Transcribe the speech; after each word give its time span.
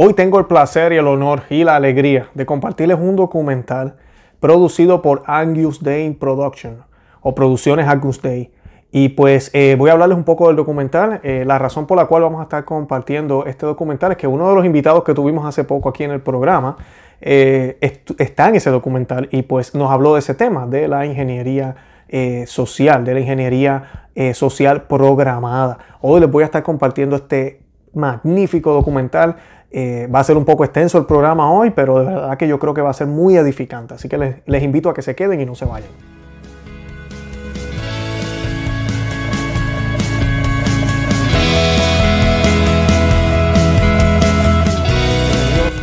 Hoy 0.00 0.14
tengo 0.14 0.38
el 0.38 0.46
placer 0.46 0.92
y 0.92 0.96
el 0.96 1.08
honor 1.08 1.42
y 1.50 1.64
la 1.64 1.74
alegría 1.74 2.28
de 2.34 2.46
compartirles 2.46 2.98
un 3.00 3.16
documental 3.16 3.96
producido 4.38 5.02
por 5.02 5.24
Angus 5.26 5.82
Day 5.82 6.08
Production 6.12 6.84
o 7.20 7.34
Producciones 7.34 7.88
Angus 7.88 8.22
Day. 8.22 8.52
Y 8.92 9.08
pues 9.08 9.50
eh, 9.54 9.74
voy 9.76 9.90
a 9.90 9.94
hablarles 9.94 10.16
un 10.16 10.22
poco 10.22 10.46
del 10.46 10.54
documental. 10.54 11.18
Eh, 11.24 11.42
la 11.44 11.58
razón 11.58 11.88
por 11.88 11.96
la 11.96 12.04
cual 12.04 12.22
vamos 12.22 12.38
a 12.38 12.44
estar 12.44 12.64
compartiendo 12.64 13.44
este 13.46 13.66
documental 13.66 14.12
es 14.12 14.18
que 14.18 14.28
uno 14.28 14.48
de 14.48 14.54
los 14.54 14.64
invitados 14.64 15.02
que 15.02 15.14
tuvimos 15.14 15.44
hace 15.44 15.64
poco 15.64 15.88
aquí 15.88 16.04
en 16.04 16.12
el 16.12 16.20
programa 16.20 16.76
eh, 17.20 17.76
está 18.18 18.50
en 18.50 18.54
ese 18.54 18.70
documental 18.70 19.28
y 19.32 19.42
pues 19.42 19.74
nos 19.74 19.90
habló 19.90 20.14
de 20.14 20.20
ese 20.20 20.34
tema, 20.34 20.68
de 20.68 20.86
la 20.86 21.06
ingeniería 21.06 21.74
social, 22.46 23.04
de 23.04 23.14
la 23.14 23.20
ingeniería 23.20 24.10
social 24.32 24.84
programada. 24.84 25.76
Hoy 26.00 26.20
les 26.20 26.30
voy 26.30 26.44
a 26.44 26.46
estar 26.46 26.62
compartiendo 26.62 27.16
este 27.16 27.62
magnífico 27.94 28.72
documental 28.72 29.36
eh, 29.70 30.08
va 30.12 30.20
a 30.20 30.24
ser 30.24 30.36
un 30.36 30.46
poco 30.46 30.64
extenso 30.64 30.96
el 30.96 31.04
programa 31.04 31.52
hoy, 31.52 31.70
pero 31.70 31.98
de 31.98 32.06
verdad 32.06 32.38
que 32.38 32.48
yo 32.48 32.58
creo 32.58 32.72
que 32.72 32.80
va 32.80 32.90
a 32.90 32.94
ser 32.94 33.06
muy 33.06 33.36
edificante. 33.36 33.94
Así 33.94 34.08
que 34.08 34.40
les, 34.46 34.62
invito 34.62 34.88
a 34.88 34.94
que 34.94 35.02
se 35.02 35.14
queden 35.14 35.40
y 35.40 35.46
no 35.46 35.54
se 35.54 35.64
vayan. 35.64 35.90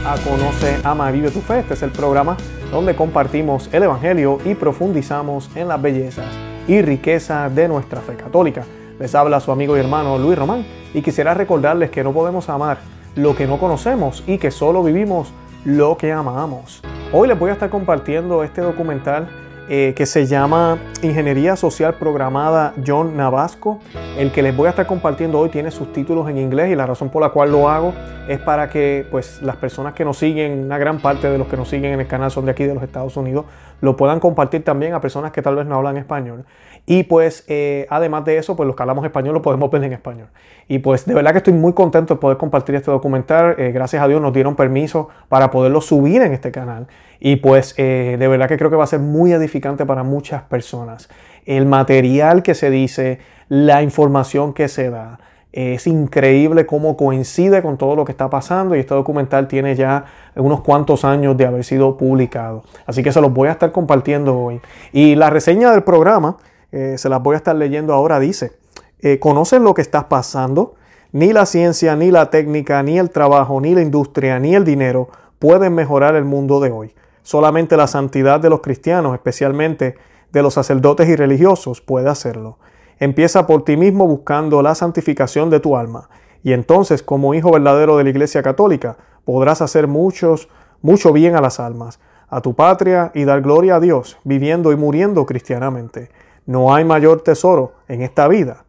a 0.07 0.15
Conoce, 0.17 0.77
Ama, 0.83 1.09
Vive 1.11 1.31
tu 1.31 1.41
Fe. 1.41 1.59
Este 1.59 1.73
es 1.73 1.83
el 1.83 1.91
programa 1.91 2.37
donde 2.71 2.95
compartimos 2.95 3.69
el 3.71 3.83
Evangelio 3.83 4.39
y 4.45 4.55
profundizamos 4.55 5.49
en 5.55 5.67
las 5.67 5.81
bellezas 5.81 6.25
y 6.67 6.81
riqueza 6.81 7.49
de 7.49 7.67
nuestra 7.67 8.01
fe 8.01 8.15
católica. 8.15 8.63
Les 8.99 9.13
habla 9.13 9.39
su 9.39 9.51
amigo 9.51 9.75
y 9.75 9.79
hermano 9.79 10.17
Luis 10.17 10.37
Román 10.37 10.65
y 10.93 11.01
quisiera 11.01 11.33
recordarles 11.33 11.89
que 11.89 12.03
no 12.03 12.13
podemos 12.13 12.49
amar 12.49 12.94
lo 13.15 13.35
que 13.35 13.47
no 13.47 13.57
conocemos 13.57 14.23
y 14.27 14.37
que 14.37 14.51
solo 14.51 14.83
vivimos 14.83 15.33
lo 15.63 15.97
que 15.97 16.11
amamos. 16.11 16.81
Hoy 17.11 17.27
les 17.27 17.39
voy 17.39 17.49
a 17.49 17.53
estar 17.53 17.69
compartiendo 17.69 18.43
este 18.43 18.61
documental 18.61 19.29
eh, 19.67 19.93
que 19.95 20.05
se 20.05 20.27
llama 20.27 20.77
Ingeniería 21.01 21.55
Social 21.55 21.95
Programada 21.95 22.73
John 22.85 23.17
Navasco. 23.17 23.79
El 24.15 24.31
que 24.31 24.43
les 24.43 24.55
voy 24.55 24.67
a 24.67 24.71
estar 24.71 24.85
compartiendo 24.85 25.39
hoy 25.39 25.49
tiene 25.49 25.71
sus 25.71 25.91
títulos 25.91 26.29
en 26.29 26.37
inglés 26.37 26.71
y 26.71 26.75
la 26.75 26.85
razón 26.85 27.09
por 27.09 27.23
la 27.23 27.29
cual 27.29 27.51
lo 27.51 27.67
hago 27.67 27.91
es 28.27 28.39
para 28.39 28.69
que 28.69 29.07
pues, 29.09 29.41
las 29.41 29.55
personas 29.55 29.93
que 29.93 30.05
nos 30.05 30.17
siguen, 30.17 30.65
una 30.65 30.77
gran 30.77 30.99
parte 30.99 31.31
de 31.31 31.39
los 31.39 31.47
que 31.47 31.57
nos 31.57 31.67
siguen 31.67 31.93
en 31.93 32.01
el 32.01 32.07
canal 32.07 32.29
son 32.29 32.45
de 32.45 32.51
aquí 32.51 32.65
de 32.65 32.75
los 32.75 32.83
Estados 32.83 33.17
Unidos, 33.17 33.45
lo 33.81 33.95
puedan 33.95 34.19
compartir 34.19 34.63
también 34.63 34.93
a 34.93 35.01
personas 35.01 35.31
que 35.31 35.41
tal 35.41 35.55
vez 35.55 35.65
no 35.65 35.75
hablan 35.75 35.97
español. 35.97 36.45
Y 36.87 37.03
pues 37.03 37.43
eh, 37.47 37.87
además 37.89 38.25
de 38.25 38.37
eso, 38.37 38.55
pues 38.55 38.67
los 38.67 38.75
que 38.75 38.83
hablamos 38.83 39.03
español 39.05 39.33
lo 39.33 39.41
podemos 39.41 39.71
ver 39.71 39.83
en 39.83 39.93
español. 39.93 40.27
Y 40.67 40.79
pues 40.79 41.05
de 41.05 41.13
verdad 41.13 41.31
que 41.31 41.39
estoy 41.39 41.53
muy 41.53 41.73
contento 41.73 42.15
de 42.15 42.19
poder 42.19 42.37
compartir 42.37 42.75
este 42.75 42.91
documental. 42.91 43.55
Eh, 43.57 43.71
gracias 43.71 44.03
a 44.03 44.07
Dios 44.07 44.21
nos 44.21 44.33
dieron 44.33 44.55
permiso 44.55 45.09
para 45.27 45.49
poderlo 45.49 45.81
subir 45.81 46.21
en 46.21 46.31
este 46.31 46.51
canal. 46.51 46.87
Y 47.19 47.37
pues 47.37 47.73
eh, 47.77 48.17
de 48.19 48.27
verdad 48.27 48.47
que 48.47 48.57
creo 48.57 48.69
que 48.69 48.75
va 48.75 48.83
a 48.83 48.87
ser 48.87 48.99
muy 48.99 49.33
edificante 49.33 49.85
para 49.85 50.03
muchas 50.03 50.43
personas. 50.43 51.09
El 51.45 51.65
material 51.65 52.43
que 52.43 52.53
se 52.53 52.69
dice, 52.69 53.19
la 53.49 53.81
información 53.81 54.53
que 54.53 54.67
se 54.67 54.89
da. 54.89 55.19
Es 55.51 55.87
increíble 55.87 56.65
cómo 56.65 56.97
coincide 56.97 57.61
con 57.61 57.77
todo 57.77 57.95
lo 57.95 58.03
que 58.03 58.11
está 58.11 58.29
pasando 58.29 58.75
y 58.75 58.79
este 58.79 58.93
documental 58.93 59.47
tiene 59.47 59.73
ya 59.73 60.03
unos 60.35 60.59
cuantos 60.59 61.05
años 61.05 61.37
de 61.37 61.45
haber 61.45 61.63
sido 61.63 61.95
publicado. 61.95 62.65
Así 62.85 63.01
que 63.01 63.13
se 63.13 63.21
los 63.21 63.33
voy 63.33 63.47
a 63.47 63.51
estar 63.51 63.71
compartiendo 63.71 64.37
hoy. 64.37 64.59
Y 64.91 65.15
la 65.15 65.29
reseña 65.29 65.71
del 65.71 65.83
programa, 65.83 66.35
eh, 66.75 66.97
se 66.97 67.07
las 67.07 67.23
voy 67.23 67.35
a 67.35 67.37
estar 67.37 67.55
leyendo 67.55 67.93
ahora, 67.93 68.19
dice, 68.19 68.51
eh, 68.99 69.17
¿conocen 69.17 69.63
lo 69.63 69.73
que 69.73 69.81
está 69.81 70.09
pasando? 70.09 70.75
Ni 71.13 71.31
la 71.31 71.45
ciencia, 71.45 71.95
ni 71.95 72.11
la 72.11 72.29
técnica, 72.29 72.83
ni 72.83 72.99
el 72.99 73.11
trabajo, 73.11 73.61
ni 73.61 73.73
la 73.73 73.81
industria, 73.81 74.39
ni 74.39 74.55
el 74.55 74.65
dinero 74.65 75.07
pueden 75.39 75.73
mejorar 75.73 76.15
el 76.15 76.25
mundo 76.25 76.59
de 76.59 76.71
hoy. 76.71 76.93
Solamente 77.23 77.77
la 77.77 77.87
santidad 77.87 78.41
de 78.41 78.49
los 78.49 78.59
cristianos, 78.59 79.13
especialmente 79.13 79.95
de 80.33 80.41
los 80.41 80.53
sacerdotes 80.53 81.07
y 81.07 81.15
religiosos, 81.15 81.79
puede 81.79 82.09
hacerlo. 82.09 82.57
Empieza 82.99 83.47
por 83.47 83.63
ti 83.63 83.77
mismo 83.77 84.05
buscando 84.05 84.61
la 84.61 84.75
santificación 84.75 85.49
de 85.49 85.61
tu 85.61 85.77
alma. 85.77 86.09
Y 86.43 86.51
entonces, 86.51 87.03
como 87.03 87.33
hijo 87.33 87.51
verdadero 87.51 87.95
de 87.95 88.03
la 88.03 88.09
Iglesia 88.09 88.43
Católica, 88.43 88.97
podrás 89.23 89.61
hacer 89.61 89.87
muchos, 89.87 90.49
mucho 90.81 91.13
bien 91.13 91.37
a 91.37 91.41
las 91.41 91.61
almas, 91.61 92.01
a 92.27 92.41
tu 92.41 92.53
patria 92.53 93.11
y 93.13 93.23
dar 93.23 93.41
gloria 93.41 93.77
a 93.77 93.79
Dios, 93.79 94.17
viviendo 94.25 94.73
y 94.73 94.75
muriendo 94.75 95.25
cristianamente. 95.25 96.09
No 96.45 96.73
hay 96.73 96.83
mayor 96.83 97.21
tesoro 97.21 97.73
en 97.87 98.01
esta 98.01 98.27
vida. 98.27 98.65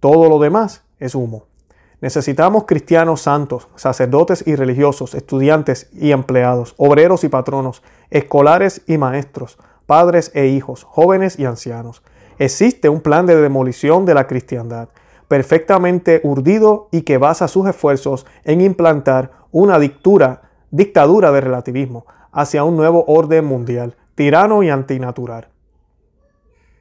Todo 0.00 0.28
lo 0.28 0.38
demás 0.38 0.82
es 0.98 1.14
humo. 1.14 1.44
Necesitamos 2.00 2.64
cristianos 2.64 3.22
santos, 3.22 3.68
sacerdotes 3.74 4.46
y 4.46 4.54
religiosos, 4.54 5.14
estudiantes 5.14 5.88
y 5.92 6.12
empleados, 6.12 6.74
obreros 6.76 7.24
y 7.24 7.28
patronos, 7.28 7.82
escolares 8.10 8.82
y 8.86 8.98
maestros, 8.98 9.58
padres 9.86 10.30
e 10.34 10.46
hijos, 10.48 10.84
jóvenes 10.84 11.38
y 11.38 11.46
ancianos. 11.46 12.02
Existe 12.38 12.88
un 12.88 13.00
plan 13.00 13.24
de 13.24 13.36
demolición 13.36 14.04
de 14.04 14.14
la 14.14 14.26
cristiandad, 14.26 14.90
perfectamente 15.28 16.20
urdido 16.22 16.88
y 16.92 17.02
que 17.02 17.18
basa 17.18 17.48
sus 17.48 17.66
esfuerzos 17.68 18.26
en 18.44 18.60
implantar 18.60 19.30
una 19.50 19.78
dictura, 19.78 20.42
dictadura 20.70 21.32
de 21.32 21.40
relativismo 21.40 22.04
hacia 22.30 22.64
un 22.64 22.76
nuevo 22.76 23.04
orden 23.06 23.46
mundial, 23.46 23.96
tirano 24.14 24.62
y 24.62 24.68
antinatural. 24.68 25.48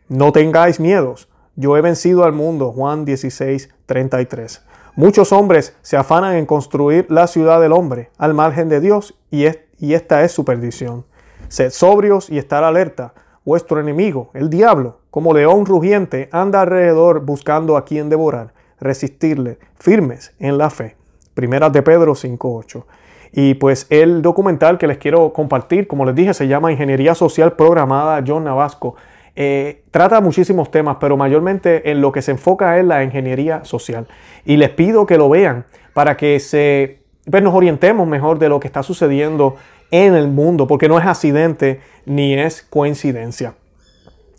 No 0.07 0.31
tengáis 0.31 0.79
miedos. 0.79 1.29
Yo 1.55 1.77
he 1.77 1.81
vencido 1.81 2.25
al 2.25 2.33
mundo. 2.33 2.71
Juan 2.71 3.05
16, 3.05 3.69
33. 3.85 4.63
Muchos 4.95 5.33
hombres 5.33 5.75
se 5.81 5.97
afanan 5.97 6.35
en 6.35 6.45
construir 6.45 7.07
la 7.09 7.27
ciudad 7.27 7.59
del 7.59 7.73
hombre 7.73 8.11
al 8.17 8.33
margen 8.33 8.69
de 8.69 8.79
Dios 8.79 9.17
y, 9.31 9.45
y 9.79 9.93
esta 9.93 10.23
es 10.23 10.31
su 10.31 10.45
perdición. 10.45 11.05
Sed 11.47 11.71
sobrios 11.71 12.29
y 12.29 12.37
estar 12.37 12.63
alerta. 12.63 13.13
Vuestro 13.43 13.79
enemigo, 13.79 14.29
el 14.33 14.49
diablo, 14.49 14.99
como 15.11 15.33
león 15.33 15.65
rugiente, 15.65 16.29
anda 16.31 16.61
alrededor 16.61 17.21
buscando 17.21 17.77
a 17.77 17.85
quien 17.85 18.09
devorar. 18.09 18.53
Resistirle, 18.79 19.59
firmes 19.79 20.33
en 20.39 20.57
la 20.57 20.69
fe. 20.69 20.95
Primeras 21.33 21.73
de 21.73 21.81
Pedro 21.81 22.13
5.8. 22.13 22.83
Y 23.33 23.55
pues 23.55 23.87
el 23.89 24.21
documental 24.21 24.77
que 24.77 24.87
les 24.87 24.97
quiero 24.97 25.33
compartir, 25.33 25.87
como 25.87 26.05
les 26.05 26.15
dije, 26.15 26.33
se 26.33 26.47
llama 26.47 26.71
Ingeniería 26.71 27.15
Social 27.15 27.53
Programada 27.53 28.23
John 28.25 28.45
Navasco. 28.45 28.95
Eh, 29.35 29.83
trata 29.91 30.21
muchísimos 30.21 30.71
temas, 30.71 30.97
pero 30.99 31.17
mayormente 31.17 31.91
en 31.91 31.99
lo 31.99 32.11
que 32.11 32.21
se 32.21 32.31
enfoca 32.31 32.79
es 32.79 32.85
la 32.85 33.03
ingeniería 33.03 33.65
social. 33.65 34.07
Y 34.45 34.57
les 34.57 34.69
pido 34.69 35.05
que 35.05 35.17
lo 35.17 35.29
vean 35.29 35.65
para 35.93 36.15
que 36.15 36.39
se, 36.39 36.99
pues, 37.29 37.43
nos 37.43 37.53
orientemos 37.53 38.07
mejor 38.07 38.39
de 38.39 38.49
lo 38.49 38.59
que 38.59 38.67
está 38.67 38.81
sucediendo 38.81 39.55
en 39.91 40.15
el 40.15 40.29
mundo, 40.29 40.67
porque 40.67 40.87
no 40.87 40.97
es 40.97 41.05
accidente 41.05 41.81
ni 42.05 42.33
es 42.33 42.61
coincidencia. 42.61 43.55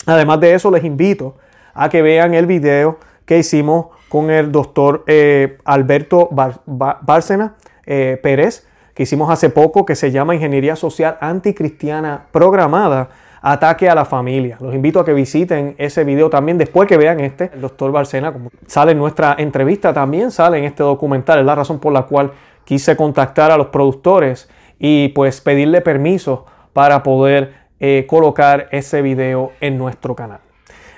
Además 0.06 0.40
de 0.40 0.54
eso, 0.54 0.70
les 0.70 0.84
invito 0.84 1.36
a 1.74 1.88
que 1.88 2.00
vean 2.00 2.34
el 2.34 2.46
video 2.46 2.98
que 3.26 3.38
hicimos 3.38 3.86
con 4.08 4.30
el 4.30 4.52
doctor 4.52 5.04
eh, 5.06 5.58
Alberto 5.64 6.30
Bárcena 6.32 7.56
eh, 7.84 8.18
Pérez, 8.22 8.66
que 8.94 9.02
hicimos 9.02 9.30
hace 9.30 9.50
poco, 9.50 9.84
que 9.84 9.94
se 9.94 10.10
llama 10.10 10.34
Ingeniería 10.34 10.74
Social 10.74 11.18
Anticristiana 11.20 12.26
Programada 12.32 13.10
ataque 13.52 13.88
a 13.88 13.94
la 13.94 14.04
familia. 14.04 14.56
Los 14.60 14.74
invito 14.74 14.98
a 14.98 15.04
que 15.04 15.12
visiten 15.12 15.76
ese 15.78 16.02
video 16.02 16.28
también 16.28 16.58
después 16.58 16.88
que 16.88 16.96
vean 16.96 17.20
este. 17.20 17.50
El 17.54 17.60
doctor 17.60 17.92
Barcena, 17.92 18.32
como 18.32 18.50
sale 18.66 18.90
en 18.90 18.98
nuestra 18.98 19.36
entrevista, 19.38 19.94
también 19.94 20.32
sale 20.32 20.58
en 20.58 20.64
este 20.64 20.82
documental. 20.82 21.38
Es 21.38 21.46
la 21.46 21.54
razón 21.54 21.78
por 21.78 21.92
la 21.92 22.02
cual 22.02 22.32
quise 22.64 22.96
contactar 22.96 23.52
a 23.52 23.56
los 23.56 23.68
productores 23.68 24.48
y 24.80 25.08
pues 25.10 25.40
pedirle 25.40 25.80
permiso 25.80 26.44
para 26.72 27.04
poder 27.04 27.54
eh, 27.78 28.04
colocar 28.08 28.68
ese 28.72 29.00
video 29.00 29.52
en 29.60 29.78
nuestro 29.78 30.16
canal. 30.16 30.40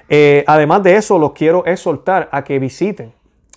Eh, 0.09 0.43
además 0.47 0.83
de 0.83 0.97
eso, 0.97 1.19
los 1.19 1.33
quiero 1.33 1.67
exhortar 1.67 2.31
a 2.33 2.45
que 2.45 2.59
visiten 2.59 3.13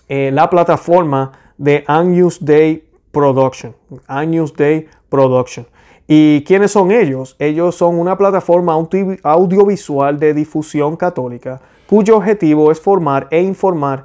eh, 0.10 0.32
la 0.34 0.50
plataforma 0.50 1.32
de 1.58 1.86
Angus 1.88 2.44
Day 2.44 2.84
Production. 3.12 3.74
Angus 4.08 4.54
Day 4.54 4.90
Production. 5.08 5.66
¿Y 6.14 6.44
quiénes 6.44 6.72
son 6.72 6.92
ellos? 6.92 7.38
Ellos 7.40 7.76
son 7.76 7.98
una 7.98 8.18
plataforma 8.18 8.74
audiovisual 8.74 10.20
de 10.20 10.34
difusión 10.34 10.98
católica 10.98 11.62
cuyo 11.88 12.18
objetivo 12.18 12.70
es 12.70 12.82
formar 12.82 13.30
e 13.32 13.42
informar 13.42 14.04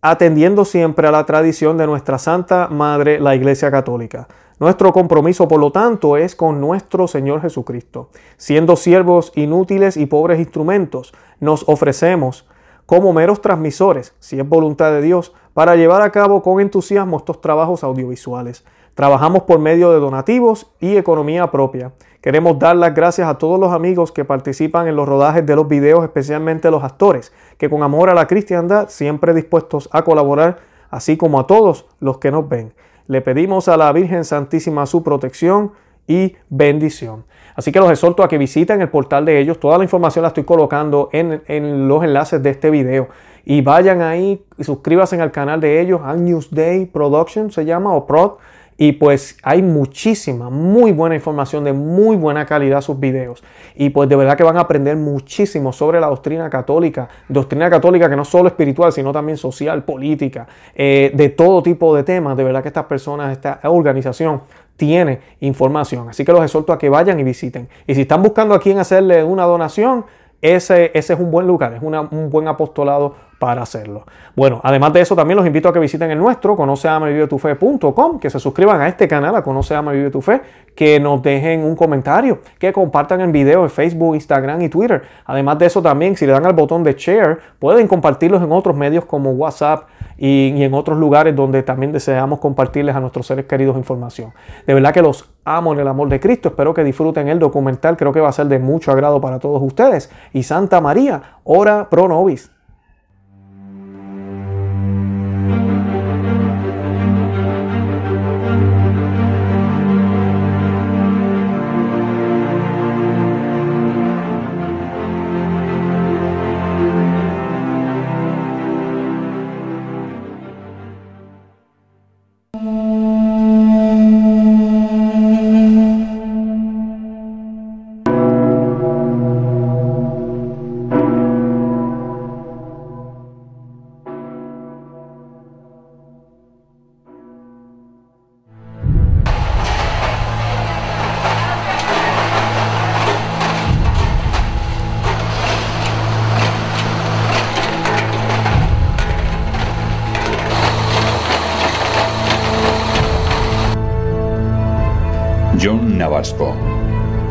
atendiendo 0.00 0.64
siempre 0.64 1.08
a 1.08 1.10
la 1.10 1.26
tradición 1.26 1.76
de 1.76 1.88
nuestra 1.88 2.18
Santa 2.18 2.68
Madre, 2.68 3.18
la 3.18 3.34
Iglesia 3.34 3.72
Católica. 3.72 4.28
Nuestro 4.60 4.92
compromiso, 4.92 5.48
por 5.48 5.58
lo 5.58 5.72
tanto, 5.72 6.16
es 6.16 6.36
con 6.36 6.60
nuestro 6.60 7.08
Señor 7.08 7.42
Jesucristo. 7.42 8.10
Siendo 8.36 8.76
siervos 8.76 9.32
inútiles 9.34 9.96
y 9.96 10.06
pobres 10.06 10.38
instrumentos, 10.38 11.12
nos 11.40 11.68
ofrecemos 11.68 12.46
como 12.86 13.12
meros 13.12 13.40
transmisores, 13.40 14.14
si 14.20 14.38
es 14.38 14.48
voluntad 14.48 14.92
de 14.92 15.02
Dios, 15.02 15.32
para 15.54 15.74
llevar 15.74 16.02
a 16.02 16.12
cabo 16.12 16.40
con 16.40 16.60
entusiasmo 16.60 17.16
estos 17.16 17.40
trabajos 17.40 17.82
audiovisuales. 17.82 18.64
Trabajamos 18.94 19.44
por 19.44 19.58
medio 19.58 19.90
de 19.90 20.00
donativos 20.00 20.70
y 20.78 20.96
economía 20.96 21.50
propia. 21.50 21.92
Queremos 22.20 22.58
dar 22.58 22.76
las 22.76 22.94
gracias 22.94 23.26
a 23.26 23.38
todos 23.38 23.58
los 23.58 23.72
amigos 23.72 24.12
que 24.12 24.24
participan 24.24 24.86
en 24.86 24.96
los 24.96 25.08
rodajes 25.08 25.46
de 25.46 25.56
los 25.56 25.66
videos, 25.66 26.04
especialmente 26.04 26.70
los 26.70 26.84
actores, 26.84 27.32
que 27.56 27.70
con 27.70 27.82
amor 27.82 28.10
a 28.10 28.14
la 28.14 28.26
cristiandad 28.26 28.88
siempre 28.90 29.34
dispuestos 29.34 29.88
a 29.92 30.02
colaborar, 30.02 30.58
así 30.90 31.16
como 31.16 31.40
a 31.40 31.46
todos 31.46 31.86
los 32.00 32.18
que 32.18 32.30
nos 32.30 32.48
ven. 32.48 32.74
le 33.08 33.20
pedimos 33.20 33.66
a 33.66 33.76
la 33.76 33.90
Virgen 33.92 34.24
Santísima 34.24 34.86
su 34.86 35.02
protección 35.02 35.72
y 36.06 36.36
bendición. 36.48 37.24
Así 37.54 37.72
que 37.72 37.80
los 37.80 37.90
exhorto 37.90 38.22
a 38.22 38.28
que 38.28 38.38
visiten 38.38 38.80
el 38.80 38.88
portal 38.88 39.24
de 39.24 39.38
ellos. 39.38 39.58
Toda 39.58 39.78
la 39.78 39.84
información 39.84 40.22
la 40.22 40.28
estoy 40.28 40.44
colocando 40.44 41.08
en, 41.12 41.88
los 41.88 42.02
enlaces 42.04 42.42
de 42.42 42.50
este 42.50 42.70
video. 42.70 43.08
Y 43.44 43.60
vayan 43.60 44.00
ahí 44.02 44.44
y 44.56 44.64
suscríbanse 44.64 45.20
al 45.20 45.32
canal 45.32 45.60
de 45.60 45.80
ellos, 45.80 46.00
News 46.16 46.50
Day 46.50 46.86
Production 46.86 47.50
se 47.50 47.64
llama, 47.64 47.92
o 47.92 48.06
Prod. 48.06 48.32
Y 48.82 48.90
pues 48.90 49.36
hay 49.44 49.62
muchísima, 49.62 50.50
muy 50.50 50.90
buena 50.90 51.14
información 51.14 51.62
de 51.62 51.72
muy 51.72 52.16
buena 52.16 52.44
calidad 52.46 52.80
sus 52.80 52.98
videos. 52.98 53.44
Y 53.76 53.90
pues 53.90 54.08
de 54.08 54.16
verdad 54.16 54.36
que 54.36 54.42
van 54.42 54.56
a 54.56 54.62
aprender 54.62 54.96
muchísimo 54.96 55.72
sobre 55.72 56.00
la 56.00 56.08
doctrina 56.08 56.50
católica. 56.50 57.08
Doctrina 57.28 57.70
católica 57.70 58.10
que 58.10 58.16
no 58.16 58.24
solo 58.24 58.48
espiritual, 58.48 58.92
sino 58.92 59.12
también 59.12 59.38
social, 59.38 59.84
política, 59.84 60.48
eh, 60.74 61.12
de 61.14 61.28
todo 61.28 61.62
tipo 61.62 61.94
de 61.94 62.02
temas. 62.02 62.36
De 62.36 62.42
verdad 62.42 62.60
que 62.60 62.70
estas 62.70 62.86
personas, 62.86 63.30
esta 63.30 63.60
organización 63.62 64.40
tiene 64.76 65.20
información. 65.38 66.08
Así 66.08 66.24
que 66.24 66.32
los 66.32 66.42
exhorto 66.42 66.72
a 66.72 66.78
que 66.80 66.88
vayan 66.88 67.20
y 67.20 67.22
visiten. 67.22 67.68
Y 67.86 67.94
si 67.94 68.00
están 68.00 68.20
buscando 68.20 68.52
a 68.52 68.58
quién 68.58 68.80
hacerle 68.80 69.22
una 69.22 69.44
donación, 69.44 70.06
ese, 70.42 70.90
ese 70.92 71.12
es 71.14 71.20
un 71.20 71.30
buen 71.30 71.46
lugar, 71.46 71.72
es 71.72 71.82
un 71.82 72.28
buen 72.28 72.48
apostolado 72.48 73.14
para 73.38 73.62
hacerlo. 73.62 74.04
Bueno, 74.36 74.60
además 74.62 74.92
de 74.92 75.00
eso, 75.00 75.16
también 75.16 75.36
los 75.36 75.46
invito 75.46 75.68
a 75.68 75.72
que 75.72 75.78
visiten 75.78 76.10
el 76.10 76.18
nuestro, 76.18 76.54
conoceamavivetufe.com, 76.56 78.20
que 78.20 78.30
se 78.30 78.38
suscriban 78.38 78.80
a 78.80 78.86
este 78.86 79.08
canal, 79.08 79.34
a 79.34 79.42
Conoce 79.42 79.74
Ama 79.74 79.92
Tu 80.12 80.20
Fe, 80.20 80.40
que 80.74 81.00
nos 81.00 81.22
dejen 81.22 81.64
un 81.64 81.74
comentario, 81.74 82.40
que 82.58 82.72
compartan 82.72 83.20
el 83.20 83.32
video 83.32 83.64
en 83.64 83.70
Facebook, 83.70 84.14
Instagram 84.14 84.62
y 84.62 84.68
Twitter. 84.68 85.02
Además 85.24 85.58
de 85.58 85.66
eso, 85.66 85.82
también, 85.82 86.16
si 86.16 86.24
le 86.24 86.32
dan 86.32 86.46
al 86.46 86.52
botón 86.52 86.84
de 86.84 86.92
share, 86.94 87.38
pueden 87.58 87.88
compartirlos 87.88 88.42
en 88.42 88.52
otros 88.52 88.76
medios 88.76 89.04
como 89.06 89.30
WhatsApp 89.30 89.88
y, 90.18 90.62
en 90.62 90.74
otros 90.74 90.98
lugares 90.98 91.34
donde 91.34 91.62
también 91.62 91.92
deseamos 91.92 92.38
compartirles 92.38 92.94
a 92.94 93.00
nuestros 93.00 93.26
seres 93.26 93.46
queridos 93.46 93.76
información. 93.76 94.32
De 94.66 94.74
verdad 94.74 94.92
que 94.92 95.02
los 95.02 95.30
amo 95.44 95.72
en 95.72 95.80
el 95.80 95.88
amor 95.88 96.08
de 96.08 96.20
Cristo. 96.20 96.50
Espero 96.50 96.74
que 96.74 96.84
disfruten 96.84 97.28
el 97.28 97.38
documental. 97.38 97.96
Creo 97.96 98.12
que 98.12 98.20
va 98.20 98.28
a 98.28 98.32
ser 98.32 98.46
de 98.46 98.58
mucho 98.58 98.92
agrado 98.92 99.20
para 99.20 99.38
todos 99.38 99.62
ustedes. 99.62 100.10
Y 100.32 100.42
Santa 100.42 100.80
María, 100.80 101.22
ora 101.44 101.88
pro 101.90 102.08
nobis. 102.08 102.50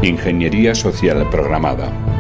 Ingeniería 0.04 0.74
Social 0.74 1.30
Programada. 1.30 2.11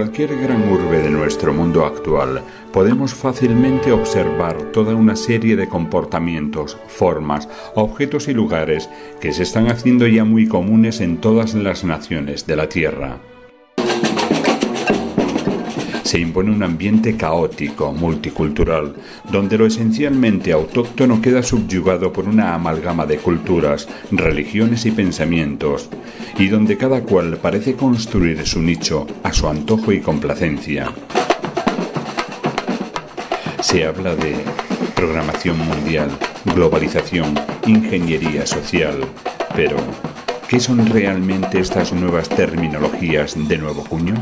Cualquier 0.00 0.34
gran 0.40 0.66
urbe 0.72 1.02
de 1.02 1.10
nuestro 1.10 1.52
mundo 1.52 1.84
actual 1.84 2.42
podemos 2.72 3.12
fácilmente 3.12 3.92
observar 3.92 4.72
toda 4.72 4.94
una 4.94 5.14
serie 5.14 5.56
de 5.56 5.68
comportamientos, 5.68 6.78
formas, 6.88 7.50
objetos 7.74 8.26
y 8.28 8.32
lugares 8.32 8.88
que 9.20 9.34
se 9.34 9.42
están 9.42 9.68
haciendo 9.68 10.06
ya 10.06 10.24
muy 10.24 10.48
comunes 10.48 11.02
en 11.02 11.18
todas 11.18 11.52
las 11.52 11.84
naciones 11.84 12.46
de 12.46 12.56
la 12.56 12.66
Tierra 12.66 13.18
se 16.10 16.18
impone 16.18 16.50
un 16.50 16.64
ambiente 16.64 17.16
caótico, 17.16 17.92
multicultural, 17.92 18.96
donde 19.30 19.56
lo 19.56 19.64
esencialmente 19.64 20.50
autóctono 20.50 21.22
queda 21.22 21.40
subyugado 21.40 22.12
por 22.12 22.26
una 22.26 22.52
amalgama 22.52 23.06
de 23.06 23.18
culturas, 23.18 23.86
religiones 24.10 24.86
y 24.86 24.90
pensamientos, 24.90 25.88
y 26.36 26.48
donde 26.48 26.76
cada 26.76 27.02
cual 27.02 27.36
parece 27.36 27.76
construir 27.76 28.44
su 28.44 28.60
nicho 28.60 29.06
a 29.22 29.32
su 29.32 29.46
antojo 29.46 29.92
y 29.92 30.00
complacencia. 30.00 30.92
Se 33.60 33.84
habla 33.84 34.16
de 34.16 34.34
programación 34.96 35.58
mundial, 35.58 36.10
globalización, 36.44 37.38
ingeniería 37.66 38.46
social, 38.46 38.96
pero 39.54 39.76
¿Qué 40.48 40.58
son 40.58 40.84
realmente 40.84 41.60
estas 41.60 41.92
nuevas 41.92 42.28
terminologías 42.28 43.36
de 43.46 43.56
nuevo 43.56 43.84
cuño? 43.84 44.14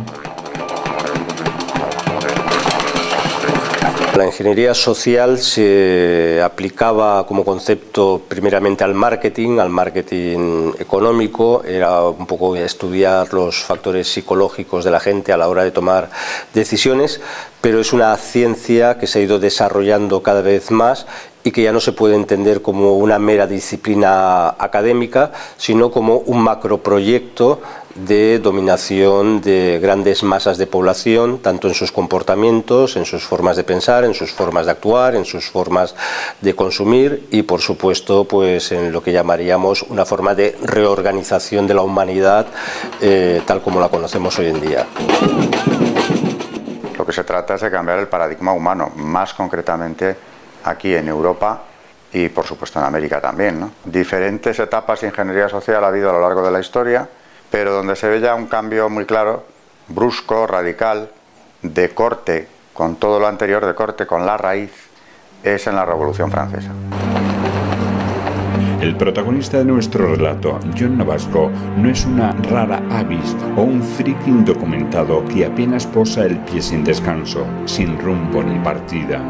La 4.19 4.27
ingeniería 4.27 4.75
social 4.75 5.39
se 5.39 6.43
aplicaba 6.43 7.25
como 7.25 7.45
concepto 7.45 8.21
primeramente 8.27 8.83
al 8.83 8.93
marketing, 8.93 9.61
al 9.61 9.69
marketing 9.69 10.73
económico, 10.81 11.63
era 11.63 12.03
un 12.03 12.27
poco 12.27 12.57
estudiar 12.57 13.33
los 13.33 13.63
factores 13.63 14.09
psicológicos 14.09 14.83
de 14.83 14.91
la 14.91 14.99
gente 14.99 15.33
a 15.33 15.37
la 15.37 15.47
hora 15.47 15.63
de 15.63 15.71
tomar 15.71 16.11
decisiones, 16.53 17.21
pero 17.61 17.79
es 17.79 17.93
una 17.93 18.17
ciencia 18.17 18.99
que 18.99 19.07
se 19.07 19.21
ha 19.21 19.23
ido 19.23 19.39
desarrollando 19.39 20.21
cada 20.21 20.43
vez 20.43 20.73
más 20.73 21.07
y 21.49 21.51
que 21.51 21.63
ya 21.63 21.73
no 21.73 21.81
se 21.81 21.93
puede 21.93 22.15
entender 22.15 22.61
como 22.61 22.99
una 22.99 23.19
mera 23.19 23.47
disciplina 23.47 24.51
académica, 24.51 25.33
sino 25.57 25.91
como 25.91 26.19
un 26.19 26.43
macroproyecto 26.43 27.63
de 27.95 28.39
dominación 28.39 29.41
de 29.41 29.79
grandes 29.81 30.23
masas 30.23 30.59
de 30.59 30.67
población, 30.67 31.39
tanto 31.39 31.67
en 31.69 31.73
sus 31.73 31.91
comportamientos, 31.91 32.97
en 32.97 33.07
sus 33.07 33.25
formas 33.25 33.57
de 33.57 33.65
pensar, 33.65 34.05
en 34.05 34.13
sus 34.13 34.31
formas 34.31 34.67
de 34.67 34.73
actuar, 34.73 35.15
en 35.15 35.25
sus 35.25 35.49
formas 35.49 35.95
de 36.43 36.55
consumir 36.55 37.27
y, 37.31 37.45
por 37.45 37.63
supuesto, 37.63 38.27
pues 38.27 38.71
en 38.73 38.93
lo 38.93 39.03
que 39.03 39.13
llamaríamos 39.13 39.85
una 39.85 40.05
forma 40.05 40.35
de 40.35 40.55
reorganización 40.63 41.67
de 41.67 41.73
la 41.73 41.81
humanidad 41.81 42.47
eh, 43.01 43.41
tal 43.47 43.63
como 43.63 43.81
la 43.81 43.89
conocemos 43.89 44.39
hoy 44.39 44.49
en 44.49 44.61
día. 44.61 44.87
Lo 46.99 47.07
que 47.07 47.13
se 47.15 47.25
trata 47.25 47.55
es 47.55 47.63
de 47.63 47.71
cambiar 47.71 48.01
el 48.01 48.09
paradigma 48.09 48.53
humano, 48.53 48.93
más 48.97 49.33
concretamente 49.33 50.37
aquí 50.69 50.95
en 50.95 51.09
Europa 51.09 51.63
y 52.13 52.29
por 52.29 52.45
supuesto 52.45 52.79
en 52.79 52.87
América 52.87 53.21
también. 53.21 53.71
Diferentes 53.85 54.59
etapas 54.59 55.01
de 55.01 55.09
ingeniería 55.09 55.49
social 55.49 55.85
ha 55.85 55.89
habido 55.89 56.11
a 56.11 56.13
lo 56.13 56.21
largo 56.21 56.43
de 56.43 56.51
la 56.51 56.61
historia 56.61 57.09
pero 57.51 57.73
donde 57.73 57.97
se 57.97 58.09
ve 58.09 58.21
ya 58.21 58.35
un 58.35 58.47
cambio 58.47 58.89
muy 58.89 59.05
claro, 59.05 59.45
brusco, 59.89 60.47
radical, 60.47 61.11
de 61.63 61.91
corte 61.91 62.49
con 62.73 62.97
todo 62.97 63.19
lo 63.19 63.27
anterior, 63.27 63.65
de 63.67 63.75
corte 63.75 64.07
con 64.07 64.27
la 64.27 64.37
raíz, 64.37 64.73
es 65.43 65.67
en 65.67 65.77
la 65.77 65.85
Revolución 65.85 66.31
Francesa. 66.31 66.71
El 68.81 68.97
protagonista 68.97 69.59
de 69.59 69.65
nuestro 69.65 70.15
relato, 70.15 70.61
John 70.79 70.99
Navasco, 70.99 71.51
no 71.77 71.91
es 71.91 72.05
una 72.05 72.33
rara 72.33 72.81
avis 72.91 73.37
o 73.57 73.63
un 73.63 73.83
friki 73.83 74.31
indocumentado 74.31 75.25
que 75.25 75.45
apenas 75.45 75.85
posa 75.85 76.25
el 76.25 76.39
pie 76.39 76.63
sin 76.63 76.85
descanso, 76.85 77.45
sin 77.65 77.99
rumbo 77.99 78.41
ni 78.43 78.59
partida. 78.61 79.21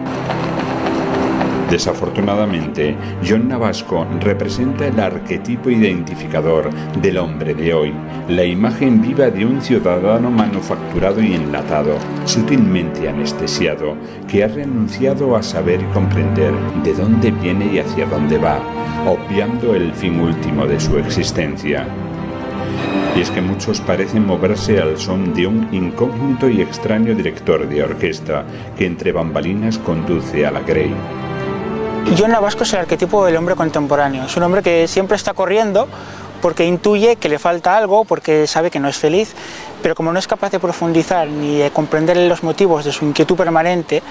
Desafortunadamente, 1.71 2.97
John 3.27 3.49
Navasco 3.49 4.07
representa 4.21 4.87
el 4.87 4.99
arquetipo 4.99 5.69
identificador 5.69 6.71
del 7.03 7.19
hombre 7.19 7.55
de 7.55 7.75
hoy, 7.75 7.93
la 8.27 8.45
imagen 8.45 9.03
viva 9.03 9.29
de 9.29 9.45
un 9.45 9.61
ciudadano 9.61 10.31
manufacturado 10.31 11.23
y 11.23 11.35
enlatado, 11.35 11.99
sutilmente 12.25 13.07
anestesiado, 13.07 13.97
que 14.27 14.45
ha 14.45 14.49
renunciado 14.49 15.37
a 15.37 15.43
saber 15.43 15.83
y 15.83 15.93
comprender 15.93 16.55
de 16.83 16.95
dónde 16.95 17.31
viene 17.33 17.71
y 17.71 17.81
hacia 17.81 18.07
dónde 18.07 18.39
va, 18.39 18.61
obviando 19.07 19.75
el 19.75 19.93
fin 19.93 20.19
último 20.21 20.67
de 20.67 20.81
su 20.81 20.97
existencia. 20.97 21.87
Y 23.15 23.21
es 23.21 23.31
que 23.31 23.43
muchos 23.43 23.83
parecen 23.83 24.27
moverse 24.27 24.81
al 24.81 24.97
son 24.97 25.35
de 25.35 25.47
un 25.47 25.69
incógnito 25.73 26.49
y 26.49 26.63
extraño 26.63 27.15
director 27.15 27.69
de 27.69 27.83
orquesta 27.83 28.47
que 28.79 28.87
entre 28.87 29.13
bambalinas 29.13 29.77
conduce 29.79 30.47
a 30.47 30.51
la 30.51 30.61
Grey. 30.61 30.95
John 32.17 32.31
Navasco 32.31 32.63
es 32.63 32.73
el 32.73 32.81
arquetipo 32.81 33.25
del 33.27 33.37
hombre 33.37 33.55
contemporáneo. 33.55 34.25
Es 34.25 34.37
un 34.37 34.43
hombre 34.43 34.63
que 34.63 34.89
siempre 34.89 35.17
está 35.17 35.35
corriendo 35.35 35.89
porque 36.41 36.65
intuye 36.65 37.17
que 37.17 37.29
le 37.29 37.39
falta 37.39 37.77
algo, 37.77 38.05
porque 38.05 38.47
sabe 38.47 38.71
que 38.71 38.81
no 38.81 38.89
es 38.89 38.97
feliz, 38.97 39.35
pero 39.83 39.95
como 39.95 40.13
no 40.13 40.19
es 40.19 40.27
capaz 40.27 40.51
de 40.51 40.61
profundizar 40.61 41.29
ni 41.29 41.59
de 41.59 41.71
comprender 41.71 42.17
los 42.17 42.43
motivos 42.43 42.85
de 42.85 42.93
su 42.93 43.05
inquietud 43.05 43.37
permanente, 43.37 44.03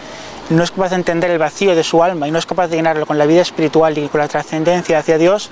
no 0.49 0.63
es 0.63 0.71
capaz 0.71 0.89
de 0.89 0.97
entender 0.97 1.31
el 1.31 1.39
vacío 1.39 1.75
de 1.75 1.83
su 1.83 2.03
alma 2.03 2.27
y 2.27 2.31
no 2.31 2.37
es 2.37 2.45
capaz 2.45 2.67
de 2.67 2.75
llenarlo 2.75 3.05
con 3.05 3.17
la 3.17 3.25
vida 3.25 3.41
espiritual 3.41 3.97
y 3.97 4.07
con 4.09 4.19
la 4.19 4.27
trascendencia 4.27 4.99
hacia 4.99 5.17
Dios, 5.17 5.49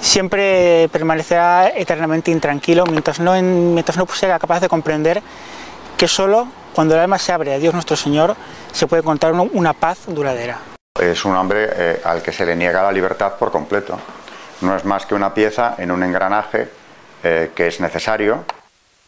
siempre 0.00 0.88
permanecerá 0.92 1.68
eternamente 1.74 2.30
intranquilo 2.30 2.84
mientras 2.86 3.18
no, 3.20 3.32
mientras 3.40 3.96
no 3.96 4.06
sea 4.14 4.38
capaz 4.38 4.60
de 4.60 4.68
comprender 4.68 5.22
que 5.96 6.08
solo 6.08 6.48
cuando 6.74 6.94
el 6.94 7.00
alma 7.00 7.18
se 7.18 7.32
abre 7.32 7.54
a 7.54 7.58
Dios 7.58 7.74
nuestro 7.74 7.96
Señor 7.96 8.36
se 8.72 8.86
puede 8.86 9.02
encontrar 9.02 9.32
una 9.34 9.72
paz 9.72 10.00
duradera. 10.06 10.71
Es 11.00 11.24
un 11.24 11.34
hombre 11.34 11.70
eh, 11.72 12.00
al 12.04 12.22
que 12.22 12.32
se 12.32 12.44
le 12.44 12.54
niega 12.54 12.82
la 12.82 12.92
libertad 12.92 13.32
por 13.38 13.50
completo. 13.50 13.98
No 14.60 14.76
es 14.76 14.84
más 14.84 15.06
que 15.06 15.14
una 15.14 15.32
pieza 15.32 15.74
en 15.78 15.90
un 15.90 16.02
engranaje 16.02 16.68
eh, 17.24 17.50
que 17.54 17.66
es 17.66 17.80
necesario 17.80 18.44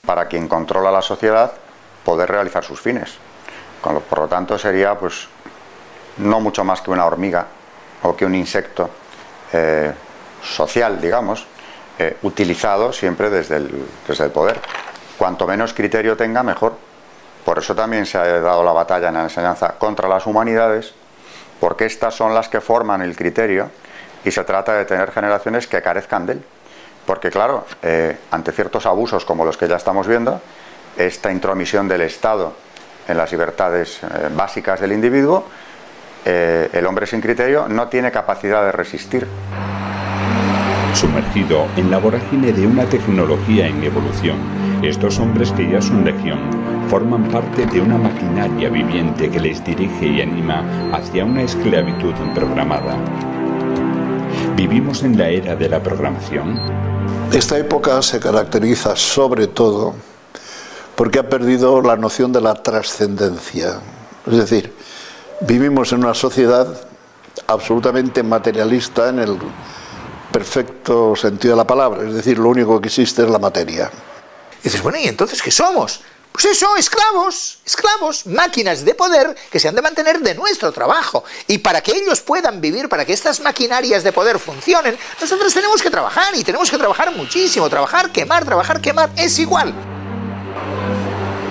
para 0.07 0.25
quien 0.27 0.49
controla 0.49 0.91
la 0.91 1.03
sociedad 1.03 1.53
poder 2.03 2.31
realizar 2.31 2.65
sus 2.65 2.81
fines. 2.81 3.19
Por 3.83 4.19
lo 4.19 4.29
tanto, 4.29 4.59
sería 4.59 4.99
pues 4.99 5.29
no 6.17 6.41
mucho 6.41 6.65
más 6.65 6.81
que 6.81 6.91
una 6.91 7.05
hormiga 7.05 7.47
o 8.03 8.17
que 8.17 8.25
un 8.25 8.35
insecto 8.35 8.89
eh, 9.53 9.93
social, 10.43 11.01
digamos, 11.01 11.47
utilizado 12.23 12.93
siempre 12.93 13.29
desde 13.29 13.57
el, 13.57 13.87
desde 14.09 14.25
el 14.25 14.31
poder. 14.31 14.59
Cuanto 15.19 15.47
menos 15.47 15.75
criterio 15.75 16.17
tenga, 16.17 16.43
mejor. 16.43 16.77
Por 17.45 17.59
eso 17.59 17.75
también 17.75 18.07
se 18.07 18.17
ha 18.17 18.41
dado 18.41 18.65
la 18.65 18.73
batalla 18.73 19.09
en 19.09 19.15
la 19.15 19.23
enseñanza 19.25 19.75
contra 19.79 20.09
las 20.09 20.27
humanidades 20.27 20.95
porque 21.65 21.87
estas 21.87 22.15
son 22.15 22.35
las 22.35 22.51
que 22.51 22.61
forman 22.61 23.01
el 23.01 23.17
criterio 23.17 23.71
y 24.23 24.31
se 24.31 24.45
trata 24.45 24.75
de 24.75 24.85
tener 24.85 25.11
generaciones 25.11 25.67
que 25.67 25.81
carezcan 25.81 26.27
de 26.27 26.35
él. 26.35 26.45
Porque 27.07 27.31
claro, 27.31 27.65
eh, 27.83 28.19
ante 28.33 28.53
ciertos 28.53 28.85
abusos 28.85 29.25
como 29.25 29.47
los 29.47 29.57
que 29.57 29.67
ya 29.67 29.77
estamos 29.77 30.07
viendo, 30.07 30.43
esta 30.99 31.33
intromisión 31.33 31.89
del 31.89 32.03
Estado 32.03 32.53
en 33.09 33.17
las 33.17 33.33
libertades 33.33 34.03
eh, 34.03 34.29
básicas 34.37 34.79
del 34.79 34.93
individuo, 34.93 35.47
eh, 36.27 36.69
el 36.71 36.85
hombre 36.85 37.07
sin 37.07 37.23
criterio 37.23 37.67
no 37.67 37.89
tiene 37.89 38.13
capacidad 38.13 38.63
de 38.63 38.71
resistir. 38.71 39.27
Sumergido 40.93 41.67
en 41.79 41.91
la 41.91 41.97
vorágine 41.97 42.53
de 42.53 42.67
una 42.67 42.85
tecnología 42.85 43.69
en 43.69 43.83
evolución, 43.83 44.37
estos 44.83 45.19
hombres 45.19 45.51
que 45.53 45.67
ya 45.67 45.81
son 45.81 46.05
legión 46.05 46.74
forman 46.95 47.29
parte 47.29 47.67
de 47.67 47.81
una 47.81 47.99
maquinaria 47.99 48.69
viviente 48.69 49.29
que 49.29 49.41
les 49.41 49.65
dirige 49.65 50.07
y 50.07 50.23
anima 50.23 50.63
hacia 50.93 51.25
una 51.25 51.43
esclavitud 51.43 52.15
programada. 52.33 52.97
¿Vivimos 54.55 55.03
en 55.03 55.19
la 55.19 55.29
era 55.29 55.57
de 55.57 55.69
la 55.69 55.83
programación? 55.83 56.57
Esta 57.33 57.59
época 57.59 58.01
se 58.01 58.21
caracteriza 58.21 58.95
sobre 58.95 59.49
todo 59.49 59.97
porque 60.95 61.19
ha 61.19 61.29
perdido 61.29 61.83
la 61.83 61.97
noción 61.97 62.33
de 62.33 62.41
la 62.41 62.55
trascendencia. 62.55 63.81
Es 64.25 64.37
decir, 64.37 64.73
vivimos 65.41 65.93
en 65.93 66.05
una 66.05 66.15
sociedad 66.15 66.81
absolutamente 67.49 68.23
materialista 68.23 69.09
en 69.09 69.19
el 69.19 69.37
perfecto 70.31 71.17
sentido 71.17 71.55
de 71.55 71.59
la 71.59 71.67
palabra. 71.67 72.07
Es 72.07 72.15
decir, 72.15 72.39
lo 72.39 72.51
único 72.51 72.81
que 72.81 72.87
existe 72.87 73.25
es 73.25 73.29
la 73.29 73.41
materia. 73.41 73.91
Y 74.61 74.63
dices, 74.69 74.81
bueno, 74.81 74.99
¿y 74.99 75.09
entonces 75.09 75.43
qué 75.43 75.51
somos? 75.51 76.01
Pues 76.35 76.47
eso, 76.47 76.75
esclavos, 76.77 77.59
esclavos, 77.65 78.27
máquinas 78.27 78.85
de 78.85 78.93
poder 78.97 79.37
que 79.53 79.61
se 79.61 79.69
han 79.69 79.77
de 79.77 79.83
mantener 79.83 80.19
de 80.19 80.35
nuestro 80.35 80.73
trabajo. 80.73 81.23
Y 81.47 81.59
para 81.59 81.81
que 81.81 81.93
ellos 81.93 82.23
puedan 82.23 82.61
vivir, 82.61 82.89
para 82.89 83.05
que 83.05 83.13
estas 83.13 83.39
maquinarias 83.39 84.03
de 84.03 84.11
poder 84.11 84.41
funcionen, 84.41 84.99
nosotros 85.21 85.55
tenemos 85.55 85.81
que 85.81 85.91
trabajar 85.91 86.35
y 86.35 86.43
tenemos 86.43 86.69
que 86.69 86.77
trabajar 86.77 87.13
muchísimo. 87.13 87.71
Trabajar, 87.71 88.11
quemar, 88.11 88.45
trabajar, 88.45 88.81
quemar, 88.81 89.11
es 89.17 89.39
igual. 89.39 89.73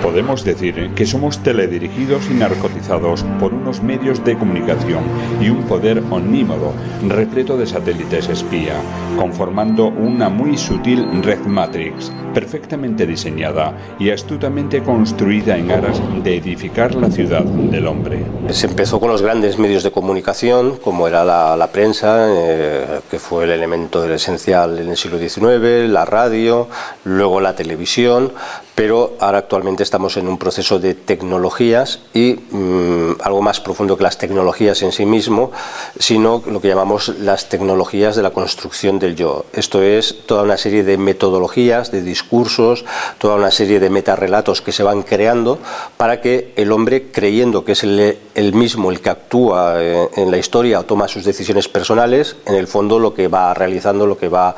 Podemos 0.03 0.43
decir 0.43 0.91
que 0.95 1.05
somos 1.05 1.39
teledirigidos 1.39 2.29
y 2.29 2.33
narcotizados 2.33 3.24
por 3.39 3.53
unos 3.53 3.81
medios 3.81 4.22
de 4.25 4.38
comunicación 4.38 5.01
y 5.39 5.50
un 5.50 5.63
poder 5.63 6.03
omnímodo, 6.12 6.74
repleto 7.07 7.55
de 7.55 7.65
satélites 7.65 8.27
espía, 8.27 8.74
conformando 9.17 9.88
una 9.88 10.27
muy 10.27 10.57
sutil 10.57 11.24
red 11.24 11.39
matrix, 11.45 12.12
perfectamente 12.33 13.07
diseñada 13.07 13.77
y 13.98 14.10
astutamente 14.10 14.83
construida 14.83 15.57
en 15.57 15.72
aras 15.72 16.01
de 16.22 16.36
edificar 16.36 16.95
la 16.95 17.10
ciudad 17.10 17.43
del 17.43 17.88
hombre. 17.88 18.25
Se 18.50 18.67
empezó 18.67 19.00
con 19.00 19.10
los 19.10 19.22
grandes 19.22 19.57
medios 19.57 19.83
de 19.83 19.91
comunicación, 19.91 20.77
como 20.83 21.07
era 21.07 21.24
la, 21.24 21.69
prensa, 21.72 22.27
eh, 22.29 23.00
que 23.10 23.19
fue 23.19 23.45
el 23.45 23.51
elemento 23.51 24.05
esencial 24.12 24.79
en 24.79 24.89
el 24.89 24.98
siglo 24.98 25.17
XIX, 25.17 25.89
la 25.89 26.03
radio, 26.03 26.67
luego 27.05 27.39
la 27.39 27.55
televisión, 27.55 28.33
pero 28.75 29.13
ahora 29.20 29.39
actualmente 29.39 29.84
estamos 29.84 30.18
en 30.18 30.27
un 30.27 30.38
proceso 30.38 30.80
de 30.80 30.96
tecnologías 30.96 32.00
y 32.13 32.34
mm, 32.51 33.22
algo 33.22 33.42
más 33.42 33.60
profundo 33.60 33.98
que 33.98 34.03
las 34.03 34.18
tecnologías 34.18 34.82
en 34.82 34.92
sí 34.92 35.06
mismo, 35.06 35.51
sino 36.00 36.42
lo 36.48 36.60
que 36.60 36.70
llamamos 36.70 37.10
las 37.20 37.50
tecnologías 37.50 38.15
de 38.15 38.24
la 38.24 38.32
construcción 38.32 39.00
del 39.00 39.15
yo. 39.15 39.46
Esto 39.53 39.82
es 39.82 40.25
toda 40.25 40.44
una 40.44 40.58
serie 40.58 40.84
de 40.84 40.98
metodologías, 40.98 41.92
de 41.92 42.01
discursos, 42.01 42.86
toda 43.20 43.36
una 43.36 43.51
serie 43.51 43.80
de 43.80 43.89
metarrelatos 43.89 44.62
que 44.62 44.72
se 44.72 44.84
van 44.84 45.03
creando 45.03 45.60
para 45.98 46.22
que 46.22 46.53
el 46.56 46.72
hombre, 46.72 47.12
creyendo 47.12 47.63
que 47.65 47.74
es 47.74 47.84
el 47.84 48.18
el 48.36 48.54
mismo 48.54 48.92
el 48.92 49.02
que 49.02 49.10
actúa 49.10 49.75
eh, 49.82 50.10
en 50.16 50.32
la 50.32 50.38
historia 50.38 50.80
o 50.80 50.84
toma 50.84 51.08
sus 51.08 51.24
decisiones 51.24 51.68
personales, 51.68 52.36
en 52.46 52.56
el 52.56 52.68
fondo 52.68 53.00
lo 53.00 53.13
que 53.13 53.28
va 53.28 53.54
realizando, 53.54 54.06
lo 54.06 54.18
que 54.18 54.30
va 54.30 54.56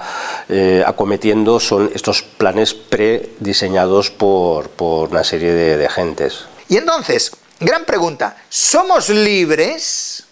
eh, 0.50 0.84
acometiendo 0.86 1.60
son 1.60 1.91
estos 1.94 2.22
planes 2.22 2.74
prediseñados 2.74 4.12
por, 4.12 4.70
por 4.70 5.10
una 5.10 5.24
serie 5.24 5.51
de, 5.51 5.77
de 5.77 5.89
gentes. 5.89 6.46
Y 6.70 6.77
entonces, 6.77 7.32
gran 7.60 7.86
pregunta, 7.86 8.38
¿somos 8.50 9.10
libres? 9.10 10.25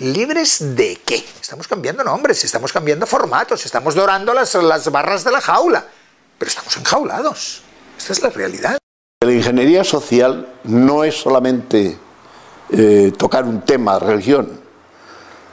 ¿Libres 0.00 0.76
de 0.76 1.00
qué? 1.04 1.24
Estamos 1.40 1.66
cambiando 1.66 2.04
nombres, 2.04 2.44
estamos 2.44 2.72
cambiando 2.72 3.06
formatos, 3.06 3.64
estamos 3.66 3.94
dorando 3.94 4.32
las, 4.32 4.54
las 4.54 4.90
barras 4.92 5.24
de 5.24 5.32
la 5.32 5.40
jaula, 5.40 5.84
pero 6.38 6.48
estamos 6.48 6.76
enjaulados. 6.76 7.62
Esta 7.98 8.12
es 8.12 8.22
la 8.22 8.30
realidad. 8.30 8.78
La 9.24 9.32
ingeniería 9.32 9.82
social 9.82 10.46
no 10.62 11.02
es 11.02 11.16
solamente 11.16 11.98
eh, 12.70 13.12
tocar 13.16 13.44
un 13.44 13.62
tema, 13.62 13.98
religión. 13.98 14.60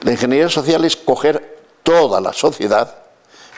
La 0.01 0.11
ingeniería 0.11 0.49
social 0.49 0.83
es 0.85 0.95
coger 0.95 1.59
toda 1.83 2.19
la 2.21 2.33
sociedad 2.33 2.95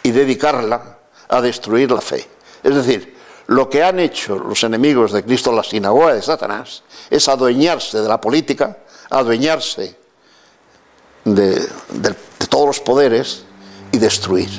y 0.03 0.11
dedicarla 0.11 0.97
a 1.27 1.41
destruir 1.41 1.91
la 1.91 2.01
fe. 2.01 2.25
Es 2.63 2.75
decir, 2.75 3.15
lo 3.47 3.69
que 3.69 3.83
han 3.83 3.99
hecho 3.99 4.37
los 4.37 4.63
enemigos 4.63 5.11
de 5.11 5.23
Cristo, 5.23 5.51
la 5.51 5.63
sinagoga 5.63 6.13
de 6.13 6.21
Satanás, 6.21 6.83
es 7.09 7.27
adueñarse 7.27 7.99
de 7.99 8.07
la 8.07 8.19
política, 8.19 8.77
adueñarse 9.09 9.97
de, 11.23 11.55
de, 11.55 12.15
de 12.39 12.47
todos 12.49 12.67
los 12.67 12.79
poderes 12.79 13.43
y 13.91 13.97
destruir. 13.97 14.49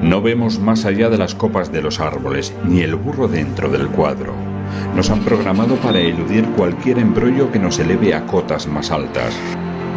No 0.00 0.22
vemos 0.22 0.58
más 0.58 0.84
allá 0.84 1.08
de 1.08 1.18
las 1.18 1.34
copas 1.34 1.70
de 1.70 1.82
los 1.82 2.00
árboles, 2.00 2.52
ni 2.64 2.80
el 2.80 2.94
burro 2.94 3.28
dentro 3.28 3.68
del 3.68 3.88
cuadro. 3.88 4.34
Nos 4.94 5.10
han 5.10 5.20
programado 5.20 5.76
para 5.76 5.98
eludir 5.98 6.44
cualquier 6.50 6.98
embrollo 6.98 7.50
que 7.50 7.58
nos 7.58 7.78
eleve 7.78 8.14
a 8.14 8.26
cotas 8.26 8.66
más 8.66 8.90
altas. 8.90 9.34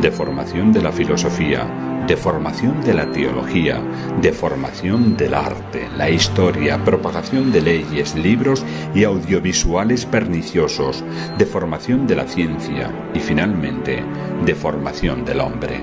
Deformación 0.01 0.73
de 0.73 0.81
la 0.81 0.91
filosofía, 0.91 1.67
deformación 2.07 2.81
de 2.83 2.93
la 2.93 3.11
teología, 3.11 3.81
deformación 4.21 5.15
del 5.15 5.33
arte, 5.33 5.87
la 5.97 6.09
historia, 6.09 6.83
propagación 6.83 7.51
de 7.51 7.61
leyes, 7.61 8.15
libros 8.15 8.65
y 8.93 9.03
audiovisuales 9.03 10.05
perniciosos, 10.05 11.03
deformación 11.37 12.05
de 12.07 12.15
la 12.15 12.27
ciencia 12.27 12.91
y 13.13 13.19
finalmente, 13.19 14.03
deformación 14.45 15.23
del 15.23 15.39
hombre. 15.39 15.81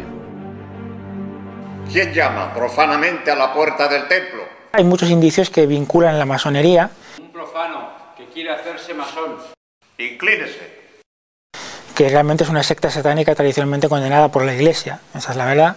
¿Quién 1.90 2.12
llama 2.12 2.52
profanamente 2.54 3.30
a 3.30 3.36
la 3.36 3.52
puerta 3.52 3.88
del 3.88 4.06
templo? 4.06 4.42
Hay 4.72 4.84
muchos 4.84 5.10
indicios 5.10 5.50
que 5.50 5.66
vinculan 5.66 6.18
la 6.18 6.26
masonería. 6.26 6.90
Quiere 8.40 8.54
hacerse 8.54 8.94
masón. 8.94 9.36
Inclínese. 9.98 10.94
Que 11.94 12.08
realmente 12.08 12.44
es 12.44 12.48
una 12.48 12.62
secta 12.62 12.90
satánica 12.90 13.34
tradicionalmente 13.34 13.86
condenada 13.86 14.28
por 14.28 14.46
la 14.46 14.54
Iglesia, 14.54 14.98
esa 15.14 15.32
es 15.32 15.36
la 15.36 15.44
verdad, 15.44 15.76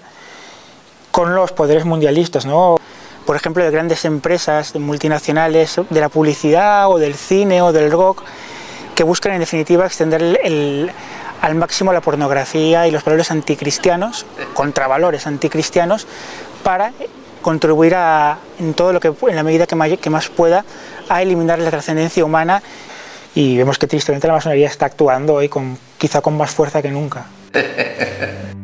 con 1.12 1.36
los 1.36 1.52
poderes 1.52 1.84
mundialistas, 1.84 2.46
¿no? 2.46 2.78
Por 3.26 3.36
ejemplo, 3.36 3.66
de 3.66 3.70
grandes 3.70 4.06
empresas 4.06 4.74
multinacionales 4.76 5.76
de 5.90 6.00
la 6.00 6.08
publicidad 6.08 6.90
o 6.90 7.00
del 7.00 7.16
cine 7.16 7.62
o 7.62 7.74
del 7.74 7.92
rock 7.92 8.24
que 8.96 9.04
buscan 9.04 9.34
en 9.34 9.42
definitiva 9.42 9.86
extender 9.86 10.22
el, 10.22 10.40
el 10.42 10.92
al 11.42 11.56
máximo 11.56 11.92
la 11.92 12.00
pornografía 12.00 12.88
y 12.88 12.92
los 12.92 13.04
valores 13.04 13.30
anticristianos, 13.30 14.26
contravalores 14.54 15.28
anticristianos, 15.28 16.08
para 16.64 16.94
contribuir 17.44 17.94
a, 17.94 18.40
en 18.60 18.74
todo 18.74 18.92
lo 18.92 19.00
que, 19.00 19.14
en 19.30 19.36
la 19.36 19.44
medida 19.44 19.68
que 19.68 19.76
más, 20.10 20.30
pueda, 20.30 20.66
a 21.08 21.22
eliminar 21.22 21.60
la 21.60 21.70
trascendencia 21.70 22.26
humana. 22.26 22.64
Y 23.36 23.58
vemos 23.58 23.78
que 23.78 23.86
tristemente 23.86 24.28
la 24.28 24.34
masonería 24.34 24.68
está 24.68 24.88
actuando 24.88 25.36
hoy 25.36 25.50
con, 25.50 25.78
quizá 26.00 26.22
con 26.22 26.36
más 26.36 26.52
fuerza 26.52 26.82
que 26.82 26.90
nunca. 26.90 27.26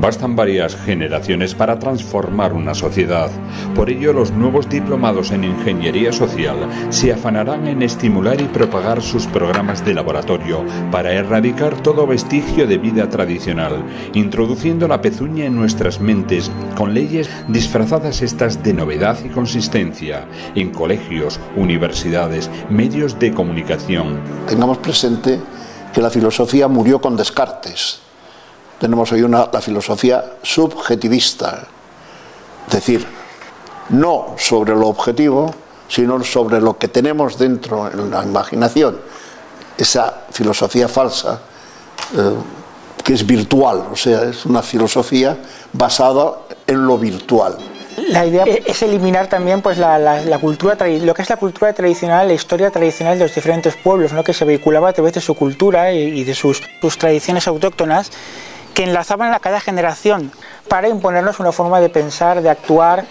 Bastan 0.00 0.36
varias 0.36 0.76
generaciones 0.76 1.56
para 1.56 1.80
transformar 1.80 2.52
una 2.52 2.72
sociedad. 2.72 3.30
Por 3.74 3.90
ello, 3.90 4.12
los 4.12 4.30
nuevos 4.30 4.68
diplomados 4.68 5.32
en 5.32 5.42
ingeniería 5.42 6.12
social 6.12 6.56
se 6.90 7.12
afanarán 7.12 7.66
en 7.66 7.82
estimular 7.82 8.40
y 8.40 8.44
propagar 8.44 9.02
sus 9.02 9.26
programas 9.26 9.84
de 9.84 9.94
laboratorio 9.94 10.64
para 10.92 11.12
erradicar 11.12 11.82
todo 11.82 12.06
vestigio 12.06 12.68
de 12.68 12.78
vida 12.78 13.08
tradicional, 13.08 13.82
introduciendo 14.14 14.86
la 14.86 15.02
pezuña 15.02 15.46
en 15.46 15.56
nuestras 15.56 15.98
mentes 16.00 16.48
con 16.76 16.94
leyes 16.94 17.28
disfrazadas 17.48 18.22
estas 18.22 18.62
de 18.62 18.74
novedad 18.74 19.18
y 19.24 19.30
consistencia 19.30 20.26
en 20.54 20.70
colegios, 20.70 21.40
universidades, 21.56 22.48
medios 22.70 23.18
de 23.18 23.34
comunicación. 23.34 24.20
Tengamos 24.46 24.78
presente 24.78 25.40
que 25.92 26.00
la 26.00 26.10
filosofía 26.10 26.68
murió 26.68 27.00
con 27.00 27.16
Descartes 27.16 28.07
tenemos 28.78 29.10
hoy 29.12 29.22
una, 29.22 29.48
la 29.52 29.60
filosofía 29.60 30.24
subjetivista, 30.42 31.66
es 32.66 32.72
decir, 32.72 33.06
no 33.90 34.34
sobre 34.36 34.74
lo 34.74 34.88
objetivo, 34.88 35.52
sino 35.88 36.22
sobre 36.22 36.60
lo 36.60 36.78
que 36.78 36.88
tenemos 36.88 37.38
dentro 37.38 37.90
en 37.90 38.10
la 38.10 38.22
imaginación, 38.22 38.98
esa 39.76 40.22
filosofía 40.30 40.88
falsa, 40.88 41.40
eh, 42.16 42.34
que 43.02 43.14
es 43.14 43.26
virtual, 43.26 43.86
o 43.92 43.96
sea, 43.96 44.24
es 44.24 44.44
una 44.44 44.62
filosofía 44.62 45.36
basada 45.72 46.40
en 46.66 46.86
lo 46.86 46.98
virtual. 46.98 47.56
La 48.08 48.24
idea 48.24 48.44
es 48.44 48.82
eliminar 48.82 49.26
también 49.26 49.60
pues, 49.60 49.76
la, 49.76 49.98
la, 49.98 50.22
la 50.22 50.38
cultura, 50.38 50.76
lo 50.86 51.14
que 51.14 51.22
es 51.22 51.30
la 51.30 51.36
cultura 51.36 51.72
tradicional, 51.72 52.28
la 52.28 52.34
historia 52.34 52.70
tradicional 52.70 53.18
de 53.18 53.24
los 53.24 53.34
diferentes 53.34 53.74
pueblos, 53.76 54.12
¿no? 54.12 54.22
que 54.22 54.32
se 54.32 54.44
vehiculaba 54.44 54.90
a 54.90 54.92
través 54.92 55.14
de 55.14 55.20
su 55.20 55.34
cultura 55.34 55.92
y, 55.92 56.20
y 56.20 56.24
de 56.24 56.34
sus, 56.34 56.62
sus 56.80 56.96
tradiciones 56.96 57.48
autóctonas 57.48 58.10
que 58.78 58.84
enlazaban 58.84 59.34
a 59.34 59.40
cada 59.40 59.58
generación 59.58 60.30
para 60.68 60.88
imponernos 60.88 61.40
una 61.40 61.50
forma 61.50 61.80
de 61.80 61.88
pensar, 61.88 62.42
de 62.42 62.48
actuar, 62.48 63.06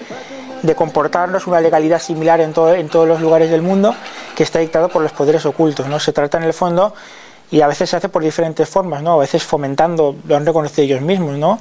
de 0.62 0.76
comportarnos, 0.76 1.46
una 1.46 1.60
legalidad 1.60 2.00
similar 2.00 2.40
en, 2.40 2.54
todo, 2.54 2.74
en 2.74 2.88
todos 2.88 3.06
los 3.06 3.20
lugares 3.20 3.52
del 3.52 3.62
mundo 3.62 3.94
que 4.34 4.44
está 4.44 4.60
dictado 4.60 4.88
por 4.88 5.02
los 5.02 5.12
poderes 5.12 5.46
ocultos. 5.46 5.86
¿no? 5.88 6.00
Se 6.00 6.14
trata 6.14 6.38
en 6.38 6.46
el 6.46 6.54
fondo, 6.54 6.94
y 7.52 7.60
a 7.60 7.68
veces 7.68 7.90
se 7.90 7.98
hace 7.98 8.08
por 8.08 8.24
diferentes 8.24 8.70
formas, 8.70 9.04
¿no? 9.04 9.16
a 9.16 9.18
veces 9.18 9.44
fomentando, 9.44 10.16
lo 10.26 10.38
han 10.38 10.46
reconocido 10.46 10.86
ellos 10.86 11.02
mismos, 11.02 11.38
¿no? 11.38 11.60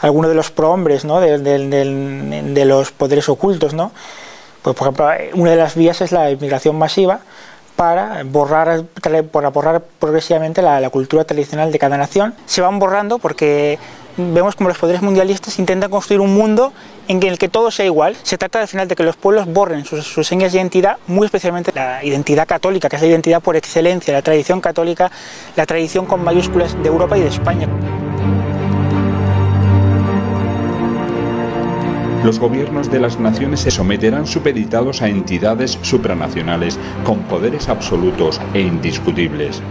algunos 0.00 0.30
de 0.30 0.36
los 0.36 0.52
prohombres 0.52 1.04
¿no? 1.04 1.18
de 1.18 2.64
los 2.64 2.92
poderes 2.92 3.28
ocultos. 3.28 3.74
¿no? 3.74 3.90
Pues, 4.62 4.76
por 4.76 4.86
ejemplo, 4.86 5.08
una 5.34 5.50
de 5.50 5.56
las 5.56 5.74
vías 5.74 6.00
es 6.02 6.12
la 6.12 6.30
inmigración 6.30 6.78
masiva, 6.78 7.18
para 7.76 8.22
borrar, 8.24 8.84
para 9.32 9.48
borrar 9.50 9.82
progresivamente 9.98 10.62
la, 10.62 10.88
cultura 10.90 11.24
tradicional 11.24 11.72
de 11.72 11.78
cada 11.78 11.96
nación. 11.96 12.34
Se 12.46 12.60
van 12.60 12.78
borrando 12.78 13.18
porque 13.18 13.78
vemos 14.16 14.54
como 14.54 14.68
los 14.68 14.78
poderes 14.78 15.02
mundialistas 15.02 15.58
intentan 15.58 15.90
construir 15.90 16.20
un 16.20 16.34
mundo 16.34 16.72
en 17.08 17.22
el 17.22 17.38
que 17.38 17.48
todo 17.48 17.70
sea 17.70 17.86
igual. 17.86 18.16
Se 18.22 18.38
trata 18.38 18.60
al 18.60 18.68
final 18.68 18.88
de 18.88 18.96
que 18.96 19.02
los 19.02 19.16
pueblos 19.16 19.46
borren 19.46 19.84
sus 19.84 20.26
señas 20.26 20.52
de 20.52 20.58
identidad, 20.58 20.98
muy 21.06 21.26
especialmente 21.26 21.72
la 21.74 22.04
identidad 22.04 22.46
católica, 22.46 22.88
que 22.88 22.96
es 22.96 23.02
la 23.02 23.08
identidad 23.08 23.40
por 23.40 23.56
excelencia, 23.56 24.12
la 24.12 24.22
tradición 24.22 24.60
católica, 24.60 25.10
la 25.56 25.66
tradición 25.66 26.06
con 26.06 26.22
mayúsculas 26.22 26.80
de 26.82 26.88
Europa 26.88 27.16
y 27.16 27.22
de 27.22 27.28
España. 27.28 27.68
Los 32.24 32.38
gobiernos 32.38 32.90
de 32.90 33.00
las 33.00 33.18
naciones 33.18 33.60
se 33.60 33.70
someterán 33.70 34.26
supeditados 34.26 35.00
a 35.00 35.08
entidades 35.08 35.78
supranacionales 35.82 36.78
con 37.04 37.22
poderes 37.22 37.68
absolutos 37.68 38.40
e 38.52 38.60
indiscutibles. 38.60 39.62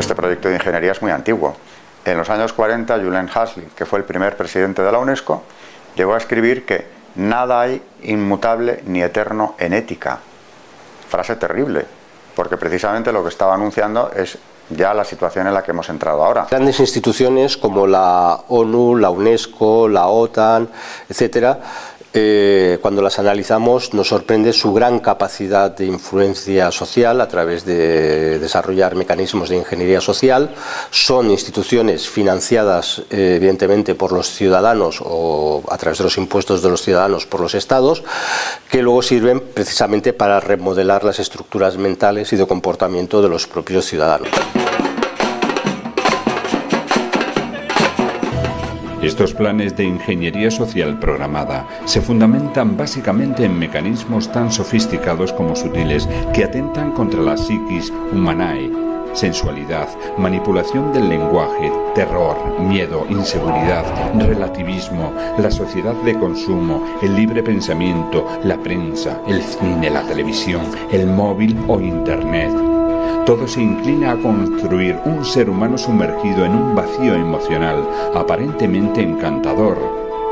Este 0.00 0.14
proyecto 0.14 0.48
de 0.48 0.56
ingeniería 0.56 0.92
es 0.92 1.02
muy 1.02 1.12
antiguo. 1.12 1.56
En 2.04 2.18
los 2.18 2.28
años 2.30 2.52
40, 2.52 2.98
Julian 2.98 3.28
Huxley, 3.28 3.68
que 3.76 3.86
fue 3.86 4.00
el 4.00 4.04
primer 4.04 4.36
presidente 4.36 4.82
de 4.82 4.90
la 4.90 4.98
UNESCO, 4.98 5.44
llegó 5.94 6.14
a 6.14 6.18
escribir 6.18 6.64
que 6.64 6.86
nada 7.14 7.60
hay 7.60 7.80
inmutable 8.02 8.82
ni 8.86 9.02
eterno 9.02 9.54
en 9.58 9.72
ética. 9.72 10.18
Frase 11.08 11.36
terrible, 11.36 11.84
porque 12.34 12.56
precisamente 12.56 13.12
lo 13.12 13.22
que 13.22 13.28
estaba 13.28 13.54
anunciando 13.54 14.10
es 14.16 14.38
ya 14.70 14.94
la 14.94 15.04
situación 15.04 15.46
en 15.46 15.54
la 15.54 15.62
que 15.62 15.72
hemos 15.72 15.88
entrado 15.88 16.24
ahora. 16.24 16.46
Grandes 16.50 16.80
instituciones 16.80 17.56
como 17.56 17.86
la 17.86 18.40
ONU, 18.48 18.96
la 18.96 19.10
UNESCO, 19.10 19.88
la 19.88 20.06
OTAN, 20.06 20.68
etcétera, 21.08 21.60
eh, 22.12 22.78
cuando 22.82 23.02
las 23.02 23.20
analizamos 23.20 23.94
nos 23.94 24.08
sorprende 24.08 24.52
su 24.52 24.72
gran 24.72 24.98
capacidad 24.98 25.70
de 25.70 25.86
influencia 25.86 26.72
social 26.72 27.20
a 27.20 27.28
través 27.28 27.64
de 27.64 28.40
desarrollar 28.40 28.96
mecanismos 28.96 29.48
de 29.48 29.56
ingeniería 29.56 30.00
social. 30.00 30.50
Son 30.90 31.30
instituciones 31.30 32.08
financiadas 32.08 33.02
eh, 33.10 33.34
evidentemente 33.36 33.94
por 33.94 34.10
los 34.10 34.28
ciudadanos 34.28 35.00
o 35.04 35.62
a 35.68 35.78
través 35.78 35.98
de 35.98 36.04
los 36.04 36.18
impuestos 36.18 36.62
de 36.62 36.70
los 36.70 36.82
ciudadanos 36.82 37.26
por 37.26 37.40
los 37.40 37.54
estados, 37.54 38.02
que 38.68 38.82
luego 38.82 39.02
sirven 39.02 39.40
precisamente 39.54 40.12
para 40.12 40.40
remodelar 40.40 41.04
las 41.04 41.20
estructuras 41.20 41.76
mentales 41.76 42.32
y 42.32 42.36
de 42.36 42.46
comportamiento 42.46 43.22
de 43.22 43.28
los 43.28 43.46
propios 43.46 43.84
ciudadanos. 43.84 44.30
Estos 49.02 49.32
planes 49.32 49.76
de 49.78 49.84
ingeniería 49.84 50.50
social 50.50 50.98
programada 50.98 51.66
se 51.86 52.02
fundamentan 52.02 52.76
básicamente 52.76 53.46
en 53.46 53.58
mecanismos 53.58 54.30
tan 54.30 54.52
sofisticados 54.52 55.32
como 55.32 55.56
sutiles 55.56 56.06
que 56.34 56.44
atentan 56.44 56.92
contra 56.92 57.22
la 57.22 57.38
psiquis 57.38 57.90
humanae, 58.12 58.70
sensualidad, 59.14 59.88
manipulación 60.18 60.92
del 60.92 61.08
lenguaje, 61.08 61.72
terror, 61.94 62.60
miedo, 62.60 63.06
inseguridad, 63.08 63.84
relativismo, 64.14 65.14
la 65.38 65.50
sociedad 65.50 65.94
de 66.04 66.18
consumo, 66.18 66.84
el 67.00 67.16
libre 67.16 67.42
pensamiento, 67.42 68.26
la 68.44 68.58
prensa, 68.58 69.22
el 69.26 69.42
cine, 69.42 69.88
la 69.88 70.02
televisión, 70.02 70.60
el 70.92 71.06
móvil 71.06 71.56
o 71.68 71.80
Internet. 71.80 72.69
Todo 73.26 73.46
se 73.46 73.60
inclina 73.60 74.12
a 74.12 74.16
construir 74.16 74.98
un 75.04 75.24
ser 75.24 75.50
humano 75.50 75.78
sumergido 75.78 76.44
en 76.44 76.52
un 76.52 76.74
vacío 76.74 77.14
emocional 77.14 77.86
aparentemente 78.14 79.02
encantador, 79.02 79.78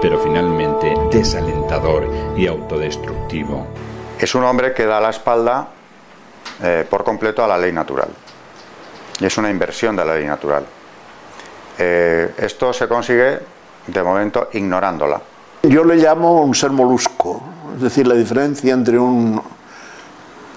pero 0.01 0.19
finalmente 0.19 0.95
desalentador 1.11 2.09
y 2.37 2.47
autodestructivo. 2.47 3.67
Es 4.19 4.35
un 4.35 4.45
hombre 4.45 4.75
que 4.75 4.87
da 4.87 5.01
la 5.01 5.11
espalda 5.11 5.69
eh, 6.63 6.85
por 6.89 7.05
completo 7.05 7.45
a 7.45 7.47
la 7.47 7.57
ley 7.57 7.73
natural. 7.73 8.09
Y 9.21 9.27
es 9.27 9.39
una 9.39 9.51
inversión 9.51 9.95
de 9.95 10.05
la 10.05 10.15
ley 10.15 10.27
natural. 10.27 10.65
Eh, 11.79 12.35
esto 12.39 12.73
se 12.73 12.89
consigue, 12.89 13.39
de 13.87 14.03
momento, 14.03 14.49
ignorándola. 14.53 15.21
Yo 15.63 15.85
le 15.85 15.97
llamo 15.97 16.43
un 16.43 16.55
ser 16.55 16.71
molusco, 16.71 17.41
es 17.77 17.83
decir, 17.83 18.07
la 18.07 18.15
diferencia 18.15 18.73
entre 18.73 18.99
un, 18.99 19.41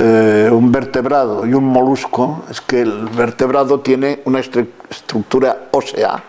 eh, 0.04 0.50
un 0.52 0.72
vertebrado 0.72 1.46
y 1.46 1.54
un 1.54 1.64
molusco 1.64 2.44
es 2.50 2.60
que 2.60 2.82
el 2.82 3.08
vertebrado 3.10 3.82
tiene 3.82 4.24
una 4.26 4.40
estructura 4.40 5.68
ósea 5.70 6.24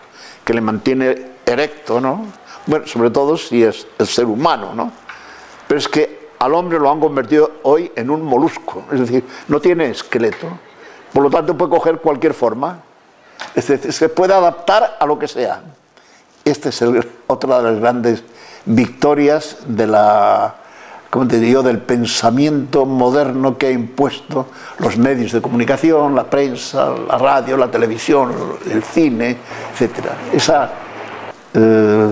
que 0.45 0.53
le 0.53 0.61
mantiene 0.61 1.31
erecto, 1.43 1.99
¿no? 1.99 2.23
Bueno, 2.67 2.85
sobre 2.85 3.09
todo 3.09 3.35
si 3.35 3.63
es 3.63 3.87
el 3.97 4.05
ser 4.05 4.25
humano, 4.25 4.75
¿no? 4.75 4.91
Pero 5.67 5.79
es 5.79 5.87
que 5.87 6.29
al 6.37 6.53
hombre 6.53 6.77
lo 6.77 6.91
han 6.91 6.99
convertido 6.99 7.49
hoy 7.63 7.91
en 7.95 8.11
un 8.11 8.21
molusco, 8.21 8.83
es 8.91 8.99
decir, 8.99 9.23
no 9.47 9.59
tiene 9.59 9.89
esqueleto, 9.89 10.49
por 11.11 11.23
lo 11.23 11.31
tanto 11.31 11.57
puede 11.57 11.71
coger 11.71 11.97
cualquier 11.97 12.35
forma, 12.35 12.77
es 13.55 13.67
decir, 13.67 13.91
se 13.91 14.07
puede 14.07 14.35
adaptar 14.35 14.97
a 14.99 15.05
lo 15.07 15.17
que 15.17 15.27
sea. 15.27 15.63
Esta 16.45 16.69
es 16.69 16.83
otra 17.25 17.57
de 17.57 17.71
las 17.71 17.79
grandes 17.79 18.23
victorias 18.65 19.57
de 19.65 19.87
la, 19.87 20.57
como 21.13 21.27
te 21.27 21.39
digo, 21.39 21.61
del 21.61 21.77
pensamiento 21.77 22.87
moderno 22.87 23.55
que 23.55 23.67
ha 23.67 23.71
impuesto 23.71 24.47
los 24.79 24.97
medios 24.97 25.31
de 25.31 25.43
comunicación, 25.43 26.15
la 26.15 26.23
prensa, 26.23 26.89
la 27.07 27.19
radio, 27.19 27.55
la 27.55 27.69
televisión, 27.69 28.33
el 28.67 28.81
cine, 28.81 29.37
etc. 29.79 30.07
Esa 30.33 30.71
eh, 31.53 32.11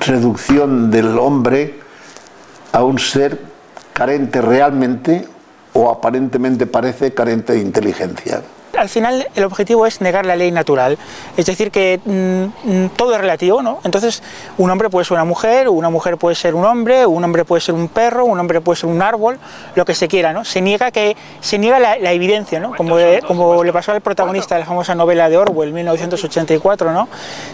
reducción 0.00 0.90
del 0.90 1.18
hombre 1.18 1.78
a 2.72 2.82
un 2.82 2.98
ser 2.98 3.38
carente 3.92 4.40
realmente 4.40 5.28
o 5.74 5.90
aparentemente 5.90 6.66
parece 6.66 7.12
carente 7.12 7.52
de 7.52 7.60
inteligencia 7.60 8.40
al 8.82 8.88
final 8.88 9.28
el 9.36 9.44
objetivo 9.44 9.86
es 9.86 10.00
negar 10.00 10.26
la 10.26 10.34
ley 10.34 10.50
natural, 10.50 10.98
es 11.36 11.46
decir, 11.46 11.70
que 11.70 12.00
mm, 12.04 12.70
mm, 12.70 12.88
todo 12.96 13.14
es 13.14 13.20
relativo, 13.20 13.62
¿no? 13.62 13.78
Entonces, 13.84 14.22
un 14.58 14.70
hombre 14.70 14.90
puede 14.90 15.04
ser 15.04 15.14
una 15.14 15.24
mujer, 15.24 15.68
una 15.68 15.88
mujer 15.88 16.16
puede 16.16 16.34
ser 16.34 16.56
un 16.56 16.64
hombre, 16.64 17.06
un 17.06 17.22
hombre 17.22 17.44
puede 17.44 17.60
ser 17.60 17.76
un 17.76 17.86
perro, 17.86 18.24
un 18.24 18.40
hombre 18.40 18.60
puede 18.60 18.80
ser 18.80 18.90
un 18.90 19.00
árbol, 19.00 19.38
lo 19.76 19.84
que 19.84 19.94
se 19.94 20.08
quiera, 20.08 20.32
¿no? 20.32 20.44
Se 20.44 20.60
niega, 20.60 20.90
que, 20.90 21.16
se 21.40 21.58
niega 21.58 21.78
la, 21.78 22.12
evidencia, 22.12 22.58
¿no? 22.58 22.74
Como, 22.74 22.96
como 23.26 23.62
le 23.62 23.72
pasó 23.72 23.92
al 23.92 24.00
protagonista 24.00 24.56
de 24.56 24.62
la 24.62 24.66
famosa 24.66 24.96
novela 24.96 25.28
de 25.28 25.36
Orwell, 25.36 25.72
1984, 25.72 26.92
¿no? 26.92 27.08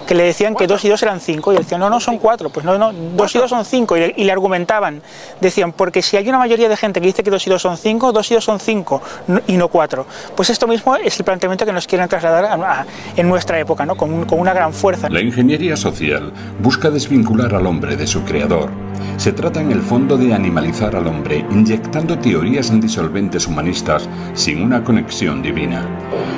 Que 0.06 0.14
le 0.14 0.24
decían 0.24 0.54
que 0.54 0.66
dos 0.66 0.82
y 0.86 0.88
dos 0.88 1.02
eran 1.02 1.20
cinco, 1.20 1.52
y 1.52 1.56
él 1.56 1.62
decía, 1.62 1.76
no, 1.76 1.90
no, 1.90 2.00
son 2.00 2.16
cuatro, 2.16 2.48
pues 2.48 2.64
no, 2.64 2.78
no, 2.78 2.90
dos 2.92 3.34
y 3.34 3.38
dos 3.38 3.50
son 3.50 3.66
cinco, 3.66 3.98
y 3.98 4.00
le, 4.00 4.14
y 4.16 4.24
le 4.24 4.32
argumentaban, 4.32 5.02
decían, 5.42 5.72
porque 5.72 6.00
si 6.00 6.16
hay 6.16 6.26
una 6.26 6.38
mayoría 6.38 6.70
de 6.70 6.76
gente 6.76 7.02
que 7.02 7.06
dice 7.06 7.22
que 7.22 7.30
dos 7.30 7.46
y 7.46 7.50
dos 7.50 7.60
son 7.60 7.76
cinco, 7.76 8.12
dos 8.12 8.30
y 8.30 8.34
dos 8.34 8.44
son 8.44 8.58
cinco, 8.58 9.02
y 9.46 9.58
no 9.58 9.68
cuatro. 9.68 10.06
Pues 10.34 10.48
esto 10.48 10.66
mismo 10.66 10.96
es 10.96 11.17
el 11.18 11.24
planteamiento 11.24 11.66
que 11.66 11.72
nos 11.72 11.86
quieren 11.86 12.08
trasladar 12.08 12.86
en 13.16 13.28
nuestra 13.28 13.58
época, 13.58 13.84
¿no? 13.86 13.96
con, 13.96 14.26
una 14.30 14.52
gran 14.52 14.72
fuerza. 14.72 15.08
La 15.08 15.20
ingeniería 15.20 15.76
social 15.76 16.32
busca 16.60 16.90
desvincular 16.90 17.54
al 17.54 17.66
hombre 17.66 17.96
de 17.96 18.06
su 18.06 18.22
creador. 18.24 18.70
Se 19.16 19.32
trata 19.32 19.60
en 19.60 19.72
el 19.72 19.82
fondo 19.82 20.16
de 20.16 20.34
animalizar 20.34 20.94
al 20.96 21.06
hombre 21.06 21.44
inyectando 21.50 22.18
teorías 22.18 22.72
disolventes 22.80 23.46
humanistas 23.46 24.08
sin 24.34 24.62
una 24.62 24.84
conexión 24.84 25.42
divina. 25.42 25.84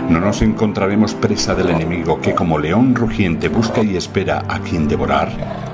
No 0.09 0.21
nos 0.21 0.43
encontraremos 0.43 1.15
presa 1.15 1.55
del 1.55 1.71
enemigo 1.71 2.21
que 2.21 2.35
como 2.35 2.59
león 2.59 2.95
rugiente 2.95 3.49
busca 3.49 3.83
y 3.83 3.97
espera 3.97 4.45
a 4.49 4.61
quien 4.61 4.89
devorar 4.89 5.70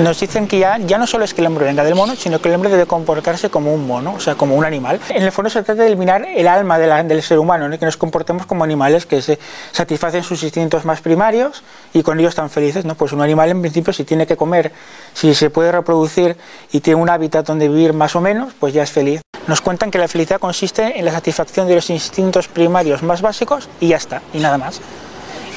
nos 0.00 0.18
dicen 0.18 0.48
que 0.48 0.58
ya, 0.58 0.78
ya 0.78 0.98
no 0.98 1.06
solo 1.06 1.24
es 1.24 1.34
que 1.34 1.40
el 1.40 1.46
hombre 1.46 1.66
venga 1.66 1.84
del 1.84 1.94
mono, 1.94 2.16
sino 2.16 2.40
que 2.40 2.48
el 2.48 2.54
hombre 2.54 2.70
debe 2.70 2.86
comportarse 2.86 3.50
como 3.50 3.72
un 3.74 3.86
mono, 3.86 4.14
o 4.14 4.20
sea, 4.20 4.34
como 4.34 4.56
un 4.56 4.64
animal. 4.64 5.00
En 5.10 5.22
el 5.22 5.32
fondo 5.32 5.50
se 5.50 5.62
trata 5.62 5.82
de 5.82 5.88
eliminar 5.88 6.24
el 6.24 6.48
alma 6.48 6.78
del 6.78 7.22
ser 7.22 7.38
humano, 7.38 7.70
que 7.78 7.84
nos 7.84 7.96
comportemos 7.96 8.46
como 8.46 8.64
animales 8.64 9.06
que 9.06 9.22
se 9.22 9.38
satisfacen 9.72 10.22
sus 10.22 10.42
instintos 10.42 10.84
más 10.84 11.00
primarios 11.00 11.62
y 11.92 12.02
con 12.02 12.18
ellos 12.18 12.30
están 12.30 12.50
felices. 12.50 12.84
¿no? 12.84 12.94
Pues 12.94 13.12
un 13.12 13.20
animal 13.20 13.50
en 13.50 13.60
principio 13.60 13.92
si 13.92 14.04
tiene 14.04 14.26
que 14.26 14.36
comer, 14.36 14.72
si 15.14 15.34
se 15.34 15.50
puede 15.50 15.72
reproducir 15.72 16.36
y 16.72 16.80
tiene 16.80 17.00
un 17.00 17.10
hábitat 17.10 17.46
donde 17.46 17.68
vivir 17.68 17.92
más 17.92 18.16
o 18.16 18.20
menos, 18.20 18.52
pues 18.58 18.72
ya 18.72 18.82
es 18.82 18.90
feliz. 18.90 19.20
Nos 19.46 19.60
cuentan 19.60 19.90
que 19.90 19.98
la 19.98 20.08
felicidad 20.08 20.38
consiste 20.38 20.98
en 20.98 21.04
la 21.04 21.12
satisfacción 21.12 21.66
de 21.66 21.74
los 21.74 21.90
instintos 21.90 22.48
primarios 22.48 23.02
más 23.02 23.20
básicos 23.20 23.68
y 23.80 23.88
ya 23.88 23.96
está, 23.96 24.22
y 24.32 24.38
nada 24.38 24.58
más. 24.58 24.80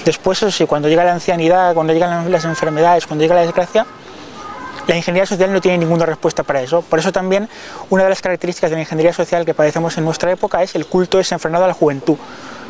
Después, 0.06 0.40
eso 0.40 0.52
sí, 0.52 0.66
cuando 0.66 0.90
llega 0.90 1.04
la 1.04 1.14
ancianidad, 1.14 1.74
cuando 1.74 1.94
llegan 1.94 2.30
las 2.30 2.44
enfermedades, 2.44 3.08
cuando 3.08 3.24
llega 3.24 3.36
la 3.36 3.42
desgracia, 3.42 3.86
la 4.88 4.98
ingeniería 4.98 5.26
social 5.26 5.52
no 5.52 5.62
tiene 5.62 5.78
ninguna 5.78 6.06
respuesta 6.06 6.44
para 6.44 6.62
eso. 6.62 6.82
Por 6.82 7.00
eso 7.00 7.12
también 7.12 7.48
una 7.90 8.04
de 8.04 8.10
las 8.10 8.22
características 8.22 8.70
de 8.70 8.76
la 8.76 8.82
ingeniería 8.82 9.14
social 9.14 9.46
que 9.46 9.54
padecemos 9.54 9.98
en 9.98 10.06
nuestra 10.06 10.32
época 10.32 10.62
es 10.62 10.76
el 10.76 10.86
culto 10.86 11.18
desenfrenado 11.18 11.64
a 11.64 11.68
la 11.68 11.74
juventud. 11.74 12.18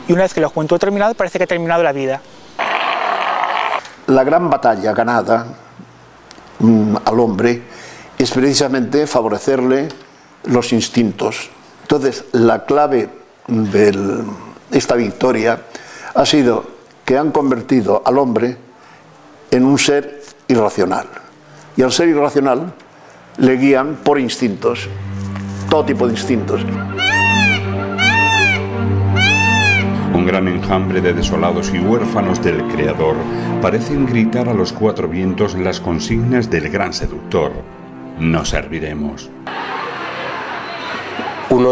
Y 0.07 0.13
una 0.13 0.23
vez 0.23 0.33
que 0.33 0.41
la 0.41 0.49
juventud 0.49 0.75
ha 0.75 0.79
terminado, 0.79 1.15
parece 1.15 1.39
que 1.39 1.45
ha 1.45 1.47
terminado 1.47 1.81
la 1.81 1.91
vida. 1.91 2.21
La 4.07 4.23
gran 4.23 4.49
batalla 4.49 4.93
ganada 4.93 5.47
mm, 6.59 6.97
al 7.05 7.19
hombre 7.19 7.63
es 8.17 8.31
precisamente 8.31 9.07
favorecerle 9.07 9.87
los 10.43 10.73
instintos. 10.73 11.49
Entonces, 11.83 12.25
la 12.33 12.65
clave 12.65 13.09
de 13.47 14.23
esta 14.71 14.95
victoria 14.95 15.61
ha 16.13 16.25
sido 16.25 16.65
que 17.05 17.17
han 17.17 17.31
convertido 17.31 18.01
al 18.05 18.17
hombre 18.17 18.57
en 19.51 19.65
un 19.65 19.79
ser 19.79 20.21
irracional 20.47 21.22
y 21.75 21.81
al 21.81 21.91
ser 21.91 22.09
irracional 22.09 22.73
le 23.37 23.57
guían 23.57 23.97
por 24.03 24.19
instintos, 24.19 24.87
todo 25.69 25.85
tipo 25.85 26.07
de 26.07 26.13
instintos. 26.13 26.61
Un 30.13 30.27
gran 30.27 30.47
enjambre 30.47 31.01
de 31.01 31.13
desolados 31.13 31.73
y 31.73 31.79
huérfanos 31.79 32.41
del 32.43 32.63
Creador 32.67 33.15
parecen 33.61 34.05
gritar 34.05 34.47
a 34.47 34.53
los 34.53 34.71
cuatro 34.71 35.07
vientos 35.07 35.55
las 35.55 35.79
consignas 35.79 36.49
del 36.49 36.69
gran 36.69 36.93
seductor. 36.93 37.51
No 38.19 38.45
serviremos. 38.45 39.29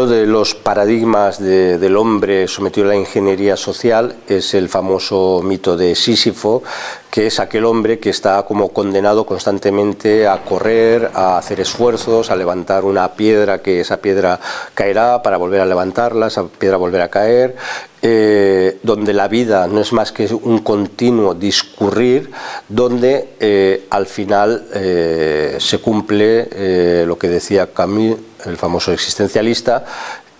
De 0.02 0.26
los 0.26 0.56
paradigmas 0.56 1.38
del 1.38 1.96
hombre 1.96 2.48
sometido 2.48 2.86
a 2.86 2.88
la 2.88 2.96
ingeniería 2.96 3.56
social 3.56 4.16
es 4.26 4.52
el 4.54 4.68
famoso 4.68 5.42
mito 5.44 5.76
de 5.76 5.94
Sísifo, 5.94 6.64
que 7.08 7.28
es 7.28 7.38
aquel 7.38 7.64
hombre 7.64 8.00
que 8.00 8.10
está 8.10 8.42
como 8.42 8.70
condenado 8.70 9.24
constantemente 9.24 10.26
a 10.26 10.42
correr, 10.42 11.10
a 11.14 11.38
hacer 11.38 11.60
esfuerzos, 11.60 12.30
a 12.30 12.36
levantar 12.36 12.84
una 12.84 13.12
piedra, 13.12 13.62
que 13.62 13.80
esa 13.80 13.98
piedra 13.98 14.40
caerá 14.74 15.22
para 15.22 15.36
volver 15.36 15.60
a 15.60 15.66
levantarla, 15.66 16.26
esa 16.26 16.48
piedra 16.48 16.78
volver 16.78 17.02
a 17.02 17.08
caer, 17.08 17.54
eh, 18.02 18.78
donde 18.82 19.12
la 19.12 19.28
vida 19.28 19.68
no 19.68 19.80
es 19.80 19.92
más 19.92 20.10
que 20.10 20.26
un 20.34 20.58
continuo 20.60 21.34
discurrir, 21.34 22.30
donde 22.68 23.34
eh, 23.38 23.86
al 23.90 24.06
final 24.06 24.66
eh, 24.74 25.58
se 25.60 25.78
cumple 25.78 27.04
lo 27.06 27.16
que 27.16 27.28
decía 27.28 27.72
Camus 27.72 28.31
el 28.44 28.56
famoso 28.56 28.92
existencialista, 28.92 29.84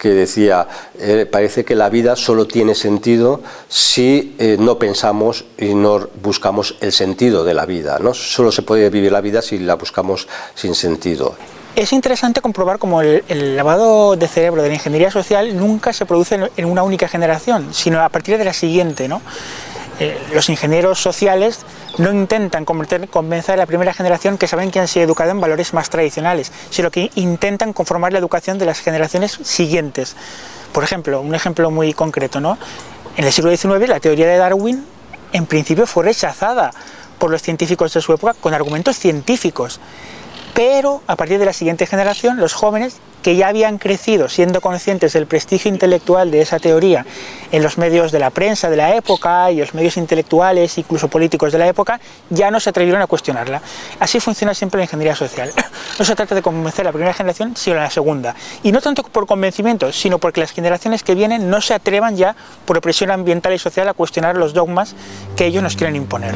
que 0.03 0.09
decía, 0.09 0.67
eh, 0.99 1.29
parece 1.31 1.65
que 1.65 1.77
la 1.77 1.89
vida 1.89 2.17
solo 2.17 2.49
tiene 2.49 2.75
sentido 2.75 3.41
si 3.69 4.35
eh, 4.41 4.57
no 4.59 4.77
pensamos 4.77 5.45
y 5.59 5.75
no 5.75 6.09
buscamos 6.21 6.75
el 6.81 6.91
sentido 6.91 7.45
de 7.45 7.55
la 7.55 7.67
vida. 7.67 8.01
¿no? 8.01 8.13
Solo 8.13 8.51
se 8.51 8.63
puede 8.63 8.91
vivir 8.91 9.13
la 9.13 9.21
vida 9.21 9.41
si 9.43 9.61
la 9.61 9.77
buscamos 9.77 10.27
sin 10.57 10.75
sentido. 10.75 11.37
Es 11.77 11.93
interesante 11.93 12.41
comprobar 12.41 12.81
cómo 12.81 13.01
el, 13.01 13.57
lavado 13.57 14.17
de 14.17 14.27
cerebro 14.27 14.63
de 14.63 14.71
la 14.71 14.75
ingeniería 14.75 15.13
social 15.13 15.57
nunca 15.57 15.93
se 15.93 16.05
produce 16.05 16.51
en 16.57 16.65
una 16.65 16.83
única 16.83 17.07
generación, 17.07 17.73
sino 17.73 18.03
a 18.03 18.09
partir 18.09 18.37
de 18.39 18.45
la 18.45 18.53
siguiente. 18.53 19.07
¿no? 19.07 19.23
Eh, 20.03 20.19
los 20.35 20.49
ingenieros 20.49 21.01
sociales 21.01 21.61
no 21.97 22.11
intentan 22.11 22.65
convencer 22.65 23.55
a 23.55 23.57
la 23.57 23.67
primera 23.67 23.95
generación 23.95 24.37
que 24.37 24.49
saben 24.49 24.73
que 24.73 24.81
han 24.81 24.89
sido 24.89 25.05
educados 25.05 25.31
en 25.31 25.41
valores 25.41 25.75
más 25.75 25.91
tradicionales, 25.91 26.51
sino 26.71 26.91
que 26.91 27.13
intentan 27.15 27.73
conformar 27.73 28.13
la 28.13 28.19
educación 28.19 28.59
de 28.59 28.67
las 28.67 28.81
generaciones 28.81 29.39
siguientes. 29.45 30.17
Por 30.73 30.83
ejemplo, 30.83 31.21
un 31.21 31.37
ejemplo 31.37 31.71
muy 31.71 31.95
concreto, 31.95 32.41
¿no? 32.41 32.59
En 33.17 33.25
el 33.27 33.33
siglo 33.33 33.57
XIX 33.57 33.89
la 33.89 34.01
teoría 34.01 34.27
de 34.27 34.39
Darwin 34.39 34.85
en 35.33 35.47
principio 35.47 35.87
fue 35.87 36.03
rechazada 36.03 36.73
por 37.21 37.31
los 37.31 37.41
científicos 37.41 37.95
de 37.95 38.01
su 38.01 38.13
época 38.13 38.35
con 38.35 38.55
argumentos 38.55 38.99
científicos. 38.99 39.79
Pero 40.53 41.01
a 41.07 41.15
partir 41.15 41.39
de 41.39 41.45
la 41.45 41.53
siguiente 41.53 41.87
generación, 41.87 42.39
los 42.39 42.55
jóvenes 42.55 42.97
que 43.23 43.37
ya 43.37 43.49
habían 43.49 43.79
crecido 43.79 44.29
siendo 44.29 44.61
conscientes 44.61 45.13
del 45.13 45.27
prestigio 45.27 45.71
intelectual 45.71 46.31
de 46.31 46.41
esa 46.43 46.59
teoría 46.59 47.07
en 47.51 47.63
los 47.63 47.79
medios 47.79 48.13
de 48.13 48.19
la 48.19 48.31
prensa 48.31 48.69
de 48.71 48.77
la 48.77 48.95
época 48.95 49.51
y 49.51 49.59
los 49.59 49.75
medios 49.75 49.97
intelectuales, 49.97 50.77
incluso 50.79 51.09
políticos 51.09 51.53
de 51.53 51.59
la 51.59 51.69
época, 51.69 52.01
ya 52.31 52.51
no 52.51 52.61
se 52.61 52.71
atrevieron 52.71 53.03
a 53.03 53.07
cuestionarla. 53.07 53.63
Así 54.01 54.21
funciona 54.21 54.55
siempre 54.55 54.79
la 54.79 54.85
ingeniería 54.85 55.15
social. 55.15 55.53
No 55.99 56.07
se 56.07 56.15
trata 56.17 56.35
de 56.35 56.41
convencer 56.41 56.87
a 56.87 56.89
la 56.89 56.93
primera 56.93 57.13
generación, 57.13 57.55
sino 57.55 57.77
a 57.77 57.83
la 57.83 57.91
segunda. 57.91 58.35
Y 58.63 58.73
no 58.73 58.81
tanto 58.81 59.03
por 59.03 59.27
convencimiento, 59.27 59.93
sino 59.93 60.19
porque 60.19 60.41
las 60.41 60.51
generaciones 60.51 61.03
que 61.03 61.15
vienen 61.15 61.51
no 61.51 61.61
se 61.61 61.75
atrevan 61.75 62.17
ya, 62.17 62.35
por 62.65 62.81
presión 62.81 63.11
ambiental 63.11 63.53
y 63.53 63.59
social, 63.59 63.87
a 63.89 63.93
cuestionar 63.93 64.37
los 64.37 64.55
dogmas 64.55 64.97
que 65.37 65.45
ellos 65.45 65.63
nos 65.63 65.77
quieren 65.77 65.95
imponer. 65.95 66.35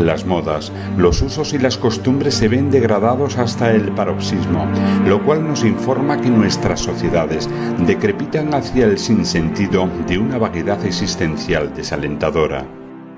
Las 0.00 0.24
modas, 0.24 0.72
los 0.96 1.22
usos 1.22 1.52
y 1.52 1.58
las 1.58 1.78
costumbres 1.78 2.34
se 2.34 2.48
ven 2.48 2.72
degradados 2.72 3.38
hasta 3.38 3.70
el 3.70 3.92
paroxismo, 3.92 4.66
lo 5.06 5.24
cual 5.24 5.46
nos 5.46 5.62
informa 5.62 6.17
que 6.20 6.30
nuestras 6.30 6.80
sociedades 6.80 7.48
decrepitan 7.86 8.54
hacia 8.54 8.86
el 8.86 8.98
sinsentido 8.98 9.88
de 10.06 10.18
una 10.18 10.38
vaguedad 10.38 10.84
existencial 10.84 11.74
desalentadora. 11.74 12.66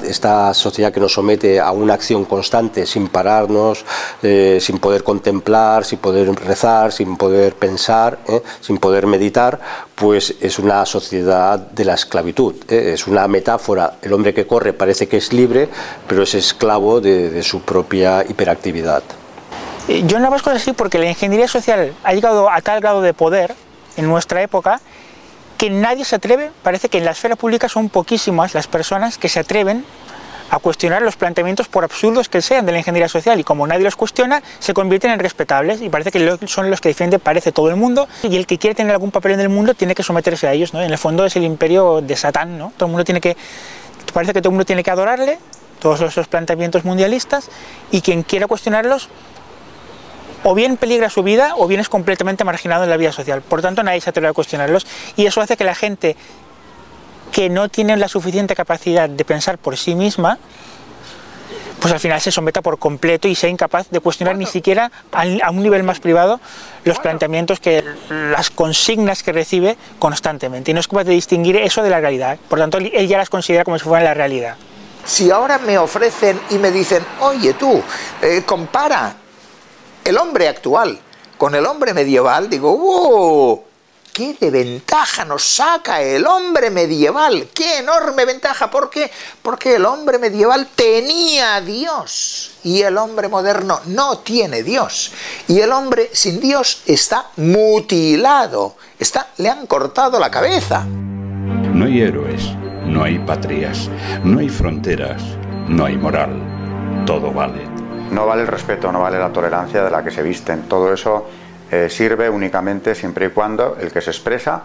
Esta 0.02 0.54
sociedad 0.54 0.92
que 0.92 1.00
nos 1.00 1.12
somete 1.12 1.60
a 1.60 1.72
una 1.72 1.92
acción 1.92 2.24
constante 2.24 2.86
sin 2.86 3.08
pararnos, 3.08 3.84
eh, 4.22 4.58
sin 4.58 4.78
poder 4.78 5.04
contemplar, 5.04 5.84
sin 5.84 5.98
poder 5.98 6.34
rezar, 6.36 6.90
sin 6.90 7.18
poder 7.18 7.54
pensar, 7.54 8.18
eh, 8.26 8.42
sin 8.62 8.78
poder 8.78 9.06
meditar, 9.06 9.60
pues 9.94 10.36
es 10.40 10.58
una 10.58 10.86
sociedad 10.86 11.58
de 11.58 11.84
la 11.84 11.94
esclavitud. 11.94 12.54
Eh. 12.68 12.92
Es 12.94 13.06
una 13.06 13.28
metáfora. 13.28 13.98
El 14.00 14.14
hombre 14.14 14.32
que 14.32 14.46
corre 14.46 14.72
parece 14.72 15.06
que 15.06 15.18
es 15.18 15.34
libre, 15.34 15.68
pero 16.08 16.22
es 16.22 16.34
esclavo 16.34 17.02
de, 17.02 17.28
de 17.28 17.42
su 17.42 17.60
propia 17.60 18.24
hiperactividad. 18.26 19.02
Yo 20.04 20.20
no 20.20 20.30
las 20.30 20.42
cosas 20.42 20.62
así 20.62 20.72
porque 20.72 20.98
la 20.98 21.08
ingeniería 21.08 21.48
social 21.48 21.92
ha 22.04 22.12
llegado 22.12 22.48
a 22.48 22.60
tal 22.60 22.80
grado 22.80 23.02
de 23.02 23.12
poder 23.12 23.56
en 23.96 24.06
nuestra 24.06 24.40
época 24.40 24.80
que 25.58 25.68
nadie 25.68 26.04
se 26.04 26.14
atreve, 26.14 26.52
parece 26.62 26.88
que 26.88 26.98
en 26.98 27.04
la 27.04 27.10
esfera 27.10 27.34
pública 27.34 27.68
son 27.68 27.88
poquísimas 27.88 28.54
las 28.54 28.68
personas 28.68 29.18
que 29.18 29.28
se 29.28 29.40
atreven 29.40 29.84
a 30.48 30.60
cuestionar 30.60 31.02
los 31.02 31.16
planteamientos 31.16 31.66
por 31.66 31.82
absurdos 31.82 32.28
que 32.28 32.40
sean 32.40 32.66
de 32.66 32.72
la 32.72 32.78
ingeniería 32.78 33.08
social 33.08 33.40
y 33.40 33.44
como 33.44 33.66
nadie 33.66 33.82
los 33.82 33.96
cuestiona 33.96 34.42
se 34.60 34.74
convierten 34.74 35.10
en 35.10 35.18
respetables 35.18 35.82
y 35.82 35.88
parece 35.88 36.12
que 36.12 36.38
son 36.46 36.70
los 36.70 36.80
que 36.80 36.90
defiende 36.90 37.18
parece 37.18 37.50
todo 37.50 37.68
el 37.68 37.76
mundo 37.76 38.08
y 38.22 38.36
el 38.36 38.46
que 38.46 38.58
quiere 38.58 38.76
tener 38.76 38.92
algún 38.92 39.10
papel 39.10 39.32
en 39.32 39.40
el 39.40 39.48
mundo 39.48 39.74
tiene 39.74 39.96
que 39.96 40.04
someterse 40.04 40.46
a 40.46 40.52
ellos, 40.52 40.72
¿no? 40.72 40.82
En 40.82 40.90
el 40.90 40.98
fondo 40.98 41.26
es 41.26 41.34
el 41.34 41.42
imperio 41.42 42.00
de 42.00 42.16
Satán, 42.16 42.58
¿no? 42.58 42.72
Todo 42.76 42.86
el 42.86 42.92
mundo 42.92 43.04
tiene 43.04 43.20
que 43.20 43.36
parece 44.14 44.32
que 44.32 44.40
todo 44.40 44.50
el 44.50 44.54
mundo 44.54 44.64
tiene 44.64 44.84
que 44.84 44.90
adorarle 44.90 45.38
todos 45.80 46.00
esos 46.00 46.28
planteamientos 46.28 46.84
mundialistas 46.84 47.48
y 47.90 48.02
quien 48.02 48.22
quiera 48.22 48.46
cuestionarlos 48.46 49.08
o 50.44 50.54
bien 50.54 50.76
peligra 50.76 51.10
su 51.10 51.22
vida 51.22 51.54
o 51.56 51.66
bien 51.66 51.80
es 51.80 51.88
completamente 51.88 52.44
marginado 52.44 52.84
en 52.84 52.90
la 52.90 52.96
vida 52.96 53.12
social. 53.12 53.42
Por 53.42 53.62
tanto, 53.62 53.82
nadie 53.82 54.00
se 54.00 54.10
atreve 54.10 54.28
a 54.28 54.32
cuestionarlos 54.32 54.86
y 55.16 55.26
eso 55.26 55.40
hace 55.40 55.56
que 55.56 55.64
la 55.64 55.74
gente 55.74 56.16
que 57.32 57.48
no 57.48 57.68
tiene 57.68 57.96
la 57.96 58.08
suficiente 58.08 58.54
capacidad 58.54 59.08
de 59.08 59.24
pensar 59.24 59.58
por 59.58 59.76
sí 59.76 59.94
misma, 59.94 60.38
pues 61.80 61.94
al 61.94 62.00
final 62.00 62.20
se 62.20 62.30
someta 62.30 62.60
por 62.60 62.78
completo 62.78 63.28
y 63.28 63.34
sea 63.34 63.48
incapaz 63.48 63.88
de 63.90 64.00
cuestionar 64.00 64.36
ni 64.36 64.46
siquiera 64.46 64.90
a 65.12 65.50
un 65.50 65.62
nivel 65.62 65.82
más 65.82 66.00
privado 66.00 66.40
los 66.84 66.98
planteamientos 66.98 67.60
que 67.60 67.84
las 68.08 68.50
consignas 68.50 69.22
que 69.22 69.32
recibe 69.32 69.76
constantemente 69.98 70.70
y 70.70 70.74
no 70.74 70.80
es 70.80 70.88
capaz 70.88 71.04
de 71.04 71.12
distinguir 71.12 71.56
eso 71.56 71.82
de 71.82 71.90
la 71.90 72.00
realidad. 72.00 72.38
Por 72.48 72.58
tanto, 72.58 72.78
él 72.78 73.08
ya 73.08 73.16
las 73.16 73.30
considera 73.30 73.64
como 73.64 73.78
si 73.78 73.84
fueran 73.84 74.04
la 74.04 74.14
realidad. 74.14 74.56
Si 75.04 75.30
ahora 75.30 75.58
me 75.58 75.78
ofrecen 75.78 76.38
y 76.50 76.58
me 76.58 76.70
dicen, 76.70 77.02
oye 77.20 77.54
tú, 77.54 77.82
eh, 78.20 78.42
compara 78.44 79.14
el 80.10 80.18
hombre 80.18 80.48
actual 80.48 80.98
con 81.38 81.54
el 81.54 81.64
hombre 81.64 81.94
medieval, 81.94 82.50
digo, 82.50 82.76
¡wow! 82.76 83.64
¿Qué 84.12 84.36
de 84.38 84.50
ventaja 84.50 85.24
nos 85.24 85.42
saca 85.42 86.02
el 86.02 86.26
hombre 86.26 86.68
medieval? 86.68 87.48
¡Qué 87.54 87.78
enorme 87.78 88.26
ventaja! 88.26 88.70
¿Por 88.70 88.90
qué? 88.90 89.10
Porque 89.40 89.76
el 89.76 89.86
hombre 89.86 90.18
medieval 90.18 90.68
tenía 90.74 91.60
Dios 91.62 92.50
y 92.62 92.82
el 92.82 92.98
hombre 92.98 93.28
moderno 93.28 93.80
no 93.86 94.18
tiene 94.18 94.62
Dios. 94.62 95.12
Y 95.48 95.60
el 95.60 95.72
hombre 95.72 96.10
sin 96.12 96.40
Dios 96.40 96.82
está 96.84 97.28
mutilado, 97.36 98.76
está, 98.98 99.28
le 99.38 99.48
han 99.48 99.66
cortado 99.66 100.18
la 100.18 100.30
cabeza. 100.30 100.84
No 100.84 101.86
hay 101.86 102.02
héroes, 102.02 102.42
no 102.84 103.04
hay 103.04 103.18
patrias, 103.20 103.88
no 104.24 104.40
hay 104.40 104.50
fronteras, 104.50 105.22
no 105.68 105.86
hay 105.86 105.96
moral. 105.96 107.04
Todo 107.06 107.32
vale 107.32 107.79
no 108.10 108.26
vale 108.26 108.42
el 108.42 108.48
respeto, 108.48 108.90
no 108.92 109.00
vale 109.00 109.18
la 109.18 109.30
tolerancia 109.30 109.82
de 109.84 109.90
la 109.90 110.02
que 110.02 110.10
se 110.10 110.22
visten. 110.22 110.62
Todo 110.62 110.92
eso 110.92 111.26
eh, 111.70 111.88
sirve 111.88 112.28
únicamente 112.28 112.94
siempre 112.94 113.26
y 113.26 113.30
cuando 113.30 113.76
el 113.80 113.92
que 113.92 114.00
se 114.00 114.10
expresa 114.10 114.62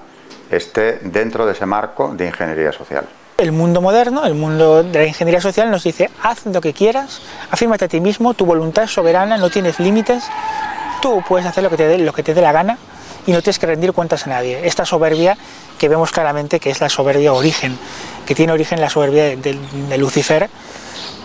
esté 0.49 0.99
dentro 1.03 1.45
de 1.45 1.53
ese 1.53 1.65
marco 1.65 2.13
de 2.15 2.27
ingeniería 2.27 2.71
social. 2.71 3.05
El 3.37 3.51
mundo 3.51 3.81
moderno, 3.81 4.25
el 4.25 4.33
mundo 4.33 4.81
de 4.81 4.99
la 4.99 5.05
ingeniería 5.05 5.41
social 5.41 5.69
nos 5.69 5.83
dice, 5.83 6.09
haz 6.23 6.45
lo 6.45 6.61
que 6.61 6.73
quieras, 6.73 7.21
afírmate 7.51 7.85
a 7.85 7.87
ti 7.87 7.99
mismo, 7.99 8.33
tu 8.33 8.45
voluntad 8.45 8.85
es 8.85 8.91
soberana, 8.91 9.37
no 9.37 9.49
tienes 9.49 9.79
límites, 9.79 10.23
tú 11.01 11.21
puedes 11.27 11.45
hacer 11.45 11.63
lo 11.63 11.69
que 11.69 11.77
te 11.77 11.87
dé, 11.87 11.97
lo 11.97 12.13
que 12.13 12.23
te 12.23 12.33
dé 12.33 12.41
la 12.41 12.53
gana 12.53 12.77
y 13.27 13.33
no 13.33 13.41
tienes 13.41 13.59
que 13.59 13.65
rendir 13.65 13.91
cuentas 13.91 14.25
a 14.25 14.29
nadie. 14.29 14.65
Esta 14.65 14.85
soberbia 14.85 15.37
que 15.77 15.89
vemos 15.89 16.11
claramente 16.11 16.59
que 16.61 16.69
es 16.69 16.79
la 16.79 16.87
soberbia 16.87 17.33
origen, 17.33 17.77
que 18.25 18.35
tiene 18.35 18.53
origen 18.53 18.79
la 18.79 18.89
soberbia 18.89 19.35
de 19.35 19.97
Lucifer, 19.97 20.49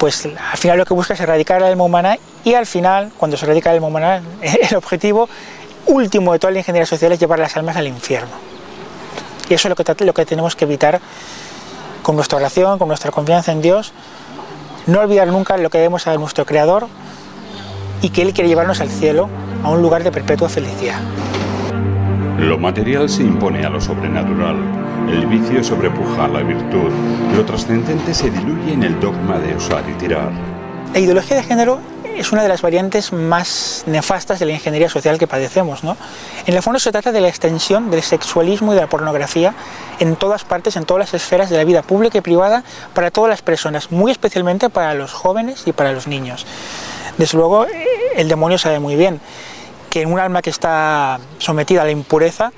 pues 0.01 0.25
al 0.25 0.57
final 0.57 0.79
lo 0.79 0.87
que 0.87 0.95
busca 0.95 1.13
es 1.13 1.21
erradicar 1.21 1.59
el 1.59 1.69
alma 1.69 1.85
humana 1.85 2.19
y 2.43 2.55
al 2.55 2.65
final, 2.65 3.13
cuando 3.19 3.37
se 3.37 3.45
erradica 3.45 3.69
el 3.69 3.77
alma 3.77 3.89
humana, 3.89 4.23
el 4.41 4.75
objetivo 4.75 5.29
último 5.85 6.33
de 6.33 6.39
toda 6.39 6.53
la 6.53 6.61
ingeniería 6.61 6.87
social 6.87 7.13
es 7.13 7.21
llevar 7.21 7.39
las 7.39 7.55
almas 7.59 7.77
al 7.77 7.87
infierno. 7.87 8.31
Y 9.51 9.55
eso 9.55 9.69
es 9.69 9.79
lo 9.79 9.85
que, 9.85 10.05
lo 10.07 10.15
que 10.15 10.25
tenemos 10.25 10.57
que 10.57 10.65
evitar 10.65 11.03
con 12.03 12.17
nuestra 12.17 12.39
oración, 12.39 12.79
con 12.79 12.89
nuestra 12.89 13.11
confianza 13.11 13.53
en 13.53 13.61
Dios, 13.61 13.93
no 14.87 15.01
olvidar 15.01 15.29
nunca 15.29 15.59
lo 15.59 15.69
que 15.69 15.77
debemos 15.77 16.07
a 16.07 16.15
nuestro 16.15 16.47
Creador 16.47 16.89
y 18.01 18.09
que 18.09 18.23
Él 18.23 18.33
quiere 18.33 18.49
llevarnos 18.49 18.81
al 18.81 18.89
cielo, 18.89 19.29
a 19.63 19.69
un 19.69 19.83
lugar 19.83 20.03
de 20.03 20.11
perpetua 20.11 20.49
felicidad. 20.49 20.99
Lo 22.41 22.57
material 22.57 23.07
se 23.11 23.23
impone 23.23 23.67
a 23.67 23.69
lo 23.69 23.79
sobrenatural, 23.83 24.57
el 25.11 25.27
vicio 25.27 25.63
sobrepuja 25.63 26.25
a 26.25 26.29
la 26.29 26.41
virtud, 26.41 26.91
lo 27.37 27.45
trascendente 27.45 28.15
se 28.15 28.31
diluye 28.31 28.73
en 28.73 28.83
el 28.83 28.99
dogma 28.99 29.39
de 29.39 29.55
usar 29.55 29.85
y 29.87 29.93
tirar. 29.99 30.31
La 30.95 30.99
ideología 30.99 31.37
de 31.37 31.43
género 31.43 31.81
es 32.17 32.33
una 32.33 32.43
de 32.43 32.49
las 32.49 32.63
variantes 32.63 33.13
más 33.13 33.85
nefastas 33.87 34.39
de 34.39 34.47
la 34.47 34.53
ingeniería 34.53 34.89
social 34.89 35.19
que 35.19 35.27
padecemos. 35.27 35.85
¿no? 35.85 35.99
En 36.47 36.55
el 36.55 36.63
fondo 36.63 36.79
se 36.79 36.91
trata 36.91 37.13
de 37.13 37.21
la 37.21 37.29
extensión 37.29 37.91
del 37.91 38.01
sexualismo 38.01 38.73
y 38.73 38.75
de 38.75 38.81
la 38.81 38.89
pornografía 38.89 39.53
en 39.99 40.17
todas 40.17 40.45
partes, 40.45 40.77
en 40.77 40.87
todas 40.87 41.13
las 41.13 41.23
esferas 41.23 41.51
de 41.51 41.59
la 41.59 41.65
vida 41.65 41.83
pública 41.83 42.17
y 42.17 42.23
privada, 42.23 42.65
para 42.95 43.11
todas 43.11 43.29
las 43.29 43.43
personas, 43.43 43.93
muy 43.93 44.13
especialmente 44.13 44.71
para 44.71 44.95
los 44.95 45.13
jóvenes 45.13 45.65
y 45.67 45.73
para 45.73 45.93
los 45.93 46.07
niños. 46.07 46.47
Desde 47.19 47.37
luego, 47.37 47.67
el 48.17 48.29
demonio 48.29 48.57
sabe 48.57 48.79
muy 48.79 48.97
bien 48.97 49.21
que 49.91 50.03
en 50.03 50.13
un 50.13 50.19
alma 50.19 50.41
que 50.41 50.51
está 50.51 51.19
sometida 51.39 51.83
a 51.83 51.85
la 51.85 51.91
impureza 51.91 52.53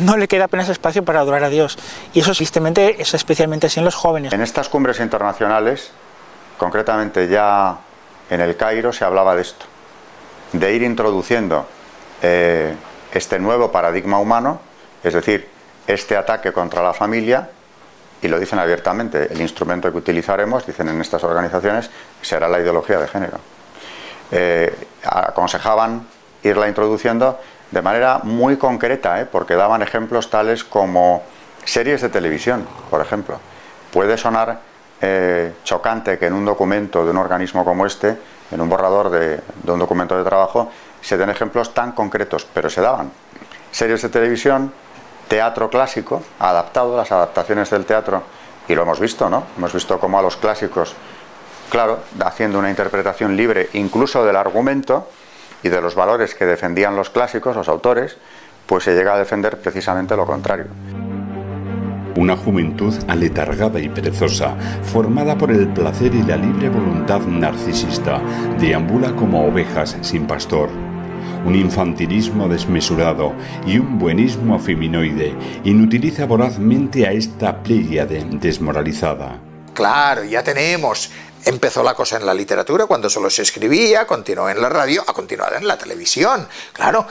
no 0.00 0.16
le 0.16 0.28
queda 0.28 0.44
apenas 0.44 0.68
espacio 0.68 1.04
para 1.04 1.20
adorar 1.20 1.44
a 1.44 1.48
Dios. 1.48 1.78
Y 2.12 2.20
eso 2.20 2.32
tristemente 2.32 3.00
es 3.00 3.14
especialmente 3.14 3.66
así 3.66 3.80
en 3.80 3.84
los 3.84 3.94
jóvenes. 3.94 4.32
En 4.32 4.42
estas 4.42 4.68
cumbres 4.68 5.00
internacionales, 5.00 5.90
concretamente 6.58 7.28
ya 7.28 7.78
en 8.28 8.40
el 8.40 8.56
Cairo, 8.56 8.92
se 8.92 9.04
hablaba 9.04 9.34
de 9.34 9.42
esto, 9.42 9.64
de 10.52 10.74
ir 10.74 10.82
introduciendo 10.82 11.66
eh, 12.22 12.74
este 13.12 13.38
nuevo 13.38 13.70
paradigma 13.70 14.18
humano, 14.18 14.60
es 15.02 15.14
decir, 15.14 15.48
este 15.86 16.16
ataque 16.16 16.52
contra 16.52 16.82
la 16.82 16.92
familia, 16.92 17.50
y 18.20 18.28
lo 18.28 18.40
dicen 18.40 18.58
abiertamente, 18.58 19.32
el 19.32 19.40
instrumento 19.40 19.90
que 19.92 19.98
utilizaremos, 19.98 20.66
dicen 20.66 20.88
en 20.88 21.00
estas 21.00 21.22
organizaciones, 21.22 21.90
será 22.22 22.48
la 22.48 22.58
ideología 22.58 22.98
de 22.98 23.06
género. 23.06 23.38
Eh, 24.32 24.74
aconsejaban 25.04 26.06
irla 26.42 26.68
introduciendo 26.68 27.38
de 27.70 27.82
manera 27.82 28.20
muy 28.22 28.56
concreta, 28.56 29.20
¿eh? 29.20 29.26
porque 29.26 29.54
daban 29.54 29.82
ejemplos 29.82 30.30
tales 30.30 30.64
como 30.64 31.22
series 31.64 32.00
de 32.00 32.08
televisión, 32.08 32.66
por 32.90 33.00
ejemplo. 33.00 33.38
Puede 33.92 34.16
sonar 34.16 34.60
eh, 35.00 35.52
chocante 35.64 36.18
que 36.18 36.26
en 36.26 36.32
un 36.32 36.44
documento 36.44 37.04
de 37.04 37.10
un 37.10 37.18
organismo 37.18 37.64
como 37.64 37.86
este, 37.86 38.16
en 38.50 38.60
un 38.60 38.68
borrador 38.68 39.10
de, 39.10 39.40
un 39.66 39.78
documento 39.78 40.16
de 40.16 40.24
trabajo, 40.24 40.70
se 41.02 41.16
den 41.16 41.30
ejemplos 41.30 41.74
tan 41.74 41.92
concretos, 41.92 42.46
pero 42.52 42.70
se 42.70 42.80
daban. 42.80 43.10
Series 43.70 44.02
de 44.02 44.08
televisión, 44.08 44.72
teatro 45.28 45.68
clásico, 45.68 46.22
adaptado, 46.38 46.96
las 46.96 47.10
adaptaciones 47.12 47.68
del 47.70 47.84
teatro, 47.84 48.22
y 48.68 48.74
lo 48.74 48.82
hemos 48.82 49.00
visto, 49.00 49.28
¿no? 49.28 49.44
Hemos 49.56 49.72
visto 49.72 49.98
cómo 49.98 50.18
a 50.18 50.22
los 50.22 50.36
clásicos, 50.36 50.94
claro, 51.68 51.98
haciendo 52.24 52.58
una 52.58 52.70
interpretación 52.70 53.36
libre 53.36 53.70
incluso 53.74 54.24
del 54.24 54.36
argumento, 54.36 55.08
y 55.66 55.68
de 55.68 55.80
los 55.80 55.94
valores 55.94 56.34
que 56.34 56.46
defendían 56.46 56.96
los 56.96 57.10
clásicos, 57.10 57.56
los 57.56 57.68
autores, 57.68 58.16
pues 58.66 58.84
se 58.84 58.94
llega 58.94 59.14
a 59.14 59.18
defender 59.18 59.58
precisamente 59.58 60.16
lo 60.16 60.24
contrario. 60.24 60.66
Una 62.16 62.36
juventud 62.36 62.94
aletargada 63.08 63.78
y 63.78 63.88
perezosa, 63.90 64.56
formada 64.82 65.36
por 65.36 65.50
el 65.50 65.68
placer 65.68 66.14
y 66.14 66.22
la 66.22 66.36
libre 66.36 66.70
voluntad 66.70 67.20
narcisista, 67.20 68.20
deambula 68.58 69.14
como 69.14 69.46
ovejas 69.46 69.96
sin 70.00 70.26
pastor. 70.26 70.70
un 71.46 71.54
infantilismo 71.54 72.48
desmesurado 72.48 73.32
y 73.66 73.78
un 73.78 73.98
buenismo 73.98 74.58
feminoide, 74.58 75.32
inutiliza 75.64 76.26
vorazmente 76.26 77.06
a 77.06 77.12
esta 77.12 77.62
pléyade 77.62 78.24
desmoralizada. 78.40 79.38
Claro, 79.72 80.24
ya 80.24 80.42
tenemos. 80.42 81.12
Empezó 81.46 81.84
la 81.84 81.94
cosa 81.94 82.16
en 82.16 82.26
la 82.26 82.34
literatura 82.34 82.86
cuando 82.86 83.08
solo 83.08 83.30
se 83.30 83.42
escribía, 83.42 84.04
continuó 84.04 84.50
en 84.50 84.60
la 84.60 84.68
radio, 84.68 85.04
ha 85.06 85.12
continuado 85.12 85.54
en 85.54 85.68
la 85.68 85.78
televisión. 85.78 86.48
Claro, 86.72 87.06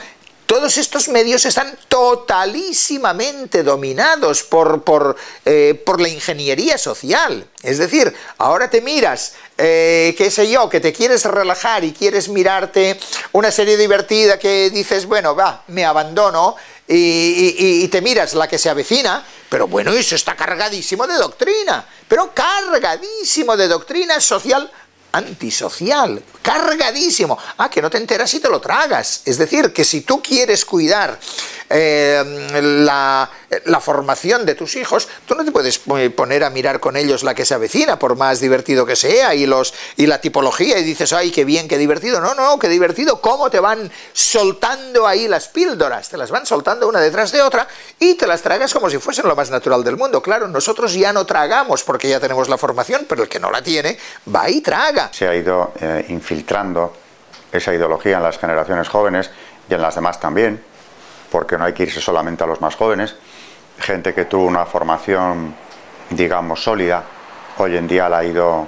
todos 0.45 0.78
estos 0.78 1.08
medios 1.08 1.45
están 1.45 1.78
totalísimamente 1.88 3.63
dominados 3.63 4.43
por, 4.43 4.84
por, 4.84 5.15
eh, 5.45 5.82
por, 5.86 6.02
la 6.02 6.10
ingeniería 6.10 6.78
social. 6.78 7.48
Es 7.63 7.78
decir, 7.78 8.13
ahora 8.38 8.69
te 8.69 8.82
miras, 8.82 9.36
eh, 9.58 10.13
qué 10.17 10.30
sé 10.30 10.52
yo, 10.52 10.67
que 10.67 10.82
te 10.82 10.91
quieres 10.91 11.24
relajar 11.24 11.86
y 11.86 11.93
quieres 11.93 12.28
mirarte 12.28 13.00
una 13.32 13.52
serie 13.52 13.78
divertida 13.78 14.38
que 14.38 14.69
dices, 14.69 15.06
bueno, 15.06 15.34
va, 15.34 15.63
me 15.67 15.86
abandono, 15.86 16.58
y, 16.88 17.88
te 17.88 18.02
miras 18.02 18.34
la 18.34 18.48
que 18.48 18.58
se 18.58 18.69
avecina, 18.69 19.26
pero 19.50 19.67
bueno, 19.67 19.91
eso 19.91 20.15
está 20.15 20.36
cargadísimo 20.36 21.08
de 21.08 21.15
doctrina, 21.15 21.86
pero 22.08 22.34
cargadísimo 22.34 23.58
de 23.58 23.67
doctrina 23.67 24.19
social 24.19 24.71
antisocial, 25.15 26.21
cargadísimo. 26.41 27.38
Ah, 27.58 27.69
que 27.69 27.82
no 27.82 27.89
te 27.89 27.97
enteras 27.97 28.34
y 28.34 28.39
te 28.39 28.49
lo 28.49 28.60
tragas. 28.60 29.21
Es 29.25 29.38
decir, 29.38 29.71
que 29.71 29.86
si 29.86 30.01
tú 30.01 30.21
quieres 30.21 30.65
cuidar 30.65 31.17
eh, 31.69 32.23
la, 32.62 33.30
formación 33.80 34.45
de 34.45 34.56
tus 34.56 34.75
hijos, 34.75 35.08
tú 35.25 35.36
no 35.36 35.45
te 35.45 35.51
puedes 35.51 35.80
poner 35.80 36.43
a 36.43 36.49
mirar 36.49 36.80
con 36.80 36.97
ellos 36.97 37.23
la 37.23 37.34
que 37.34 37.45
se 37.45 37.54
avecina, 37.54 37.97
por 37.97 38.15
más 38.15 38.39
divertido 38.39 38.86
que 38.86 38.95
sea, 38.95 39.36
y, 39.36 39.45
los, 39.45 39.73
y 39.95 40.08
la 40.08 40.19
tipología, 40.19 40.78
y 40.80 40.84
dices, 40.84 41.13
ay, 41.13 41.32
qué 41.32 41.45
bien, 41.45 41.67
qué 41.67 41.78
divertido. 41.78 42.19
No, 42.19 42.34
no, 42.34 42.60
qué 42.60 42.67
divertido, 42.67 43.21
cómo 43.21 43.49
te 43.49 43.60
van 43.60 43.91
soltando 44.13 45.08
ahí 45.08 45.28
las 45.28 45.47
píldoras, 45.47 46.10
te 46.10 46.17
las 46.17 46.32
van 46.32 46.45
soltando 46.45 46.88
una 46.88 46.99
detrás 46.99 47.32
de 47.32 47.41
otra, 47.41 47.67
y 47.99 48.15
te 48.15 48.28
las 48.28 48.41
tragas 48.41 48.73
como 48.73 48.89
si 48.89 48.97
fuesen 48.97 49.28
lo 49.28 49.36
más 49.36 49.49
natural 49.49 49.84
del 49.84 49.97
mundo. 49.97 50.21
Claro, 50.21 50.47
nosotros 50.47 50.93
ya 50.93 51.13
no 51.13 51.25
tragamos 51.25 51.84
porque 51.84 52.10
ya 52.10 52.19
tenemos 52.19 52.49
la 52.49 52.58
formación, 52.58 53.06
pero 53.08 53.23
el 53.23 53.30
que 53.30 53.39
no 53.39 53.51
la 53.51 53.62
tiene, 53.62 53.97
va 54.34 54.49
y 54.49 54.62
traga. 54.62 55.05
Se 55.12 55.28
ha 55.28 55.36
ido 55.36 55.74
eh, 55.80 56.06
infiltrando 56.10 56.94
esa 57.52 57.74
ideología 57.74 58.18
en 58.18 58.24
las 58.24 58.38
generaciones 58.38 58.88
jóvenes 58.89 59.32
y 59.70 59.74
en 59.74 59.82
las 59.82 59.96
demás 59.96 60.20
también 60.20 60.62
porque 61.36 61.58
no 61.58 61.65
hay 61.65 61.74
que 61.74 61.84
irse 61.84 62.00
solamente 62.00 62.46
a 62.46 62.48
los 62.48 62.62
más 62.62 62.76
jóvenes, 62.76 63.13
gente 63.78 64.13
que 64.13 64.24
tuvo 64.24 64.46
una 64.46 64.65
formación, 64.65 65.54
digamos, 66.10 66.63
sólida, 66.63 67.04
hoy 67.58 67.76
en 67.76 67.88
día 67.89 68.08
la 68.08 68.20
ha 68.20 68.24
ido 68.24 68.68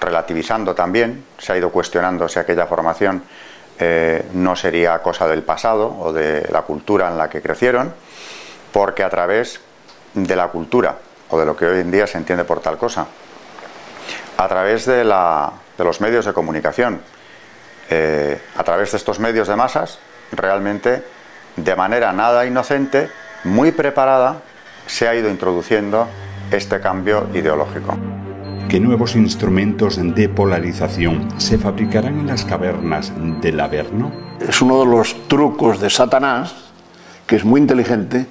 relativizando 0.00 0.76
también, 0.76 1.24
se 1.38 1.52
ha 1.52 1.56
ido 1.56 1.70
cuestionando 1.70 2.28
si 2.28 2.38
aquella 2.38 2.66
formación 2.66 3.24
eh, 3.80 4.28
no 4.32 4.54
sería 4.54 5.00
cosa 5.00 5.26
del 5.26 5.42
pasado 5.42 5.92
o 5.98 6.12
de 6.12 6.46
la 6.52 6.62
cultura 6.62 7.08
en 7.08 7.18
la 7.18 7.28
que 7.28 7.42
crecieron, 7.42 7.92
porque 8.72 9.02
a 9.02 9.10
través 9.10 9.60
de 10.14 10.36
la 10.36 10.46
cultura, 10.48 10.96
o 11.30 11.38
de 11.40 11.46
lo 11.46 11.56
que 11.56 11.66
hoy 11.66 11.80
en 11.80 11.90
día 11.90 12.06
se 12.06 12.18
entiende 12.18 12.44
por 12.44 12.60
tal 12.60 12.78
cosa, 12.78 13.06
a 14.36 14.48
través 14.48 14.86
de, 14.86 15.02
los 15.82 16.00
medios 16.00 16.24
de 16.24 16.32
comunicación, 16.32 17.00
eh, 17.90 18.40
a 18.56 18.62
través 18.62 18.92
de 18.92 18.98
estos 18.98 19.18
medios 19.18 19.48
de 19.48 19.56
masas, 19.56 19.98
realmente 20.30 21.02
de 21.56 21.76
manera 21.76 22.12
nada 22.12 22.46
inocente, 22.46 23.10
muy 23.44 23.72
preparada, 23.72 24.42
se 24.86 25.08
ha 25.08 25.14
ido 25.14 25.28
introduciendo 25.28 26.08
este 26.50 26.80
cambio 26.80 27.28
ideológico. 27.34 27.96
¿Qué 28.68 28.80
nuevos 28.80 29.14
instrumentos 29.14 29.98
de 30.00 30.28
polarización 30.28 31.28
se 31.40 31.58
fabricarán 31.58 32.20
en 32.20 32.26
las 32.26 32.44
cavernas 32.44 33.12
del 33.40 33.60
Averno? 33.60 34.10
Es 34.40 34.60
uno 34.62 34.80
de 34.80 34.86
los 34.86 35.28
trucos 35.28 35.80
de 35.80 35.90
Satanás, 35.90 36.54
que 37.26 37.36
es 37.36 37.44
muy 37.44 37.60
inteligente, 37.60 38.26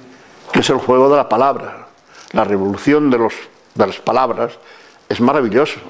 que 0.52 0.60
es 0.60 0.70
el 0.70 0.78
juego 0.78 1.08
de 1.08 1.16
la 1.16 1.28
palabra. 1.28 1.86
La 2.32 2.44
revolución 2.44 3.10
de, 3.10 3.18
los, 3.18 3.34
de 3.74 3.86
las 3.86 3.96
palabras 4.00 4.52
es 5.08 5.20
maravilloso. 5.20 5.80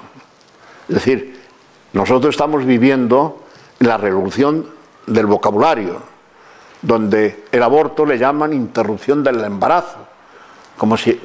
Es 0.88 0.94
decir, 0.94 1.33
nosotros 1.94 2.34
estamos 2.34 2.64
viviendo 2.66 3.40
la 3.78 3.96
revolución 3.96 4.66
del 5.06 5.26
vocabulario 5.26 6.14
donde 6.84 7.44
el 7.50 7.62
aborto 7.62 8.04
le 8.04 8.18
llaman 8.18 8.52
interrupción 8.52 9.24
del 9.24 9.42
embarazo. 9.42 9.96
Como 10.76 10.96
si 10.96 11.18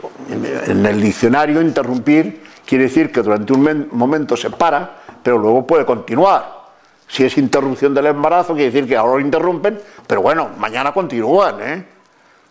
en 0.68 0.86
el 0.86 1.02
diccionario 1.02 1.62
interrumpir 1.62 2.44
quiere 2.66 2.86
decir 2.86 3.12
que 3.12 3.22
durante 3.22 3.52
un 3.52 3.90
momento 3.92 4.38
se 4.38 4.52
para, 4.52 5.02
pero 5.22 5.38
luego 5.38 5.68
puede 5.68 5.86
continuar. 5.86 6.60
Si 7.08 7.26
es 7.26 7.38
interrupción 7.38 7.94
del 7.94 8.06
embarazo, 8.06 8.54
quiere 8.54 8.72
decir 8.72 8.88
que 8.88 8.96
ahora 8.96 9.16
lo 9.16 9.20
interrumpen, 9.20 9.82
pero 10.08 10.22
bueno, 10.22 10.50
mañana 10.58 10.94
continúan. 10.94 11.56
¿eh? 11.62 11.86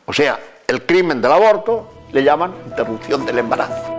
O 0.05 0.13
sea, 0.13 0.39
el 0.67 0.85
crimen 0.85 1.23
del 1.23 1.33
aborto 1.33 1.89
le 2.13 2.23
llaman 2.25 2.53
interrupción 2.67 3.25
del 3.25 3.39
embarazo. 3.39 3.98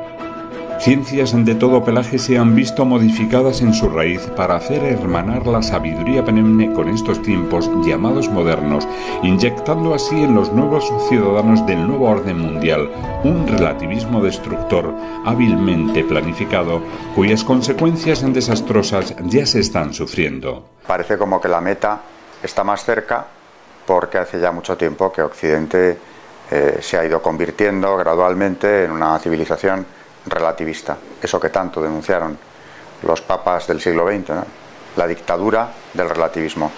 Ciencias 0.79 1.33
de 1.35 1.55
todo 1.55 1.83
pelaje 1.83 2.17
se 2.17 2.37
han 2.37 2.55
visto 2.55 2.85
modificadas 2.85 3.59
en 3.59 3.73
su 3.73 3.89
raíz 3.89 4.21
para 4.37 4.55
hacer 4.55 4.81
hermanar 4.85 5.45
la 5.45 5.61
sabiduría 5.61 6.23
perenne 6.23 6.71
con 6.71 6.87
estos 6.87 7.21
tiempos 7.21 7.69
llamados 7.85 8.29
modernos, 8.29 8.87
inyectando 9.21 9.93
así 9.93 10.23
en 10.23 10.35
los 10.35 10.53
nuevos 10.53 10.89
ciudadanos 11.09 11.65
del 11.65 11.85
nuevo 11.85 12.09
orden 12.09 12.39
mundial 12.39 12.89
un 13.25 13.45
relativismo 13.45 14.23
destructor 14.23 14.93
hábilmente 15.25 16.05
planificado, 16.05 16.81
cuyas 17.13 17.43
consecuencias 17.43 18.23
desastrosas 18.33 19.13
ya 19.25 19.45
se 19.45 19.59
están 19.59 19.93
sufriendo. 19.93 20.65
Parece 20.87 21.17
como 21.17 21.41
que 21.41 21.49
la 21.49 21.59
meta 21.59 21.99
está 22.41 22.63
más 22.63 22.85
cerca 22.85 23.25
porque 23.85 24.17
hace 24.17 24.39
ya 24.39 24.53
mucho 24.53 24.77
tiempo 24.77 25.11
que 25.11 25.23
Occidente 25.23 25.97
eh, 26.49 26.77
se 26.79 26.97
ha 26.97 27.03
ido 27.03 27.21
convirtiendo 27.21 27.97
gradualmente 27.97 28.85
en 28.85 28.91
una 28.91 29.19
civilización 29.19 29.98
relativista, 30.25 30.97
eso 31.21 31.39
que 31.39 31.49
tanto 31.49 31.81
denunciaron 31.81 32.37
los 33.03 33.21
papas 33.21 33.67
del 33.67 33.81
siglo 33.81 34.07
XX, 34.07 34.31
la 34.95 35.07
dictadura 35.07 35.69
del 35.93 36.09
relativismo. 36.09 36.71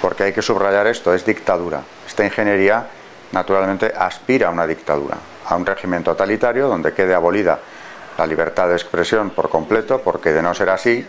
Porque 0.00 0.24
hay 0.24 0.32
que 0.32 0.42
subrayar 0.42 0.86
esto, 0.86 1.12
es 1.12 1.24
dictadura. 1.24 1.82
Esta 2.06 2.24
ingeniería 2.24 2.86
naturalmente 3.32 3.92
aspira 3.96 4.48
a 4.48 4.50
una 4.50 4.66
dictadura, 4.66 5.16
a 5.46 5.56
un 5.56 5.66
régimen 5.66 6.02
totalitario 6.04 6.68
donde 6.68 6.92
quede 6.92 7.14
abolida 7.14 7.58
la 8.16 8.26
libertad 8.26 8.68
de 8.68 8.74
expresión 8.74 9.30
por 9.30 9.48
completo, 9.48 10.00
porque 10.02 10.32
de 10.32 10.42
no 10.42 10.54
ser 10.54 10.70
así, 10.70 11.06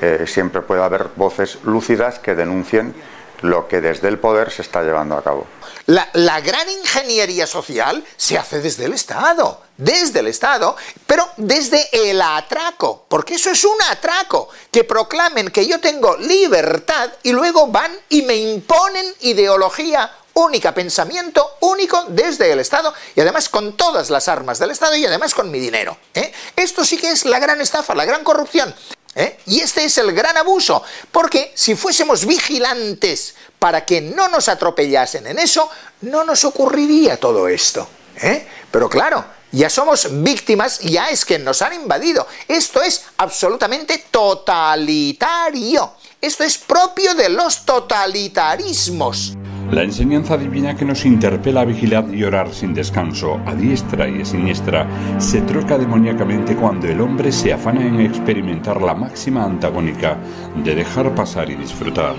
eh, 0.00 0.24
siempre 0.26 0.62
puede 0.62 0.82
haber 0.82 1.08
voces 1.16 1.58
lúcidas 1.64 2.18
que 2.18 2.34
denuncien 2.34 2.94
lo 3.42 3.68
que 3.68 3.80
desde 3.80 4.08
el 4.08 4.18
poder 4.18 4.50
se 4.50 4.62
está 4.62 4.82
llevando 4.82 5.16
a 5.16 5.22
cabo. 5.22 5.46
La, 5.86 6.40
gran 6.40 6.68
ingeniería 6.68 7.46
social 7.46 8.04
se 8.16 8.36
hace 8.36 8.60
desde 8.60 8.84
el 8.84 8.92
Estado, 8.92 9.62
desde 9.76 10.20
el 10.20 10.26
Estado, 10.26 10.76
pero 11.06 11.26
desde 11.38 11.88
el 11.92 12.20
atraco, 12.20 13.06
porque 13.08 13.36
eso 13.36 13.50
es 13.50 13.64
un 13.64 13.80
atraco, 13.90 14.50
que 14.70 14.84
proclamen 14.84 15.50
que 15.50 15.66
yo 15.66 15.80
tengo 15.80 16.16
libertad 16.18 17.10
y 17.22 17.32
luego 17.32 17.68
van 17.68 17.92
y 18.10 18.22
me 18.22 18.36
imponen 18.36 19.06
ideología 19.20 20.12
única, 20.34 20.72
pensamiento 20.72 21.56
único 21.60 22.04
desde 22.08 22.52
el 22.52 22.60
Estado 22.60 22.92
y 23.16 23.20
además 23.20 23.48
con 23.48 23.76
todas 23.76 24.10
las 24.10 24.28
armas 24.28 24.58
del 24.58 24.70
Estado 24.70 24.94
y 24.94 25.06
además 25.06 25.34
con 25.34 25.50
mi 25.50 25.58
dinero. 25.58 25.96
¿eh? 26.14 26.32
Esto 26.54 26.84
sí 26.84 26.96
que 26.96 27.10
es 27.10 27.24
la 27.24 27.38
gran 27.38 27.60
estafa, 27.60 27.94
la 27.94 28.04
gran 28.04 28.22
corrupción. 28.22 28.74
¿Eh? 29.14 29.38
Y 29.46 29.60
este 29.60 29.84
es 29.84 29.98
el 29.98 30.12
gran 30.12 30.36
abuso, 30.36 30.82
porque 31.10 31.52
si 31.54 31.74
fuésemos 31.74 32.26
vigilantes 32.26 33.34
para 33.58 33.84
que 33.84 34.00
no 34.00 34.28
nos 34.28 34.48
atropellasen 34.48 35.26
en 35.26 35.38
eso, 35.38 35.68
no 36.02 36.24
nos 36.24 36.44
ocurriría 36.44 37.18
todo 37.18 37.48
esto. 37.48 37.88
¿eh? 38.20 38.46
Pero 38.70 38.88
claro, 38.88 39.24
ya 39.50 39.70
somos 39.70 40.08
víctimas, 40.22 40.80
ya 40.80 41.08
es 41.08 41.24
que 41.24 41.38
nos 41.38 41.62
han 41.62 41.72
invadido. 41.72 42.26
Esto 42.46 42.82
es 42.82 43.04
absolutamente 43.16 44.06
totalitario. 44.10 45.94
Esto 46.20 46.44
es 46.44 46.58
propio 46.58 47.14
de 47.14 47.30
los 47.30 47.64
totalitarismos. 47.64 49.37
La 49.70 49.82
enseñanza 49.82 50.38
divina 50.38 50.74
que 50.74 50.86
nos 50.86 51.04
interpela 51.04 51.60
a 51.60 51.64
vigilar 51.66 52.06
y 52.14 52.24
orar 52.24 52.54
sin 52.54 52.72
descanso, 52.72 53.38
a 53.44 53.54
diestra 53.54 54.08
y 54.08 54.22
a 54.22 54.24
siniestra, 54.24 54.86
se 55.18 55.42
troca 55.42 55.76
demoníacamente 55.76 56.56
cuando 56.56 56.86
el 56.86 56.98
hombre 57.02 57.30
se 57.30 57.52
afana 57.52 57.82
en 57.82 58.00
experimentar 58.00 58.80
la 58.80 58.94
máxima 58.94 59.44
antagónica 59.44 60.16
de 60.56 60.74
dejar 60.74 61.14
pasar 61.14 61.50
y 61.50 61.56
disfrutar. 61.56 62.14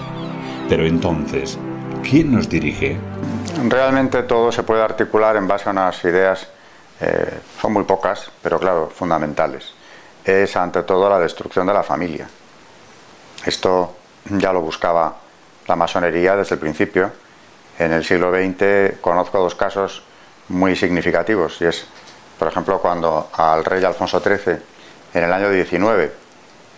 Pero 0.70 0.86
entonces, 0.86 1.58
¿quién 2.08 2.32
nos 2.32 2.48
dirige? 2.48 3.00
Realmente 3.68 4.22
todo 4.24 4.52
se 4.52 4.62
puede 4.62 4.84
articular 4.84 5.36
en 5.36 5.48
base 5.48 5.70
a 5.70 5.72
unas 5.72 6.04
ideas, 6.04 6.48
eh, 7.02 7.40
son 7.60 7.74
muy 7.74 7.84
pocas, 7.84 8.30
pero 8.44 8.60
claro, 8.60 8.92
fundamentales. 8.94 9.74
Es 10.24 10.56
ante 10.56 10.84
todo 10.84 11.10
la 11.10 11.18
destrucción 11.18 11.66
de 11.66 11.74
la 11.74 11.82
familia. 11.82 12.30
Esto 13.44 13.96
ya 14.30 14.54
lo 14.54 14.62
buscaba 14.62 15.18
la 15.68 15.76
masonería 15.76 16.36
desde 16.36 16.54
el 16.54 16.62
principio 16.62 17.12
en 17.80 17.94
el 17.94 18.04
siglo 18.04 18.32
XX 18.32 19.00
conozco 19.00 19.40
dos 19.40 19.56
casos 19.56 20.04
muy 20.50 20.76
significativos 20.76 21.62
y 21.62 21.66
es, 21.66 21.86
por 22.38 22.48
ejemplo, 22.50 22.80
cuando 22.80 23.30
al 23.34 23.64
rey 23.64 23.84
Alfonso 23.84 24.20
XIII, 24.20 24.58
en 25.14 25.24
el 25.24 25.32
año 25.32 25.50
19, 25.50 26.12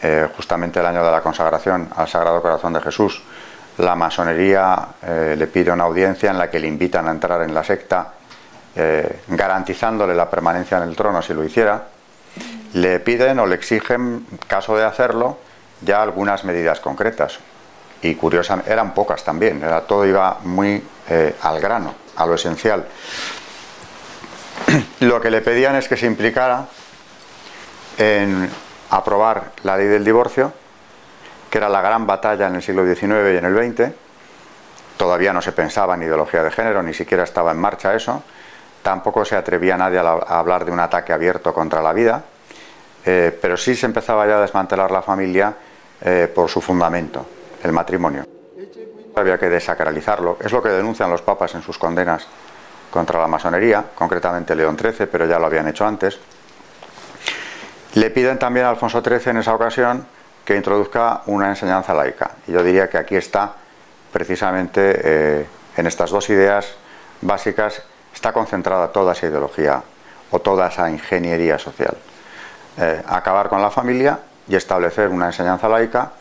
eh, 0.04 0.30
justamente 0.36 0.80
el 0.80 0.86
año 0.86 1.04
de 1.04 1.12
la 1.12 1.22
consagración 1.22 1.90
al 1.96 2.08
Sagrado 2.08 2.42
Corazón 2.42 2.74
de 2.74 2.82
Jesús, 2.82 3.22
la 3.78 3.96
masonería 3.96 4.88
eh, 5.02 5.36
le 5.38 5.48
pide 5.48 5.72
una 5.72 5.86
audiencia 5.86 6.30
en 6.30 6.38
la 6.38 6.50
que 6.50 6.60
le 6.60 6.68
invitan 6.68 7.08
a 7.08 7.12
entrar 7.12 7.42
en 7.42 7.54
la 7.54 7.64
secta, 7.64 8.14
eh, 8.76 9.22
garantizándole 9.28 10.14
la 10.14 10.30
permanencia 10.30 10.78
en 10.78 10.84
el 10.84 10.96
trono 10.96 11.22
si 11.22 11.34
lo 11.34 11.44
hiciera. 11.44 11.84
Le 12.74 13.00
piden 13.00 13.40
o 13.40 13.46
le 13.46 13.56
exigen, 13.56 14.26
caso 14.48 14.78
de 14.78 14.86
hacerlo, 14.86 15.40
ya 15.82 16.02
algunas 16.02 16.44
medidas 16.46 16.80
concretas. 16.80 17.40
Y 18.02 18.16
curiosamente, 18.16 18.72
eran 18.72 18.94
pocas 18.94 19.24
también, 19.24 19.62
era, 19.64 19.82
todo 19.82 20.06
iba 20.06 20.40
muy 20.44 20.84
eh, 21.10 21.36
al 21.42 21.60
grano, 21.60 21.94
a 22.16 22.26
lo 22.26 22.36
esencial. 22.36 22.86
Lo 25.02 25.20
que 25.20 25.30
le 25.30 25.42
pedían 25.42 25.76
es 25.76 25.88
que 25.88 25.98
se 25.98 26.06
implicara 26.06 26.66
en 27.98 28.50
aprobar 28.90 29.52
la 29.64 29.78
ley 29.78 29.88
del 29.88 30.04
divorcio, 30.04 30.54
que 31.50 31.58
era 31.58 31.70
la 31.70 31.82
gran 31.82 32.08
batalla 32.08 32.48
en 32.48 32.56
el 32.56 32.62
siglo 32.62 32.86
XIX 32.86 33.34
y 33.34 33.38
en 33.38 33.46
el 33.46 33.74
XX. 33.74 33.92
Todavía 34.98 35.34
no 35.34 35.42
se 35.42 35.52
pensaba 35.52 35.96
en 35.96 36.04
ideología 36.04 36.44
de 36.44 36.52
género, 36.52 36.84
ni 36.84 36.94
siquiera 36.94 37.24
estaba 37.24 37.52
en 37.52 37.58
marcha 37.58 37.94
eso. 37.94 38.24
Tampoco 38.82 39.26
se 39.26 39.36
atrevía 39.36 39.78
nadie 39.78 40.00
a, 40.00 40.12
hablar 40.12 40.66
de 40.66 40.72
un 40.72 40.80
ataque 40.80 41.14
abierto 41.14 41.54
contra 41.54 41.82
la 41.82 41.94
vida, 41.94 42.24
eh, 43.06 43.38
pero 43.42 43.58
sí 43.58 43.76
se 43.76 43.86
empezaba 43.86 44.26
ya 44.28 44.38
a 44.38 44.42
desmantelar 44.42 44.92
la 44.92 45.02
familia 45.02 45.54
eh, 46.02 46.32
por 46.34 46.50
su 46.50 46.62
fundamento, 46.62 47.26
el 47.64 47.72
matrimonio. 47.72 48.26
Había 49.16 49.38
que 49.38 49.50
desacralizarlo. 49.50 50.38
Es 50.40 50.52
lo 50.52 50.62
que 50.62 50.70
denuncian 50.70 51.10
los 51.10 51.22
papas 51.22 51.54
en 51.56 51.62
sus 51.62 51.78
condenas 51.78 52.26
contra 52.90 53.20
la 53.20 53.28
masonería, 53.28 53.86
concretamente 53.96 54.56
León 54.56 54.78
XIII, 54.78 55.08
pero 55.08 55.26
ya 55.26 55.40
lo 55.40 55.46
habían 55.46 55.68
hecho 55.68 55.86
antes. 55.86 56.20
Le 57.96 58.10
piden 58.10 58.40
también 58.40 58.66
a 58.66 58.70
Alfonso 58.70 59.02
XIII 59.02 59.32
en 59.32 59.38
esa 59.38 59.54
ocasión 59.54 60.06
que 60.46 60.56
introduzca 60.56 61.22
una 61.26 61.50
enseñanza 61.50 61.94
laica. 61.94 62.32
Y 62.48 62.54
yo 62.54 62.64
diría 62.64 62.90
que 62.90 62.98
aquí 62.98 63.16
está 63.16 63.54
precisamente 64.12 65.02
eh, 65.04 65.46
en 65.78 65.88
estas 65.88 66.10
dos 66.12 66.30
ideas 66.30 66.74
básicas 67.22 67.82
está 68.14 68.34
concentrada 68.34 68.92
toda 68.92 69.14
esa 69.14 69.28
ideología 69.28 69.84
o 70.32 70.40
toda 70.40 70.68
esa 70.68 70.90
ingeniería 70.90 71.58
social. 71.58 71.96
Eh, 72.78 73.02
acabar 73.08 73.50
con 73.50 73.62
la 73.62 73.70
familia 73.70 74.20
y 74.48 74.56
establecer 74.56 75.10
una 75.10 75.28
enseñanza 75.28 75.68
laica 75.68 76.12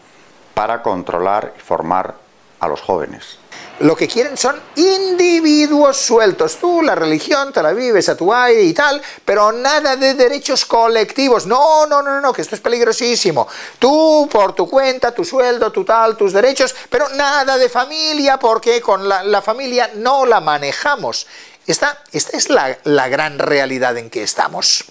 para 0.60 0.82
controlar 0.82 1.54
y 1.56 1.58
formar 1.62 2.14
a 2.60 2.68
los 2.68 2.82
jóvenes. 2.82 3.38
Lo 3.78 3.96
que 3.96 4.06
quieren 4.06 4.36
son 4.36 4.60
individuos 4.76 5.96
sueltos. 5.96 6.58
Tú 6.58 6.82
la 6.82 6.94
religión 6.94 7.50
te 7.50 7.62
la 7.62 7.72
vives 7.72 8.10
a 8.10 8.14
tu 8.14 8.30
aire 8.30 8.60
y 8.64 8.74
tal, 8.74 9.00
pero 9.24 9.52
nada 9.52 9.96
de 9.96 10.12
derechos 10.12 10.66
colectivos. 10.66 11.46
No, 11.46 11.86
no, 11.86 12.02
no, 12.02 12.20
no, 12.20 12.30
que 12.34 12.42
esto 12.42 12.56
es 12.56 12.60
peligrosísimo. 12.60 13.48
Tú 13.78 14.28
por 14.30 14.52
tu 14.52 14.68
cuenta, 14.68 15.14
tu 15.14 15.24
sueldo, 15.24 15.72
tu 15.72 15.82
tal, 15.82 16.14
tus 16.14 16.34
derechos, 16.34 16.74
pero 16.90 17.08
nada 17.08 17.56
de 17.56 17.70
familia 17.70 18.38
porque 18.38 18.82
con 18.82 19.08
la, 19.08 19.40
familia 19.40 19.92
no 19.94 20.26
la 20.26 20.42
manejamos. 20.42 21.26
Esta, 21.66 22.02
esta 22.12 22.36
es 22.36 22.50
la, 22.50 22.76
la 22.84 23.08
gran 23.08 23.38
realidad 23.38 23.96
en 23.96 24.10
que 24.10 24.22
estamos. 24.22 24.84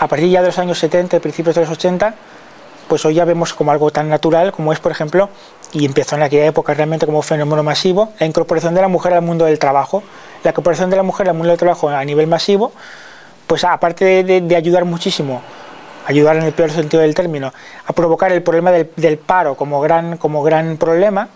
A 0.00 0.08
partir 0.08 0.30
ya 0.30 0.40
de 0.40 0.46
los 0.46 0.58
años 0.58 0.78
70, 0.78 1.20
principios 1.20 1.56
de 1.56 1.60
los 1.60 1.70
80, 1.72 2.14
pues 2.88 3.04
hoy 3.04 3.14
ya 3.14 3.24
vemos 3.24 3.54
como 3.54 3.70
algo 3.70 3.90
tan 3.90 4.08
natural 4.08 4.52
como 4.52 4.72
es, 4.72 4.80
por 4.80 4.92
ejemplo, 4.92 5.28
y 5.72 5.84
empezó 5.84 6.16
en 6.16 6.22
aquella 6.22 6.46
época 6.46 6.72
realmente 6.74 7.04
como 7.06 7.20
fenómeno 7.22 7.62
masivo, 7.62 8.12
la 8.20 8.26
incorporación 8.26 8.74
de 8.74 8.80
la 8.80 8.88
mujer 8.88 9.12
al 9.12 9.22
mundo 9.22 9.44
del 9.44 9.58
trabajo. 9.58 10.02
La 10.44 10.50
incorporación 10.50 10.90
de 10.90 10.96
la 10.96 11.02
mujer 11.02 11.28
al 11.28 11.34
mundo 11.34 11.48
del 11.48 11.58
trabajo 11.58 11.88
a 11.88 12.04
nivel 12.04 12.26
masivo, 12.26 12.72
pues 13.46 13.64
aparte 13.64 14.22
de, 14.22 14.56
ayudar 14.56 14.84
muchísimo, 14.84 15.42
ayudar 16.06 16.36
en 16.36 16.42
el 16.42 16.52
peor 16.52 16.70
sentido 16.70 17.02
del 17.02 17.14
término, 17.14 17.52
a 17.86 17.92
provocar 17.94 18.30
el 18.30 18.42
problema 18.42 18.70
del, 18.70 19.18
paro 19.18 19.54
como 19.54 19.80
gran, 19.80 20.18
como 20.18 20.42
gran 20.42 20.76
problema, 20.76 21.28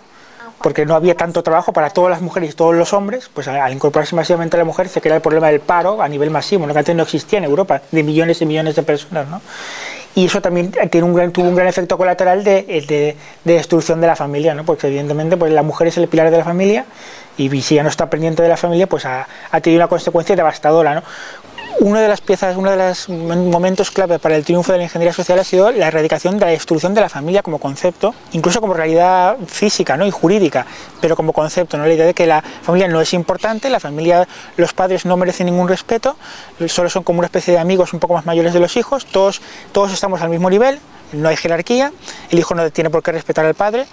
porque 0.63 0.85
no 0.85 0.95
había 0.95 1.17
tanto 1.17 1.43
trabajo 1.43 1.73
para 1.73 1.91
todas 1.91 2.11
las 2.11 2.21
mujeres 2.21 2.51
y 2.51 2.53
todos 2.53 2.75
los 2.75 2.93
hombres, 2.93 3.31
pues 3.33 3.49
al 3.49 3.73
incorporarse 3.73 4.15
masivamente 4.15 4.57
a 4.57 4.59
la 4.59 4.65
mujer 4.65 4.89
se 4.89 5.01
crea 5.01 5.17
el 5.17 5.23
problema 5.23 5.49
del 5.49 5.61
paro 5.61 6.03
a 6.03 6.09
nivel 6.09 6.31
masivo, 6.31 6.67
lo 6.67 6.73
que 6.75 6.81
antes 6.81 6.95
no 6.95 7.05
existía 7.05 7.39
en 7.39 7.45
Europa, 7.45 7.81
de 7.91 8.03
millones 8.03 8.43
y 8.43 8.47
millones 8.47 8.77
de 8.77 8.83
personas. 8.83 9.27
¿no? 9.29 9.41
Y 10.15 10.27
eso 10.27 10.41
también 10.41 10.73
tiene 10.91 11.07
un 11.07 11.15
gran, 11.15 11.33
tuvo 11.33 11.49
un 11.49 11.55
gran 11.55 11.69
efecto 11.69 11.97
colateral 11.97 12.43
de, 12.43 13.17
destrucción 13.45 14.01
de 14.01 14.07
la 14.07 14.17
familia, 14.17 14.55
¿no? 14.55 14.65
porque 14.65 14.89
evidentemente 14.89 15.37
pues, 15.37 15.53
la 15.53 15.63
mujer 15.63 15.89
es 15.89 15.99
el 15.99 16.09
pilar 16.09 16.31
de 16.31 16.39
la 16.39 16.45
familia 16.45 16.87
y 17.37 17.49
si 17.63 17.77
ya 17.77 17.83
no 17.85 17.89
está 17.89 18.11
pendiente 18.11 18.43
de 18.43 18.49
la 18.49 18.57
familia, 18.57 18.89
pues 18.89 19.07
ha, 19.07 19.29
ha 19.51 19.61
tenido 19.61 19.81
una 19.81 19.89
consecuencia 19.89 20.35
devastadora. 20.35 20.95
¿no? 20.97 21.03
Una 21.81 22.01
de 22.01 22.09
las 22.09 22.21
piezas, 22.21 22.57
uno 22.57 22.71
de 22.71 22.77
los 22.77 23.09
momentos 23.09 23.91
clave 23.91 24.19
para 24.19 24.37
el 24.37 24.45
triunfo 24.45 24.73
de 24.73 24.79
la 24.79 24.85
ingeniería 24.85 25.13
social 25.13 25.39
ha 25.39 25.45
sido 25.45 25.71
la 25.71 25.89
erradicación 25.89 26.39
de 26.39 26.47
la 26.47 26.51
destrucción 26.51 26.95
de 26.95 27.01
la 27.01 27.09
familia 27.09 27.43
como 27.43 27.59
concepto, 27.59 28.15
incluso 28.33 28.61
como 28.61 28.75
realidad 28.75 29.37
física 29.47 29.97
¿no? 29.97 30.07
y 30.07 30.11
jurídica, 30.11 30.67
pero 31.01 31.15
como 31.17 31.33
concepto, 31.33 31.79
¿no? 31.79 31.87
la 31.87 31.95
idea 31.95 32.07
de 32.07 32.15
que 32.15 32.27
la 32.27 32.43
familia 32.63 32.89
no 32.89 33.01
es 33.01 33.15
importante, 33.15 33.71
la 33.71 33.81
familia, 33.81 34.27
los 34.57 34.73
padres 34.73 35.05
no 35.05 35.17
merecen 35.17 35.47
ningún 35.47 35.69
respeto, 35.69 36.17
solo 36.67 36.91
son 36.91 37.03
como 37.03 37.21
una 37.21 37.27
especie 37.27 37.55
de 37.55 37.61
amigos 37.61 37.93
un 37.93 38.01
poco 38.01 38.15
más 38.15 38.27
mayores 38.27 38.53
de 38.53 38.61
los 38.61 38.77
hijos, 38.77 39.07
todos, 39.07 39.41
todos 39.73 39.93
estamos 39.93 40.21
al 40.23 40.31
mismo 40.31 40.51
nivel, 40.51 40.81
no 41.13 41.29
hay 41.29 41.37
jerarquía, 41.37 41.93
el 42.31 42.39
hijo 42.39 42.55
no 42.55 42.71
tiene 42.71 42.91
por 42.91 43.03
qué 43.03 43.13
respetar 43.13 43.45
al 43.45 43.55
padre, 43.55 43.87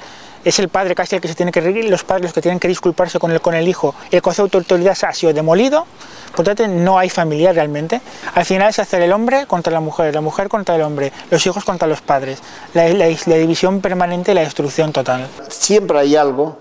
es 0.45 0.59
el 0.59 0.69
padre 0.69 0.93
casi 0.93 1.15
el 1.15 1.21
que 1.21 1.27
se 1.27 1.33
tiene 1.33 1.51
que 1.51 1.59
reír, 1.59 1.89
los 1.89 2.03
padres 2.03 2.23
los 2.23 2.33
que 2.33 2.41
tienen 2.41 2.59
que 2.59 2.67
disculparse 2.67 3.17
con 3.17 3.31
el, 3.31 3.41
con 3.41 3.55
el 3.55 3.67
hijo. 3.67 3.95
El 4.11 4.21
concepto 4.21 4.59
de 4.59 4.61
autoridad 4.61 4.95
ha 5.01 5.11
sido 5.11 5.33
demolido, 5.33 5.87
por 6.35 6.45
tanto 6.45 6.67
no 6.67 6.99
hay 6.99 7.09
familia 7.09 7.51
realmente. 7.51 7.99
Al 8.35 8.45
final 8.45 8.69
es 8.69 8.77
hacer 8.77 9.01
el 9.01 9.11
hombre 9.11 9.47
contra 9.47 9.73
la 9.73 9.79
mujer, 9.79 10.13
la 10.13 10.21
mujer 10.21 10.47
contra 10.47 10.75
el 10.75 10.83
hombre, 10.83 11.11
los 11.31 11.43
hijos 11.47 11.65
contra 11.65 11.87
los 11.87 12.01
padres. 12.01 12.39
La, 12.75 12.87
la, 12.89 13.07
la 13.07 13.35
división 13.35 13.81
permanente 13.81 14.33
y 14.33 14.35
la 14.35 14.41
destrucción 14.41 14.93
total. 14.93 15.27
Siempre 15.49 15.97
hay 15.97 16.15
algo 16.15 16.59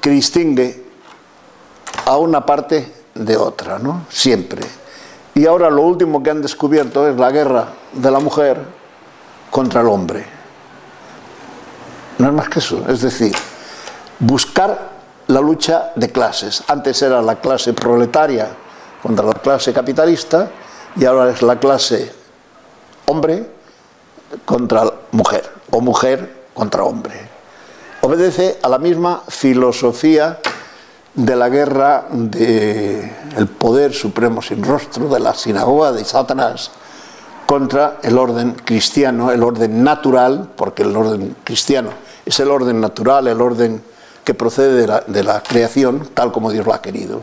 que 0.00 0.10
distingue 0.10 0.84
a 2.06 2.16
una 2.16 2.44
parte 2.44 2.92
de 3.14 3.36
otra, 3.36 3.78
¿no? 3.78 4.06
Siempre. 4.08 4.62
Y 5.34 5.46
ahora 5.46 5.70
lo 5.70 5.82
último 5.82 6.22
que 6.24 6.30
han 6.30 6.42
descubierto 6.42 7.08
es 7.08 7.16
la 7.16 7.30
guerra 7.30 7.68
de 7.92 8.10
la 8.10 8.18
mujer 8.18 8.77
contra 9.50 9.80
el 9.80 9.88
hombre 9.88 10.38
no 12.18 12.26
es 12.26 12.32
más 12.32 12.48
que 12.48 12.58
eso. 12.58 12.84
Es 12.88 13.00
decir, 13.00 13.32
buscar 14.18 14.90
la 15.28 15.40
lucha 15.40 15.92
de 15.94 16.10
clases. 16.10 16.62
Antes 16.66 17.00
era 17.02 17.22
la 17.22 17.36
clase 17.36 17.72
proletaria 17.72 18.48
contra 19.02 19.26
la 19.26 19.34
clase 19.34 19.72
capitalista 19.72 20.50
y 20.96 21.04
ahora 21.04 21.30
es 21.30 21.42
la 21.42 21.58
clase 21.58 22.12
hombre 23.06 23.48
contra 24.44 24.84
mujer 25.12 25.50
o 25.70 25.80
mujer 25.80 26.48
contra 26.54 26.82
hombre. 26.82 27.28
Obedece 28.00 28.58
a 28.62 28.68
la 28.68 28.78
misma 28.78 29.22
filosofía 29.28 30.38
de 31.14 31.36
la 31.36 31.48
guerra 31.48 32.06
del 32.10 33.48
poder 33.58 33.92
supremo 33.92 34.42
sin 34.42 34.62
rostro, 34.62 35.08
de 35.08 35.20
la 35.20 35.34
sinagoga 35.34 35.92
de 35.92 36.04
Satanás, 36.04 36.70
contra 37.48 37.96
el 38.02 38.18
orden 38.18 38.52
cristiano, 38.62 39.32
el 39.32 39.42
orden 39.42 39.82
natural, 39.82 40.50
porque 40.54 40.82
el 40.82 40.94
orden 40.94 41.34
cristiano 41.44 41.88
es 42.26 42.38
el 42.40 42.50
orden 42.50 42.78
natural, 42.78 43.26
el 43.26 43.40
orden 43.40 43.80
que 44.22 44.34
procede 44.34 44.86
de 45.06 45.24
la, 45.24 45.42
creación 45.42 46.10
tal 46.12 46.30
como 46.30 46.52
Dios 46.52 46.66
lo 46.66 46.74
ha 46.74 46.82
querido 46.82 47.22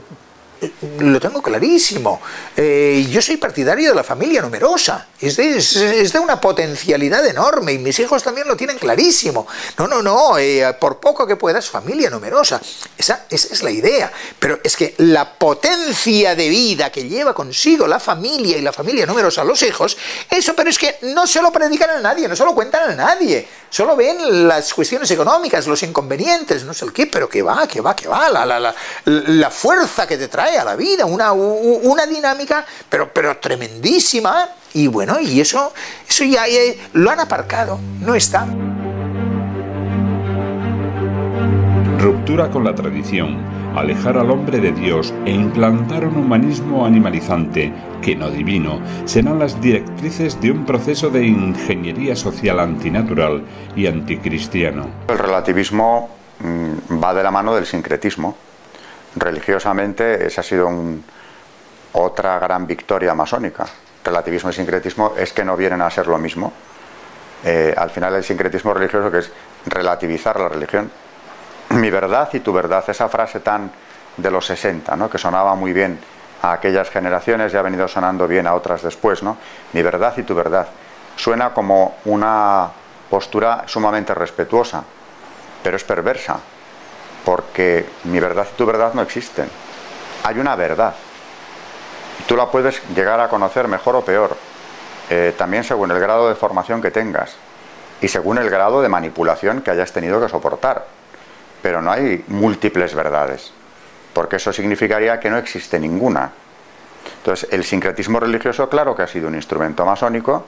lo 0.99 1.19
tengo 1.19 1.41
clarísimo. 1.41 2.21
Eh, 2.55 3.05
yo 3.09 3.21
soy 3.21 3.37
partidario 3.37 3.89
de 3.89 3.95
la 3.95 4.03
familia 4.03 4.41
numerosa. 4.41 5.07
Es 5.19 5.37
de, 5.37 6.19
una 6.19 6.39
potencialidad 6.39 7.25
enorme 7.25 7.73
y 7.73 7.77
mis 7.77 7.99
hijos 7.99 8.23
también 8.23 8.47
lo 8.47 8.55
tienen 8.55 8.77
clarísimo. 8.77 9.47
No, 9.77 9.87
no, 9.87 10.01
no, 10.01 10.37
eh, 10.37 10.75
por 10.79 10.99
poco 10.99 11.25
que 11.27 11.35
puedas, 11.35 11.69
familia 11.69 12.09
numerosa. 12.09 12.61
Esa, 12.97 13.25
esa, 13.29 13.53
es 13.53 13.63
la 13.63 13.71
idea. 13.71 14.11
Pero 14.39 14.59
es 14.63 14.75
que 14.75 14.95
la 14.97 15.33
potencia 15.33 16.35
de 16.35 16.49
vida 16.49 16.91
que 16.91 17.07
lleva 17.07 17.33
consigo 17.33 17.87
la 17.87 17.99
familia 17.99 18.57
y 18.57 18.61
la 18.61 18.73
familia 18.73 19.05
numerosa, 19.05 19.43
los 19.43 19.61
hijos, 19.63 19.97
eso, 20.29 20.55
pero 20.55 20.69
es 20.69 20.77
que 20.77 20.97
no 21.01 21.27
se 21.27 21.41
lo 21.41 21.51
predican 21.51 21.89
a 21.89 21.99
nadie, 21.99 22.27
no 22.27 22.35
se 22.35 22.45
lo 22.45 22.53
cuentan 22.53 22.91
a 22.91 22.95
nadie. 22.95 23.47
Solo 23.69 23.95
ven 23.95 24.47
las 24.47 24.73
cuestiones 24.73 25.09
económicas, 25.11 25.67
los 25.67 25.83
inconvenientes, 25.83 26.63
no 26.63 26.73
sé 26.73 26.85
el 26.85 26.93
qué, 26.93 27.07
pero 27.07 27.27
que 27.27 27.41
va, 27.41 27.67
que 27.67 27.81
va, 27.81 27.95
que 27.95 28.07
va, 28.07 28.29
la, 28.29 28.45
la, 28.45 28.75
la 29.05 29.51
fuerza 29.51 30.07
que 30.07 30.17
te 30.17 30.27
trae 30.27 30.54
a 30.57 30.63
la 30.63 30.75
vida, 30.75 31.05
una, 31.05 31.31
una 31.31 32.05
dinámica, 32.05 32.65
pero, 32.89 33.11
pero 33.11 33.37
tremendísima. 33.37 34.49
Y 34.73 34.87
bueno, 34.87 35.19
y 35.19 35.39
eso, 35.39 35.73
eso 36.07 36.25
ya 36.25 36.43
lo 36.93 37.09
han 37.09 37.19
aparcado, 37.19 37.79
no 38.01 38.15
está. 38.15 38.45
Ruptura 41.99 42.51
con 42.51 42.63
la 42.63 42.75
tradición, 42.75 43.37
alejar 43.75 44.17
al 44.17 44.29
hombre 44.29 44.59
de 44.59 44.71
Dios 44.71 45.13
e 45.25 45.31
implantar 45.31 46.05
un 46.05 46.17
humanismo 46.17 46.85
animalizante, 46.85 47.73
que 48.01 48.15
no 48.15 48.29
divino, 48.29 48.79
serán 49.05 49.39
las 49.39 49.59
directrices 49.59 50.39
de 50.39 50.51
un 50.51 50.65
proceso 50.65 51.09
de 51.09 51.25
ingeniería 51.25 52.15
social 52.15 52.59
antinatural 52.59 53.43
y 53.75 53.87
anticristiano. 53.87 54.87
El 55.07 55.17
relativismo 55.17 56.09
mm, 56.39 57.01
va 57.03 57.13
de 57.13 57.23
la 57.23 57.31
mano 57.31 57.55
del 57.55 57.65
sincretismo. 57.65 58.35
Religiosamente 59.15 60.27
esa 60.27 60.41
ha 60.41 60.43
sido 60.43 60.69
otra 61.93 62.39
gran 62.39 62.67
victoria 62.67 63.13
masónica. 63.13 63.65
Relativismo 64.03 64.49
y 64.49 64.53
sincretismo 64.53 65.13
es 65.17 65.33
que 65.33 65.45
no 65.45 65.55
vienen 65.55 65.81
a 65.81 65.89
ser 65.89 66.07
lo 66.07 66.17
mismo. 66.17 66.51
Eh, 67.43 67.73
al 67.75 67.89
final 67.89 68.15
el 68.15 68.23
sincretismo 68.23 68.73
religioso 68.73 69.11
que 69.11 69.19
es 69.19 69.31
relativizar 69.67 70.39
la 70.39 70.49
religión 70.49 70.89
mi 71.69 71.89
verdad 71.89 72.29
y 72.33 72.39
tu 72.39 72.53
verdad, 72.53 72.83
esa 72.87 73.09
frase 73.09 73.39
tan 73.39 73.71
de 74.17 74.31
los 74.31 74.45
60, 74.45 74.95
¿no? 74.95 75.09
que 75.09 75.17
sonaba 75.17 75.55
muy 75.55 75.73
bien 75.73 75.99
a 76.41 76.53
aquellas 76.53 76.89
generaciones 76.89 77.53
y 77.53 77.57
ha 77.57 77.61
venido 77.61 77.87
sonando 77.87 78.27
bien 78.27 78.47
a 78.47 78.53
otras 78.53 78.83
después, 78.83 79.23
¿no? 79.23 79.37
Mi 79.73 79.81
verdad 79.81 80.13
y 80.17 80.23
tu 80.23 80.35
verdad. 80.35 80.67
Suena 81.15 81.53
como 81.53 81.97
una 82.05 82.69
postura 83.09 83.63
sumamente 83.65 84.13
respetuosa, 84.13 84.83
pero 85.63 85.77
es 85.77 85.83
perversa, 85.83 86.37
porque 87.25 87.85
mi 88.05 88.19
verdad 88.19 88.47
y 88.49 88.55
tu 88.55 88.65
verdad 88.65 88.93
no 88.93 89.01
existen. 89.01 89.49
Hay 90.23 90.39
una 90.39 90.55
verdad. 90.55 90.95
Tú 92.27 92.37
la 92.37 92.49
puedes 92.49 92.81
llegar 92.95 93.19
a 93.19 93.27
conocer 93.27 93.67
mejor 93.67 93.97
o 93.97 94.05
peor, 94.05 94.37
eh, 95.09 95.33
también 95.37 95.63
según 95.63 95.91
el 95.91 95.99
grado 95.99 96.29
de 96.29 96.35
formación 96.35 96.81
que 96.81 96.91
tengas 96.91 97.35
y 98.01 98.07
según 98.07 98.37
el 98.37 98.49
grado 98.49 98.81
de 98.81 98.89
manipulación 98.89 99.61
que 99.61 99.71
hayas 99.71 99.91
tenido 99.91 100.21
que 100.21 100.29
soportar. 100.29 100.85
Pero 101.61 101.81
no 101.81 101.91
hay 101.91 102.23
múltiples 102.27 102.95
verdades 102.95 103.51
porque 104.15 104.37
eso 104.37 104.53
significaría 104.53 105.19
que 105.19 105.29
no 105.29 105.37
existe 105.37 105.77
ninguna. 105.77 106.31
Entonces, 107.17 107.49
el 107.51 107.65
sincretismo 107.65 108.17
religioso, 108.17 108.69
claro 108.69 108.95
que 108.95 109.03
ha 109.03 109.07
sido 109.07 109.27
un 109.27 109.35
instrumento 109.35 109.85
masónico 109.85 110.45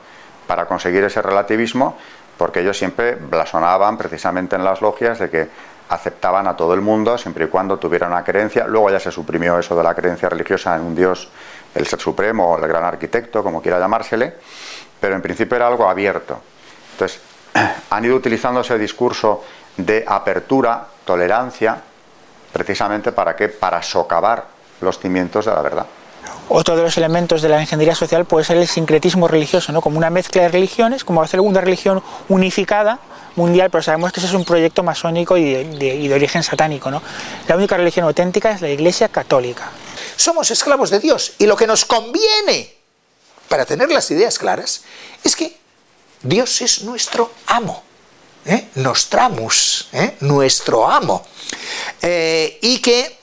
para 0.48 0.66
conseguir 0.66 1.04
ese 1.04 1.22
relativismo, 1.22 1.98
porque 2.38 2.62
ellos 2.62 2.78
siempre 2.78 3.16
blasonaban 3.16 3.98
precisamente 3.98 4.56
en 4.56 4.64
las 4.64 4.82
logias 4.82 5.20
de 5.20 5.30
que 5.30 5.50
aceptaban 5.90 6.48
a 6.48 6.56
todo 6.56 6.74
el 6.74 6.82
mundo 6.82 7.18
siempre 7.18 7.46
y 7.46 7.48
cuando 7.48 7.78
tuviera 7.78 8.08
una 8.08 8.24
creencia. 8.24 8.66
Luego 8.68 8.90
ya 8.90 9.00
se 9.00 9.12
suprimió 9.12 9.58
eso 9.58 9.76
de 9.76 9.84
la 9.84 9.94
creencia 9.94 10.30
religiosa 10.30 10.76
en 10.76 10.82
un 10.82 10.96
Dios, 10.96 11.30
el 11.74 11.88
ser 11.88 12.00
supremo, 12.00 12.52
o 12.52 12.58
el 12.58 12.68
gran 12.68 12.84
arquitecto, 12.84 13.44
como 13.44 13.62
quiera 13.62 13.80
llamársele, 13.80 14.36
pero 15.00 15.16
en 15.16 15.22
principio 15.22 15.56
era 15.56 15.68
algo 15.68 15.90
abierto. 15.90 16.42
Entonces, 16.94 17.22
han 17.90 18.06
ido 18.06 18.16
utilizando 18.16 18.62
ese 18.62 18.78
discurso 18.78 19.44
de 19.78 20.04
apertura, 20.08 20.86
tolerancia, 21.06 21.78
precisamente 22.52 23.12
para 23.12 23.36
qué? 23.36 23.50
Para 23.50 23.82
socavar 23.82 24.46
los 24.82 25.00
cimientos 25.00 25.46
de 25.46 25.52
la 25.52 25.62
verdad. 25.62 25.86
Otro 26.50 26.78
de 26.78 26.84
los 26.84 26.98
elementos 26.98 27.42
de 27.42 27.50
la 27.50 27.60
ingeniería 27.60 27.94
social 27.94 28.26
puede 28.26 28.46
ser 28.46 28.58
el 28.58 28.68
sincretismo 28.68 29.28
religioso, 29.28 29.74
¿no? 29.74 29.82
como 29.82 29.98
una 29.98 30.10
mezcla 30.10 30.44
de 30.44 30.48
religiones, 30.48 31.04
como 31.04 31.22
hacer 31.22 31.42
una 31.42 31.60
religión 31.60 32.02
unificada 32.30 33.00
mundial, 33.38 33.70
pero 33.70 33.82
sabemos 33.82 34.12
que 34.12 34.20
ese 34.20 34.28
es 34.28 34.34
un 34.34 34.44
proyecto 34.44 34.84
masónico 34.84 35.38
y 35.38 35.64
de, 35.64 36.14
origen 36.14 36.44
satánico. 36.44 36.92
¿no? 36.92 37.02
La 37.48 37.56
única 37.56 37.78
religión 37.78 38.06
auténtica 38.06 38.52
es 38.52 38.62
la 38.62 38.70
Iglesia 38.70 39.08
Católica. 39.08 39.72
Somos 40.16 40.52
esclavos 40.52 40.90
de 40.90 41.00
Dios 41.00 41.34
y 41.38 41.46
lo 41.46 41.56
que 41.56 41.68
nos 41.68 41.86
conviene 41.86 42.76
para 43.48 43.66
tener 43.66 43.90
las 43.90 44.12
ideas 44.12 44.38
claras 44.38 44.82
es 45.24 45.36
que 45.36 45.56
Dios 46.22 46.62
es 46.62 46.82
nuestro 46.84 47.32
amo, 47.46 47.84
¿eh? 48.46 48.70
Nostramus, 48.76 49.88
¿eh? 49.94 50.18
nuestro 50.22 50.90
amo. 50.90 51.26
Eh, 52.02 52.58
y 52.62 52.80
que, 52.80 53.16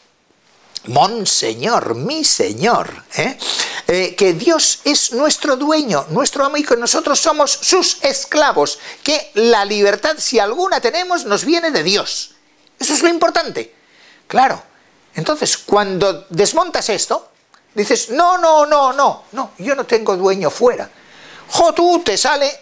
Monseñor, 0.86 1.94
mi 1.94 2.24
Señor, 2.24 3.04
¿eh? 3.16 3.38
Eh, 3.86 4.14
que 4.14 4.32
Dios 4.32 4.80
es 4.84 5.12
nuestro 5.12 5.56
dueño, 5.56 6.06
nuestro 6.10 6.44
amo 6.44 6.56
y 6.56 6.64
que 6.64 6.76
nosotros 6.76 7.20
somos 7.20 7.50
sus 7.50 7.98
esclavos, 8.02 8.78
que 9.02 9.30
la 9.34 9.64
libertad, 9.64 10.16
si 10.18 10.38
alguna 10.38 10.80
tenemos, 10.80 11.24
nos 11.24 11.44
viene 11.44 11.70
de 11.70 11.82
Dios. 11.82 12.34
Eso 12.78 12.94
es 12.94 13.02
lo 13.02 13.08
importante. 13.08 13.74
Claro. 14.26 14.62
Entonces, 15.14 15.56
cuando 15.58 16.26
desmontas 16.28 16.88
esto, 16.88 17.28
dices, 17.74 18.10
no, 18.10 18.38
no, 18.38 18.66
no, 18.66 18.92
no, 18.92 19.24
no, 19.32 19.52
yo 19.58 19.74
no 19.74 19.84
tengo 19.84 20.16
dueño 20.16 20.50
fuera. 20.50 20.90
Jo, 21.48 21.72
tú 21.72 22.02
te 22.04 22.16
sale, 22.16 22.58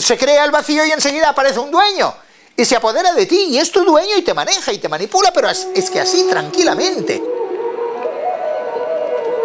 se 0.00 0.18
crea 0.18 0.44
el 0.44 0.50
vacío 0.50 0.84
y 0.84 0.90
enseguida 0.90 1.28
aparece 1.28 1.58
un 1.58 1.70
dueño 1.70 2.14
y 2.56 2.64
se 2.64 2.76
apodera 2.76 3.12
de 3.12 3.26
ti 3.26 3.48
y 3.50 3.58
es 3.58 3.70
tu 3.70 3.84
dueño 3.84 4.16
y 4.16 4.22
te 4.22 4.34
maneja 4.34 4.72
y 4.72 4.78
te 4.78 4.88
manipula, 4.88 5.32
pero 5.32 5.48
es, 5.48 5.90
que 5.90 6.00
así 6.00 6.24
tranquilamente. 6.28 7.22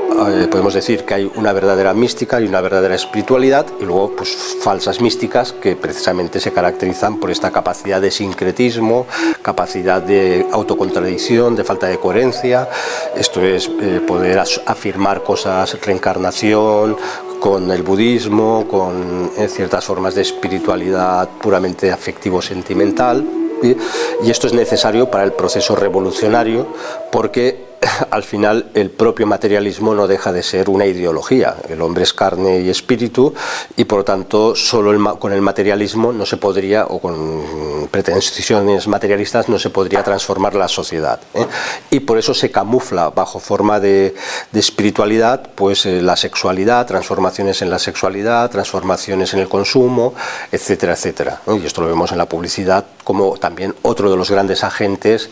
Eh, 0.09 0.47
podemos 0.49 0.73
decir 0.73 1.03
que 1.03 1.13
hay 1.13 1.31
una 1.35 1.53
verdadera 1.53 1.93
mística 1.93 2.41
y 2.41 2.45
una 2.45 2.59
verdadera 2.59 2.95
espiritualidad 2.95 3.67
y 3.79 3.83
luego 3.83 4.15
pues 4.15 4.57
falsas 4.61 4.99
místicas 4.99 5.53
que 5.53 5.75
precisamente 5.75 6.39
se 6.39 6.51
caracterizan 6.51 7.19
por 7.19 7.29
esta 7.29 7.51
capacidad 7.51 8.01
de 8.01 8.09
sincretismo, 8.09 9.05
capacidad 9.41 10.01
de 10.01 10.47
autocontradicción, 10.51 11.55
de 11.55 11.63
falta 11.63 11.87
de 11.87 11.99
coherencia. 11.99 12.67
Esto 13.15 13.41
es 13.41 13.69
eh, 13.79 14.01
poder 14.07 14.39
afirmar 14.39 15.23
cosas, 15.23 15.79
reencarnación, 15.81 16.97
con 17.39 17.69
el 17.69 17.83
budismo, 17.83 18.67
con 18.67 19.31
eh, 19.37 19.47
ciertas 19.47 19.85
formas 19.85 20.15
de 20.15 20.23
espiritualidad 20.23 21.29
puramente 21.41 21.91
afectivo-sentimental. 21.91 23.23
Y 23.61 24.29
esto 24.29 24.45
es 24.47 24.53
necesario 24.53 25.09
para 25.09 25.23
el 25.23 25.33
proceso 25.33 25.75
revolucionario 25.75 26.67
porque 27.11 27.66
al 28.11 28.23
final 28.23 28.71
el 28.73 28.89
propio 28.89 29.27
materialismo 29.27 29.93
no 29.93 30.07
deja 30.07 30.31
de 30.31 30.43
ser 30.43 30.69
una 30.69 30.85
ideología. 30.85 31.55
El 31.69 31.81
hombre 31.81 32.03
es 32.03 32.13
carne 32.13 32.59
y 32.59 32.69
espíritu 32.69 33.33
y 33.75 33.85
por 33.85 33.99
lo 33.99 34.05
tanto 34.05 34.55
solo 34.55 35.17
con 35.19 35.33
el 35.33 35.41
materialismo 35.41 36.11
no 36.11 36.25
se 36.25 36.37
podría, 36.37 36.85
o 36.85 36.99
con 36.99 37.87
pretensiones 37.91 38.87
materialistas, 38.87 39.49
no 39.49 39.59
se 39.59 39.69
podría 39.69 40.03
transformar 40.03 40.55
la 40.55 40.67
sociedad. 40.67 41.19
¿eh? 41.33 41.45
Y 41.91 41.99
por 42.01 42.17
eso 42.17 42.33
se 42.33 42.51
camufla 42.51 43.09
bajo 43.09 43.39
forma 43.39 43.79
de, 43.79 44.15
espiritualidad 44.53 45.49
pues 45.55 45.85
eh, 45.85 46.01
la 46.01 46.15
sexualidad, 46.15 46.87
transformaciones 46.87 47.61
en 47.61 47.69
la 47.69 47.79
sexualidad, 47.79 48.49
transformaciones 48.49 49.33
en 49.33 49.39
el 49.39 49.47
consumo, 49.47 50.13
etcétera, 50.51 50.93
etcétera. 50.93 51.41
Y 51.47 51.65
esto 51.65 51.81
lo 51.81 51.87
vemos 51.87 52.11
en 52.11 52.17
la 52.17 52.25
publicidad 52.25 52.85
como 53.03 53.37
también 53.37 53.73
otro 53.83 54.09
de 54.11 54.17
los 54.17 54.29
grandes 54.29 54.63
agentes 54.63 55.29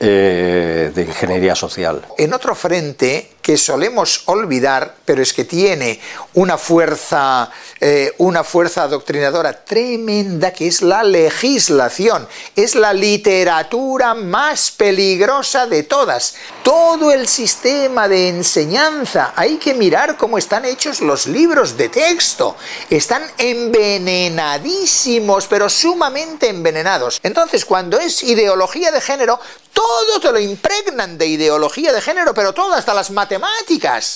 eh, 0.00 0.92
de 0.94 1.02
ingeniería 1.02 1.54
social. 1.54 1.83
En 2.18 2.32
otro 2.32 2.54
frente 2.54 3.33
que 3.44 3.56
solemos 3.58 4.22
olvidar, 4.24 4.94
pero 5.04 5.20
es 5.20 5.34
que 5.34 5.44
tiene 5.44 6.00
una 6.32 6.56
fuerza, 6.56 7.50
eh, 7.78 8.14
una 8.16 8.42
fuerza 8.42 8.84
adoctrinadora 8.84 9.66
tremenda, 9.66 10.50
que 10.50 10.66
es 10.66 10.80
la 10.80 11.02
legislación, 11.02 12.26
es 12.56 12.74
la 12.74 12.94
literatura 12.94 14.14
más 14.14 14.70
peligrosa 14.70 15.66
de 15.66 15.82
todas. 15.82 16.36
Todo 16.62 17.12
el 17.12 17.28
sistema 17.28 18.08
de 18.08 18.30
enseñanza, 18.30 19.34
hay 19.36 19.58
que 19.58 19.74
mirar 19.74 20.16
cómo 20.16 20.38
están 20.38 20.64
hechos 20.64 21.02
los 21.02 21.26
libros 21.26 21.76
de 21.76 21.90
texto, 21.90 22.56
están 22.88 23.24
envenenadísimos, 23.36 25.48
pero 25.48 25.68
sumamente 25.68 26.48
envenenados. 26.48 27.20
Entonces, 27.22 27.66
cuando 27.66 27.98
es 27.98 28.22
ideología 28.22 28.90
de 28.90 29.02
género, 29.02 29.38
todo 29.74 30.20
te 30.20 30.32
lo 30.32 30.38
impregnan 30.38 31.18
de 31.18 31.26
ideología 31.26 31.92
de 31.92 32.00
género, 32.00 32.32
pero 32.32 32.54
todo, 32.54 32.72
hasta 32.72 32.94
las 32.94 33.10
matemáticas, 33.10 33.33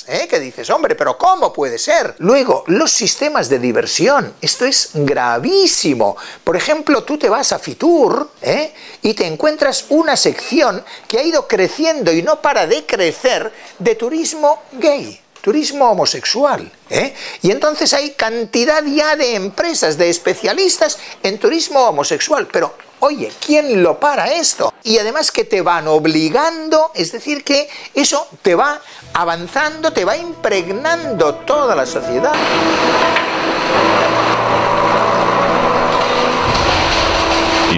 ¿eh? 0.08 0.26
que 0.28 0.40
dices, 0.40 0.70
hombre, 0.70 0.94
pero 0.94 1.16
¿cómo 1.18 1.52
puede 1.52 1.78
ser? 1.78 2.14
Luego, 2.18 2.64
los 2.66 2.90
sistemas 2.90 3.48
de 3.48 3.58
diversión, 3.58 4.34
esto 4.40 4.64
es 4.64 4.90
gravísimo. 4.94 6.16
Por 6.44 6.56
ejemplo, 6.56 7.04
tú 7.04 7.18
te 7.18 7.28
vas 7.28 7.52
a 7.52 7.58
Fitur 7.58 8.30
¿eh? 8.42 8.72
y 9.02 9.14
te 9.14 9.26
encuentras 9.26 9.86
una 9.88 10.16
sección 10.16 10.84
que 11.06 11.18
ha 11.18 11.22
ido 11.22 11.46
creciendo 11.46 12.12
y 12.12 12.22
no 12.22 12.40
para 12.40 12.66
de 12.66 12.86
crecer 12.86 13.52
de 13.78 13.94
turismo 13.94 14.62
gay 14.72 15.20
turismo 15.40 15.90
homosexual. 15.90 16.70
¿eh? 16.90 17.14
Y 17.42 17.50
entonces 17.50 17.92
hay 17.94 18.10
cantidad 18.10 18.84
ya 18.84 19.16
de 19.16 19.34
empresas, 19.34 19.98
de 19.98 20.10
especialistas 20.10 20.98
en 21.22 21.38
turismo 21.38 21.80
homosexual. 21.80 22.48
Pero 22.50 22.74
Oye, 23.00 23.30
¿quién 23.44 23.80
lo 23.80 24.00
para 24.00 24.32
esto? 24.32 24.74
Y 24.82 24.98
además 24.98 25.30
que 25.30 25.44
te 25.44 25.62
van 25.62 25.86
obligando, 25.86 26.90
es 26.94 27.12
decir, 27.12 27.44
que 27.44 27.68
eso 27.94 28.26
te 28.42 28.56
va 28.56 28.80
avanzando, 29.12 29.92
te 29.92 30.04
va 30.04 30.16
impregnando 30.16 31.36
toda 31.36 31.76
la 31.76 31.86
sociedad. 31.86 32.34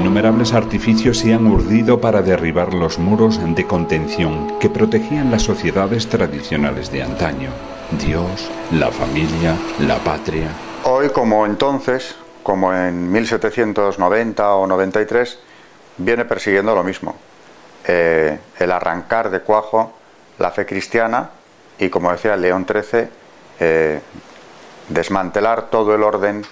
Innumerables 0.01 0.55
artificios 0.55 1.19
se 1.19 1.35
han 1.35 1.47
urdido 1.47 2.01
para 2.01 2.23
derribar 2.23 2.73
los 2.73 2.99
muros 2.99 3.39
de 3.55 3.67
contención 3.67 4.59
que 4.59 4.71
protegían 4.71 5.31
las 5.31 5.43
sociedades 5.43 6.09
tradicionales 6.09 6.91
de 6.91 7.03
antaño. 7.03 7.51
Dios, 8.03 8.51
la 8.73 8.91
familia, 8.91 9.55
la 9.79 9.99
patria. 9.99 10.49
Hoy 10.85 11.11
como 11.11 11.45
entonces, 11.45 12.17
como 12.43 12.73
en 12.73 13.13
1790 13.13 14.55
o 14.55 14.67
93, 14.67 15.39
viene 15.99 16.25
persiguiendo 16.25 16.75
lo 16.75 16.83
mismo. 16.83 17.17
Eh, 17.87 18.39
el 18.59 18.73
arrancar 18.73 19.29
de 19.29 19.41
cuajo 19.41 19.93
la 20.39 20.51
fe 20.51 20.65
cristiana 20.65 21.29
y, 21.79 21.91
como 21.91 22.11
decía 22.11 22.39
León 22.39 22.67
XIII, 22.67 23.07
eh, 23.61 24.01
desmantelar 24.89 25.69
todo 25.69 25.95
el 25.95 26.03
orden 26.03 26.43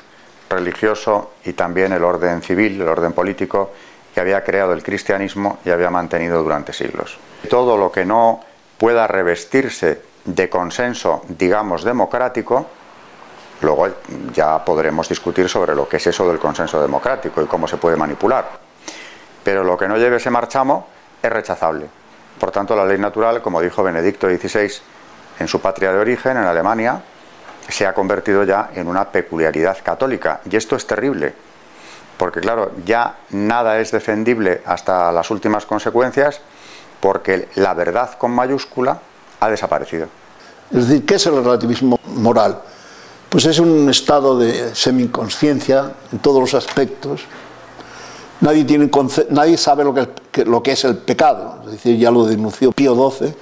religioso 0.49 1.32
y 1.44 1.53
también 1.53 1.92
el 1.92 2.05
orden 2.05 2.42
civil, 2.42 2.80
el 2.80 2.88
orden 2.88 3.12
político 3.12 3.72
que 4.14 4.20
había 4.20 4.42
creado 4.42 4.72
el 4.72 4.82
cristianismo 4.82 5.59
y 5.64 5.70
había 5.70 5.90
mantenido 5.90 6.42
durante 6.42 6.72
siglos. 6.72 7.18
Todo 7.49 7.76
lo 7.76 7.92
que 7.92 8.05
no 8.05 8.40
pueda 8.78 9.07
revestirse 9.07 10.03
de 10.24 10.49
consenso, 10.49 11.22
digamos, 11.28 11.84
democrático, 11.84 12.66
Luego 13.61 13.88
ya 14.32 14.64
podremos 14.64 15.09
discutir 15.09 15.49
sobre 15.49 15.74
lo 15.74 15.88
que 15.88 15.96
es 15.96 16.07
eso 16.07 16.28
del 16.28 16.38
consenso 16.38 16.80
democrático 16.80 17.42
y 17.42 17.46
cómo 17.46 17.66
se 17.66 17.76
puede 17.76 17.96
manipular. 17.96 18.49
Pero 19.42 19.64
lo 19.64 19.76
que 19.76 19.88
no 19.88 19.96
lleve 19.96 20.16
ese 20.16 20.30
marchamo 20.30 20.86
es 21.20 21.30
rechazable. 21.30 21.86
Por 22.38 22.53
tanto, 22.53 22.76
la 22.76 22.86
ley 22.86 22.99
natural, 22.99 23.42
como 23.42 23.61
dijo 23.61 23.82
Benedicto 23.82 24.28
XVI 24.28 24.70
en 25.40 25.49
su 25.49 25.61
patria 25.61 25.92
de 25.92 25.99
origen, 25.99 26.36
en 26.36 26.44
Alemania, 26.44 27.03
se 27.69 27.87
ha 27.87 27.95
convertido 27.95 28.45
ya 28.45 28.71
en 28.75 28.89
una 28.89 29.11
peculiaridad 29.11 29.77
católica. 29.83 30.41
Y 30.51 30.57
esto 30.57 30.77
es 30.77 30.87
terrible, 30.87 31.35
porque 32.16 32.41
claro, 32.41 32.73
ya 32.85 33.16
nada 33.31 33.79
es 33.79 33.91
defendible 33.91 34.62
hasta 34.64 35.12
las 35.12 35.31
últimas 35.31 35.66
consecuencias, 35.66 36.41
porque 37.01 37.49
la 37.57 37.75
verdad 37.75 38.16
con 38.19 38.33
mayúscula 38.33 38.99
ha 39.41 39.51
desaparecido. 39.51 40.09
Es 40.73 40.89
decir, 40.89 41.07
¿qué 41.07 41.14
es 41.14 41.27
el 41.27 41.37
relativismo 41.37 41.99
moral? 42.14 42.61
Pues 43.29 43.45
es 43.45 43.59
un 43.59 43.89
estado 43.91 44.39
de 44.39 44.75
semiconsciencia 44.75 45.93
en 46.12 46.19
todos 46.19 46.41
los 46.41 46.55
aspectos. 46.55 47.23
Nadie, 48.41 48.64
tiene 48.64 48.91
nadie 49.31 49.57
sabe 49.59 49.85
lo 49.85 49.93
que, 49.93 50.45
lo 50.45 50.62
que 50.62 50.73
es 50.73 50.85
el 50.85 50.97
pecado, 50.97 51.59
es 51.66 51.73
decir, 51.73 51.99
ya 51.99 52.11
lo 52.11 52.25
denunció 52.25 52.73
Pío 52.73 52.95
XII 52.95 53.35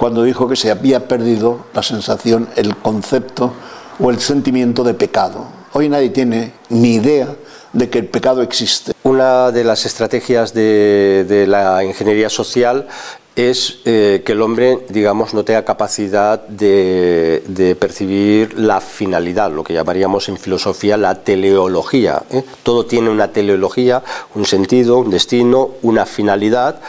cuando 0.00 0.22
dijo 0.22 0.48
que 0.48 0.56
se 0.56 0.70
había 0.70 1.06
perdido 1.06 1.66
la 1.74 1.82
sensación, 1.82 2.48
el 2.56 2.74
concepto 2.74 3.52
o 3.98 4.10
el 4.10 4.18
sentimiento 4.18 4.82
de 4.82 4.94
pecado. 4.94 5.46
Hoy 5.74 5.90
nadie 5.90 6.08
tiene 6.08 6.54
ni 6.70 6.94
idea 6.94 7.36
de 7.74 7.90
que 7.90 7.98
el 7.98 8.06
pecado 8.06 8.40
existe. 8.40 8.92
Una 9.02 9.50
de 9.52 9.62
las 9.62 9.84
estrategias 9.84 10.54
de, 10.54 11.26
de 11.28 11.46
la 11.46 11.84
ingeniería 11.84 12.30
social 12.30 12.86
es 13.36 13.78
eh, 13.84 14.22
que 14.24 14.32
el 14.32 14.42
hombre, 14.42 14.80
digamos, 14.88 15.34
no 15.34 15.44
tenga 15.44 15.64
capacidad 15.64 16.46
de, 16.46 17.76
percibir 17.78 18.58
la 18.58 18.80
finalidad, 18.80 19.50
lo 19.50 19.64
que 19.64 19.72
llamaríamos 19.72 20.28
en 20.28 20.36
filosofía 20.36 20.96
la 20.96 21.22
teleología. 21.22 22.22
¿eh? 22.30 22.44
Todo 22.62 22.86
tiene 22.86 23.08
una 23.08 23.32
teleología, 23.32 24.02
un 24.34 24.44
sentido, 24.44 24.98
un 24.98 25.10
destino, 25.10 25.70
una 25.82 26.06
finalidad, 26.06 26.80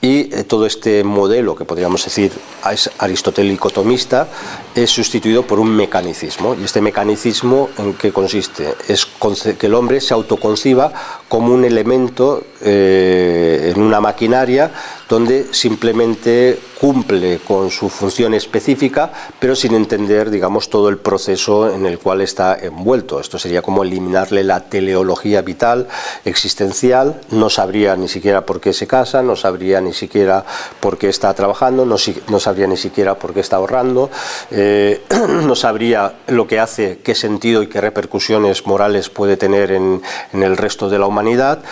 y 0.00 0.32
eh, 0.32 0.44
todo 0.44 0.66
este 0.66 1.02
modelo, 1.02 1.56
que 1.56 1.64
podríamos 1.64 2.04
decir 2.04 2.30
es 2.72 2.90
aristotélico 2.98 3.70
tomista, 3.70 4.28
es 4.74 4.90
sustituido 4.90 5.42
por 5.42 5.58
un 5.58 5.70
mecanicismo. 5.70 6.54
¿Y 6.54 6.64
este 6.64 6.80
mecanicismo 6.80 7.70
en 7.78 7.94
qué 7.94 8.12
consiste? 8.12 8.74
Es 8.88 9.06
que 9.06 9.66
el 9.66 9.74
hombre 9.74 10.00
se 10.00 10.14
autoconciba 10.14 10.92
como 11.28 11.52
un 11.52 11.64
elemento 11.64 12.44
en 12.60 13.80
una 13.80 14.00
maquinaria 14.00 14.70
donde 15.08 15.46
simplemente 15.52 16.58
cumple 16.80 17.40
con 17.40 17.70
su 17.70 17.88
función 17.88 18.34
específica, 18.34 19.10
pero 19.38 19.56
sin 19.56 19.74
entender, 19.74 20.30
digamos, 20.30 20.70
todo 20.70 20.88
el 20.88 20.98
proceso 20.98 21.72
en 21.72 21.86
el 21.86 21.98
cual 21.98 22.20
está 22.20 22.56
envuelto. 22.58 23.20
Esto 23.20 23.38
sería 23.38 23.62
como 23.62 23.82
eliminarle 23.82 24.44
la 24.44 24.60
teleología 24.60 25.42
vital, 25.42 25.88
existencial, 26.24 27.20
no 27.30 27.50
sabría 27.50 27.96
ni 27.96 28.08
siquiera 28.08 28.46
por 28.46 28.60
qué 28.60 28.72
se 28.72 28.86
casa, 28.86 29.22
no 29.22 29.36
sabría 29.36 29.80
ni 29.80 29.92
siquiera 29.92 30.44
por 30.80 30.98
qué 30.98 31.08
está 31.08 31.34
trabajando, 31.34 31.84
no, 31.84 31.98
sabría 32.38 32.66
ni 32.66 32.76
siquiera 32.76 33.18
por 33.18 33.34
qué 33.34 33.40
está 33.40 33.56
ahorrando, 33.56 34.10
eh, 34.50 35.02
no 35.28 35.54
sabría 35.56 36.14
lo 36.28 36.46
que 36.46 36.60
hace, 36.60 36.98
qué 36.98 37.14
sentido 37.14 37.62
y 37.62 37.66
qué 37.66 37.80
repercusiones 37.80 38.66
morales 38.66 39.08
puede 39.10 39.36
tener 39.36 39.72
en, 39.72 40.02
en 40.32 40.42
el 40.42 40.56
resto 40.56 40.88
de 40.88 40.98
la 40.98 41.06
humanidad 41.06 41.62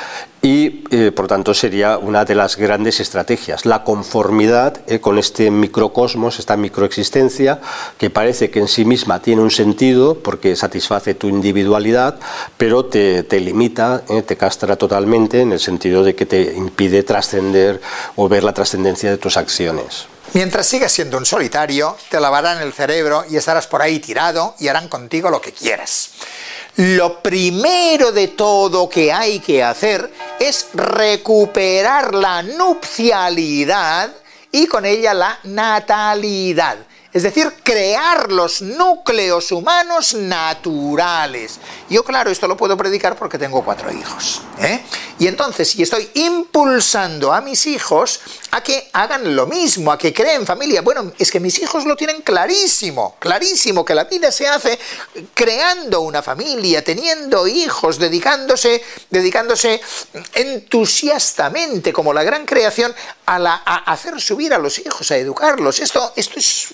y 0.42 0.84
eh, 0.90 1.12
por 1.12 1.26
tanto 1.26 1.54
sería 1.54 1.98
una 1.98 2.24
de 2.24 2.34
las 2.34 2.56
grandes 2.56 3.00
estrategias, 3.00 3.66
la 3.66 3.82
conformidad 3.82 4.80
eh, 4.86 5.00
con 5.00 5.18
este 5.18 5.50
microcosmos, 5.50 6.38
esta 6.38 6.56
microexistencia 6.56 7.60
que 7.98 8.10
parece 8.10 8.50
que 8.50 8.60
en 8.60 8.68
sí 8.68 8.84
misma 8.84 9.20
tiene 9.20 9.42
un 9.42 9.50
sentido 9.50 10.18
porque 10.18 10.54
satisface 10.54 11.14
tu 11.14 11.28
individualidad, 11.28 12.18
pero 12.56 12.84
te, 12.84 13.24
limita, 13.40 14.02
eh, 14.08 14.22
te 14.22 14.36
castra 14.36 14.76
totalmente 14.76 15.40
en 15.40 15.52
el 15.52 15.60
sentido 15.60 16.04
de 16.04 16.14
que 16.14 16.26
te 16.26 16.54
impide 16.54 17.02
trascender 17.02 17.80
o 18.14 18.28
ver 18.28 18.44
la 18.44 18.52
trascendencia 18.52 19.10
de 19.10 19.18
tus 19.18 19.36
acciones. 19.36 20.06
Mientras 20.32 20.66
sigas 20.66 20.92
siendo 20.92 21.18
un 21.18 21.24
solitario, 21.24 21.96
te 22.10 22.20
lavarán 22.20 22.60
el 22.60 22.72
cerebro 22.72 23.24
y 23.28 23.36
estarás 23.36 23.66
por 23.66 23.80
ahí 23.80 24.00
tirado 24.00 24.54
y 24.58 24.68
harán 24.68 24.88
contigo 24.88 25.30
lo 25.30 25.40
que 25.40 25.52
quieras. 25.52 26.10
Lo 26.76 27.22
primero 27.22 28.12
de 28.12 28.28
todo 28.28 28.88
que 28.88 29.10
hay 29.10 29.40
que 29.40 29.62
hacer 29.62 30.12
es 30.38 30.68
recuperar 30.74 32.14
la 32.14 32.42
nupcialidad 32.42 34.12
y 34.52 34.66
con 34.66 34.84
ella 34.84 35.14
la 35.14 35.38
natalidad 35.44 36.76
es 37.16 37.22
decir, 37.22 37.50
crear 37.62 38.30
los 38.30 38.60
núcleos 38.60 39.50
humanos 39.50 40.12
naturales. 40.12 41.58
Yo, 41.88 42.04
claro, 42.04 42.30
esto 42.30 42.46
lo 42.46 42.58
puedo 42.58 42.76
predicar 42.76 43.16
porque 43.16 43.38
tengo 43.38 43.64
cuatro 43.64 43.90
hijos. 43.90 44.42
¿eh? 44.58 44.82
Y 45.18 45.26
entonces, 45.26 45.70
si 45.70 45.82
estoy 45.82 46.10
impulsando 46.12 47.32
a 47.32 47.40
mis 47.40 47.66
hijos 47.68 48.20
a 48.50 48.62
que 48.62 48.90
hagan 48.92 49.34
lo 49.34 49.46
mismo, 49.46 49.90
a 49.90 49.96
que 49.96 50.12
creen 50.12 50.44
familia, 50.44 50.82
bueno, 50.82 51.10
es 51.18 51.30
que 51.30 51.40
mis 51.40 51.58
hijos 51.58 51.86
lo 51.86 51.96
tienen 51.96 52.20
clarísimo, 52.20 53.16
clarísimo, 53.18 53.82
que 53.82 53.94
la 53.94 54.04
vida 54.04 54.30
se 54.30 54.46
hace 54.46 54.78
creando 55.32 56.02
una 56.02 56.22
familia, 56.22 56.84
teniendo 56.84 57.48
hijos, 57.48 57.98
dedicándose, 57.98 58.82
dedicándose 59.08 59.80
entusiastamente, 60.34 61.94
como 61.94 62.12
la 62.12 62.24
gran 62.24 62.44
creación, 62.44 62.94
a, 63.24 63.90
hacer 63.90 64.20
subir 64.20 64.52
a 64.52 64.58
los 64.58 64.78
hijos, 64.78 65.10
a 65.10 65.16
educarlos. 65.16 65.80
Esto, 65.80 66.12
esto 66.14 66.38
es 66.38 66.68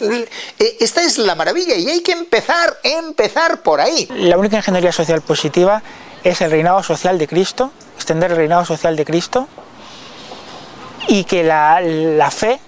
esta 0.58 1.02
es 1.02 1.18
la 1.18 1.34
maravilla 1.34 1.74
y 1.74 1.88
hay 1.88 2.00
que 2.00 2.12
empezar, 2.12 2.78
empezar 2.82 3.62
por 3.62 3.80
ahí. 3.80 4.08
La 4.16 4.38
única 4.38 4.56
ingeniería 4.56 4.92
social 4.92 5.22
positiva 5.22 5.82
es 6.24 6.40
el 6.40 6.50
reinado 6.50 6.82
social 6.82 7.18
de 7.18 7.26
Cristo, 7.26 7.72
extender 7.96 8.30
el 8.30 8.36
reinado 8.36 8.64
social 8.64 8.96
de 8.96 9.04
Cristo 9.04 9.48
y 11.08 11.24
que 11.24 11.42
la, 11.42 12.30
fe 12.30 12.60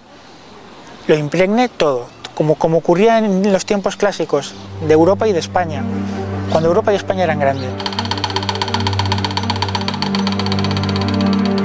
lo 1.07 1.17
impregne 1.17 1.69
todo, 1.69 2.09
como, 2.35 2.57
como 2.57 2.79
ocurría 2.79 3.19
en 3.19 3.53
los 3.53 3.65
tiempos 3.65 3.97
clásicos 3.97 4.55
de 4.87 4.93
Europa 4.93 5.29
y 5.29 5.33
de 5.33 5.39
España, 5.39 5.83
cuando 6.51 6.69
Europa 6.69 6.93
y 6.93 6.97
España 6.97 7.25
eran 7.25 7.39
grandes. 7.39 7.71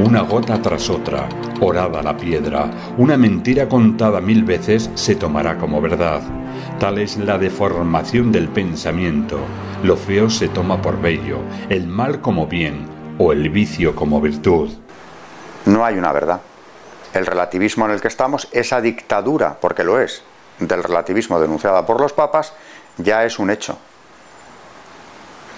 Una 0.06 0.22
gota 0.22 0.62
tras 0.62 0.89
otra, 0.89 1.28
orada 1.62 2.01
la 2.01 2.18
piedra, 2.18 2.70
una 2.97 3.18
mentira 3.18 3.68
contada 3.68 4.22
mil 4.22 4.43
veces 4.43 4.89
se 4.95 5.16
tomará 5.16 5.57
como 5.57 5.82
verdad. 5.82 6.22
Tal 6.80 6.99
es 6.99 7.18
la 7.18 7.38
deformación 7.38 8.32
del 8.32 8.47
pensamiento. 8.47 9.39
Lo 9.84 9.97
feo 9.97 10.30
se 10.30 10.47
toma 10.47 10.82
por 10.82 11.01
bello, 11.01 11.39
el 11.70 11.88
mal 11.88 12.22
como 12.22 12.47
bien 12.47 12.88
o 13.18 13.34
el 13.34 13.49
vicio 13.49 13.95
como 13.95 14.22
virtud. 14.22 14.70
No 15.66 15.86
hay 15.86 15.97
una 15.97 16.12
verdad. 16.12 16.41
El 17.14 17.26
relativismo 17.26 17.86
en 17.86 17.91
el 17.91 18.01
que 18.01 18.07
estamos, 18.07 18.47
esa 18.51 18.82
dictadura, 18.82 19.57
porque 19.60 19.84
lo 19.84 19.99
es, 19.99 20.24
del 20.60 20.84
relativismo 20.84 21.39
denunciada 21.39 21.86
por 21.86 21.99
los 21.99 22.14
papas, 22.14 22.53
ya 22.97 23.26
es 23.26 23.39
un 23.39 23.49
hecho. 23.49 23.78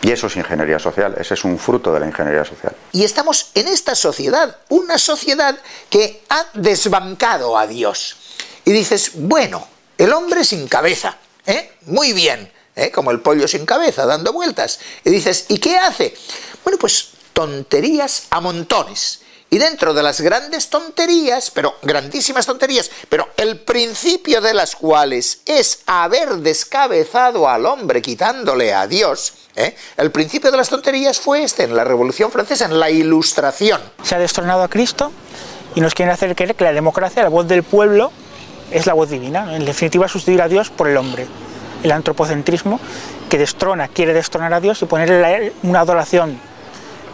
Y 0.04 0.12
eso 0.12 0.28
es 0.28 0.36
ingeniería 0.36 0.80
social, 0.80 1.16
ese 1.20 1.36
es 1.36 1.44
un 1.44 1.60
fruto 1.60 1.94
de 1.94 2.00
la 2.00 2.08
ingeniería 2.08 2.44
social. 2.44 2.76
Y 2.92 3.04
estamos 3.04 3.52
en 3.54 3.68
esta 3.68 3.94
sociedad, 3.94 4.58
una 4.70 4.98
sociedad 4.98 5.58
que 5.90 6.24
ha 6.30 6.48
desbancado 6.54 7.58
a 7.58 7.68
Dios. 7.68 8.18
Y 8.66 8.72
dices, 8.72 9.12
bueno, 9.16 9.68
el 9.98 10.12
hombre 10.14 10.44
sin 10.44 10.68
cabeza, 10.68 11.18
¿eh? 11.46 11.78
muy 11.86 12.14
bien, 12.14 12.52
¿eh? 12.76 12.90
como 12.90 13.12
el 13.12 13.20
pollo 13.20 13.48
sin 13.48 13.66
cabeza, 13.66 14.06
dando 14.08 14.34
vueltas. 14.34 14.80
Y 15.04 15.12
dices, 15.12 15.46
¿y 15.50 15.60
qué 15.60 15.78
hace? 15.78 16.16
Bueno, 16.64 16.80
pues 16.80 17.10
tonterías 17.34 18.24
a 18.32 18.42
montones. 18.42 19.22
Y 19.54 19.58
dentro 19.58 19.94
de 19.94 20.02
las 20.02 20.22
grandes 20.22 20.70
tonterías, 20.70 21.52
pero 21.52 21.76
grandísimas 21.82 22.46
tonterías, 22.46 22.90
pero 23.10 23.28
el 23.36 23.60
principio 23.60 24.40
de 24.40 24.54
las 24.54 24.78
cuales 24.78 25.42
es 25.46 25.80
haber 25.86 26.38
descabezado 26.38 27.50
al 27.50 27.66
hombre 27.66 28.02
quitándole 28.02 28.74
a 28.74 28.88
Dios, 28.88 29.34
¿eh? 29.56 29.76
el 29.98 30.12
principio 30.12 30.52
de 30.52 30.58
las 30.58 30.70
tonterías 30.70 31.20
fue 31.20 31.44
este, 31.44 31.64
en 31.64 31.76
la 31.76 31.84
Revolución 31.84 32.32
Francesa, 32.32 32.66
en 32.66 32.80
la 32.80 32.90
Ilustración. 32.90 33.82
Se 34.04 34.16
ha 34.16 34.20
destronado 34.20 34.64
a 34.64 34.68
Cristo 34.68 35.12
y 35.76 35.82
nos 35.82 35.94
quieren 35.94 36.14
hacer 36.14 36.36
creer 36.36 36.56
que 36.56 36.64
la 36.64 36.74
democracia, 36.74 37.24
la 37.24 37.30
voz 37.30 37.48
del 37.48 37.64
pueblo, 37.64 38.12
es 38.72 38.86
la 38.86 38.94
voz 38.94 39.10
divina. 39.10 39.56
En 39.56 39.66
definitiva, 39.66 40.08
sustituir 40.08 40.42
a 40.42 40.48
Dios 40.48 40.70
por 40.70 40.88
el 40.88 40.98
hombre. 40.98 41.28
El 41.84 41.92
antropocentrismo 41.92 42.80
que 43.30 43.38
destrona, 43.38 43.88
quiere 43.88 44.14
destronar 44.14 44.54
a 44.54 44.60
Dios 44.60 44.82
y 44.82 44.86
ponerle 44.86 45.54
una 45.64 45.82
adoración 45.82 46.38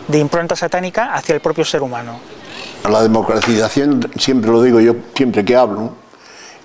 de 0.08 0.20
impronta 0.20 0.56
satánica 0.56 1.14
hacia 1.14 1.36
el 1.36 1.42
propio 1.42 1.66
ser 1.66 1.82
humano. 1.82 2.20
La 2.90 3.02
democratización, 3.02 4.12
siempre 4.18 4.50
lo 4.52 4.62
digo 4.62 4.80
yo, 4.80 4.96
siempre 5.14 5.44
que 5.44 5.56
hablo, 5.56 5.94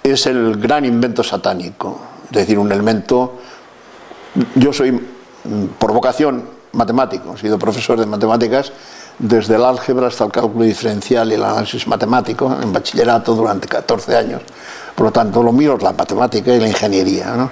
es 0.02 0.26
el 0.26 0.56
gran 0.56 0.84
invento 0.84 1.22
satánico. 1.22 2.00
Es 2.26 2.36
decir, 2.36 2.58
un 2.58 2.70
elemento... 2.70 3.38
Yo 4.54 4.72
soy, 4.72 4.98
por 5.78 5.92
vocación, 5.92 6.44
matemático, 6.72 7.34
he 7.34 7.38
sido 7.38 7.58
profesor 7.58 7.98
de 7.98 8.06
matemáticas 8.06 8.72
desde 9.18 9.56
el 9.56 9.64
álgebra 9.64 10.08
hasta 10.08 10.24
el 10.24 10.32
cálculo 10.32 10.64
diferencial 10.64 11.30
y 11.30 11.34
el 11.34 11.44
análisis 11.44 11.86
matemático, 11.86 12.56
en 12.60 12.72
bachillerato 12.72 13.34
durante 13.34 13.68
14 13.68 14.16
años. 14.16 14.42
Por 14.94 15.06
lo 15.06 15.12
tanto, 15.12 15.42
lo 15.42 15.52
mío 15.52 15.76
es 15.76 15.82
la 15.82 15.92
matemática 15.92 16.52
y 16.54 16.60
la 16.60 16.68
ingeniería. 16.68 17.50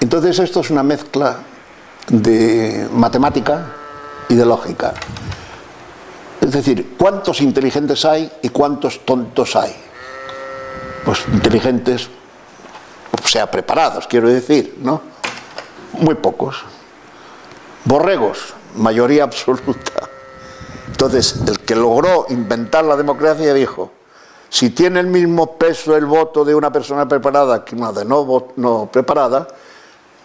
Entonces, 0.00 0.38
esto 0.38 0.60
es 0.60 0.70
una 0.70 0.82
mezcla 0.82 1.36
de 2.08 2.88
matemática 2.92 3.66
y 4.28 4.34
de 4.34 4.44
lógica. 4.44 4.94
Es 6.40 6.52
decir, 6.52 6.96
¿cuántos 6.98 7.40
inteligentes 7.40 8.04
hay 8.04 8.30
y 8.42 8.48
cuántos 8.48 9.04
tontos 9.04 9.54
hay? 9.56 9.74
Pues 11.04 11.20
inteligentes, 11.32 12.08
o 13.22 13.28
sea, 13.28 13.50
preparados, 13.50 14.06
quiero 14.06 14.28
decir, 14.28 14.78
¿no? 14.82 15.02
Muy 15.92 16.14
pocos. 16.14 16.64
Borregos, 17.84 18.54
mayoría 18.76 19.24
absoluta. 19.24 20.08
Entonces, 20.88 21.40
el 21.46 21.60
que 21.60 21.74
logró 21.74 22.26
inventar 22.28 22.84
la 22.84 22.96
democracia 22.96 23.54
dijo, 23.54 23.90
si 24.48 24.70
tiene 24.70 25.00
el 25.00 25.06
mismo 25.06 25.56
peso 25.56 25.96
el 25.96 26.04
voto 26.04 26.44
de 26.44 26.54
una 26.54 26.72
persona 26.72 27.06
preparada 27.08 27.64
que 27.64 27.74
una 27.74 27.92
de 27.92 28.04
no, 28.04 28.48
no 28.56 28.88
preparada, 28.92 29.48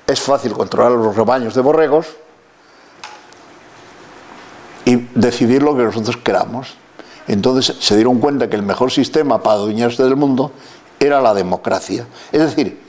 es 0.07 0.19
fácil 0.19 0.53
controlar 0.53 0.91
los 0.91 1.15
rebaños 1.15 1.53
de 1.55 1.61
borregos 1.61 2.07
y 4.83 4.95
decidir 5.15 5.63
lo 5.63 5.75
que 5.75 5.83
nosotros 5.83 6.17
queramos. 6.17 6.75
Entonces 7.27 7.75
se 7.79 7.95
dieron 7.95 8.19
cuenta 8.19 8.49
que 8.49 8.55
el 8.55 8.63
mejor 8.63 8.91
sistema 8.91 9.41
para 9.41 9.55
adueñarse 9.55 10.03
del 10.03 10.15
mundo 10.15 10.51
era 10.99 11.21
la 11.21 11.33
democracia. 11.33 12.07
Es 12.31 12.41
decir, 12.41 12.84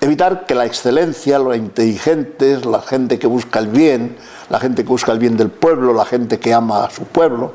evitar 0.00 0.46
que 0.46 0.54
la 0.54 0.64
excelencia, 0.64 1.38
los 1.38 1.56
inteligentes, 1.56 2.64
la 2.64 2.82
gente 2.82 3.18
que 3.18 3.26
busca 3.26 3.58
el 3.58 3.68
bien, 3.68 4.16
la 4.48 4.60
gente 4.60 4.84
que 4.84 4.88
busca 4.88 5.12
el 5.12 5.18
bien 5.18 5.36
del 5.36 5.50
pueblo, 5.50 5.92
la 5.92 6.04
gente 6.04 6.38
que 6.38 6.54
ama 6.54 6.84
a 6.84 6.90
su 6.90 7.04
pueblo, 7.04 7.54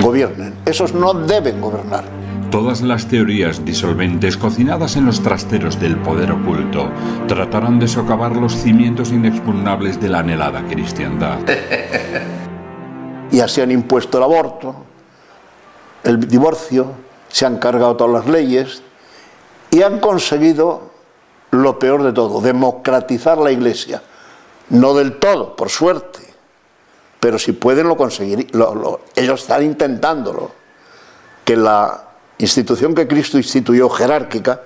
gobiernen. 0.00 0.54
Esos 0.64 0.94
no 0.94 1.14
deben 1.14 1.60
gobernar. 1.60 2.04
Todas 2.50 2.82
las 2.82 3.06
teorías 3.06 3.64
disolventes 3.64 4.36
cocinadas 4.36 4.96
en 4.96 5.06
los 5.06 5.22
trasteros 5.22 5.78
del 5.78 5.96
poder 5.98 6.32
oculto 6.32 6.90
tratarán 7.28 7.78
de 7.78 7.86
socavar 7.86 8.34
los 8.34 8.54
cimientos 8.54 9.12
inexpugnables 9.12 10.00
de 10.00 10.08
la 10.08 10.18
anhelada 10.18 10.64
cristiandad. 10.66 11.38
y 13.30 13.38
así 13.38 13.60
han 13.60 13.70
impuesto 13.70 14.18
el 14.18 14.24
aborto, 14.24 14.74
el 16.02 16.26
divorcio, 16.26 16.92
se 17.28 17.46
han 17.46 17.58
cargado 17.58 17.94
todas 17.94 18.24
las 18.24 18.26
leyes 18.26 18.82
y 19.70 19.82
han 19.82 20.00
conseguido 20.00 20.89
lo 21.50 21.78
peor 21.78 22.02
de 22.02 22.12
todo, 22.12 22.40
democratizar 22.40 23.38
la 23.38 23.50
iglesia. 23.50 24.02
No 24.70 24.94
del 24.94 25.18
todo, 25.18 25.56
por 25.56 25.68
suerte, 25.68 26.20
pero 27.18 27.38
si 27.38 27.52
pueden 27.52 27.88
lo 27.88 27.96
conseguir, 27.96 28.46
ellos 29.16 29.42
están 29.42 29.64
intentándolo, 29.64 30.52
que 31.44 31.56
la 31.56 32.04
institución 32.38 32.94
que 32.94 33.08
Cristo 33.08 33.36
instituyó 33.36 33.88
jerárquica 33.88 34.62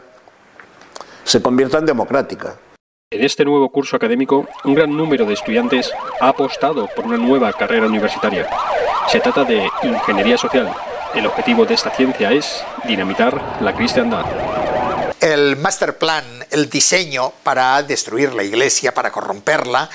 se 1.24 1.40
convierta 1.40 1.78
en 1.78 1.86
democrática. 1.86 2.56
En 3.10 3.24
este 3.24 3.44
nuevo 3.44 3.70
curso 3.70 3.96
académico, 3.96 4.46
un 4.64 4.74
gran 4.74 4.94
número 4.94 5.24
de 5.24 5.34
estudiantes 5.34 5.90
ha 6.20 6.28
apostado 6.28 6.88
por 6.94 7.06
una 7.06 7.16
nueva 7.16 7.52
carrera 7.52 7.86
universitaria. 7.86 8.46
Se 9.08 9.20
trata 9.20 9.44
de 9.44 9.68
ingeniería 9.82 10.36
social. 10.36 10.70
El 11.14 11.26
objetivo 11.26 11.64
de 11.64 11.74
esta 11.74 11.90
ciencia 11.90 12.32
es 12.32 12.64
dinamitar 12.86 13.58
la 13.60 13.74
cristiandad. 13.74 14.24
El 15.24 15.56
master 15.56 15.96
plan, 15.96 16.22
el 16.50 16.68
diseño 16.68 17.32
para 17.42 17.82
destruir 17.82 18.34
la 18.34 18.44
iglesia, 18.44 18.92
para 18.92 19.10
corromperla, 19.10 19.88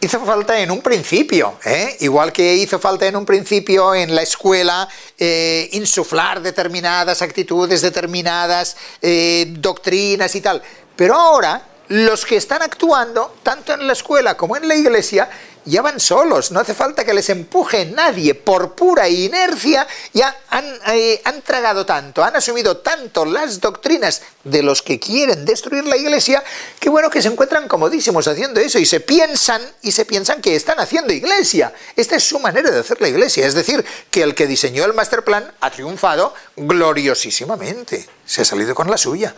hizo 0.00 0.18
falta 0.24 0.58
en 0.58 0.70
un 0.70 0.80
principio, 0.80 1.58
¿eh? 1.62 1.98
igual 2.00 2.32
que 2.32 2.54
hizo 2.54 2.78
falta 2.78 3.06
en 3.06 3.16
un 3.16 3.26
principio 3.26 3.94
en 3.94 4.14
la 4.14 4.22
escuela 4.22 4.88
eh, 5.18 5.68
insuflar 5.72 6.40
determinadas 6.40 7.20
actitudes, 7.20 7.82
determinadas 7.82 8.78
eh, 9.02 9.44
doctrinas 9.58 10.34
y 10.34 10.40
tal. 10.40 10.62
Pero 10.96 11.16
ahora 11.16 11.62
los 11.88 12.24
que 12.24 12.36
están 12.36 12.62
actuando, 12.62 13.36
tanto 13.42 13.74
en 13.74 13.86
la 13.86 13.92
escuela 13.92 14.38
como 14.38 14.56
en 14.56 14.66
la 14.66 14.74
iglesia, 14.74 15.28
ya 15.66 15.82
van 15.82 15.98
solos, 15.98 16.52
no 16.52 16.60
hace 16.60 16.74
falta 16.74 17.04
que 17.04 17.12
les 17.12 17.28
empuje 17.28 17.86
nadie, 17.86 18.34
por 18.34 18.74
pura 18.74 19.08
inercia 19.08 19.86
ya 20.14 20.34
han, 20.48 20.64
eh, 20.94 21.20
han, 21.24 21.42
tragado 21.42 21.84
tanto, 21.84 22.24
han 22.24 22.36
asumido 22.36 22.78
tanto 22.78 23.24
las 23.24 23.60
doctrinas 23.60 24.22
de 24.44 24.62
los 24.62 24.80
que 24.80 25.00
quieren 25.00 25.44
destruir 25.44 25.84
la 25.84 25.96
iglesia, 25.96 26.42
que 26.78 26.88
bueno 26.88 27.10
que 27.10 27.20
se 27.20 27.28
encuentran 27.28 27.66
comodísimos 27.66 28.28
haciendo 28.28 28.60
eso 28.60 28.78
y 28.78 28.86
se 28.86 29.00
piensan 29.00 29.60
y 29.82 29.90
se 29.90 30.04
piensan 30.04 30.40
que 30.40 30.54
están 30.54 30.78
haciendo 30.78 31.12
iglesia. 31.12 31.72
Esta 31.96 32.16
es 32.16 32.24
su 32.24 32.38
manera 32.38 32.70
de 32.70 32.80
hacer 32.80 33.00
la 33.00 33.08
iglesia, 33.08 33.44
es 33.44 33.54
decir, 33.54 33.84
que 34.10 34.22
el 34.22 34.34
que 34.34 34.46
diseñó 34.46 34.84
el 34.84 34.94
master 34.94 35.24
plan 35.24 35.52
ha 35.60 35.70
triunfado 35.70 36.32
gloriosísimamente, 36.56 38.08
se 38.24 38.42
ha 38.42 38.44
salido 38.44 38.74
con 38.74 38.88
la 38.88 38.96
suya. 38.96 39.34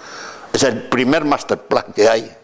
Es 0.53 0.63
el 0.63 0.89
primer 0.89 1.25
master 1.25 1.59
plan 1.59 1.87
que 1.95 2.09
hay. 2.09 2.37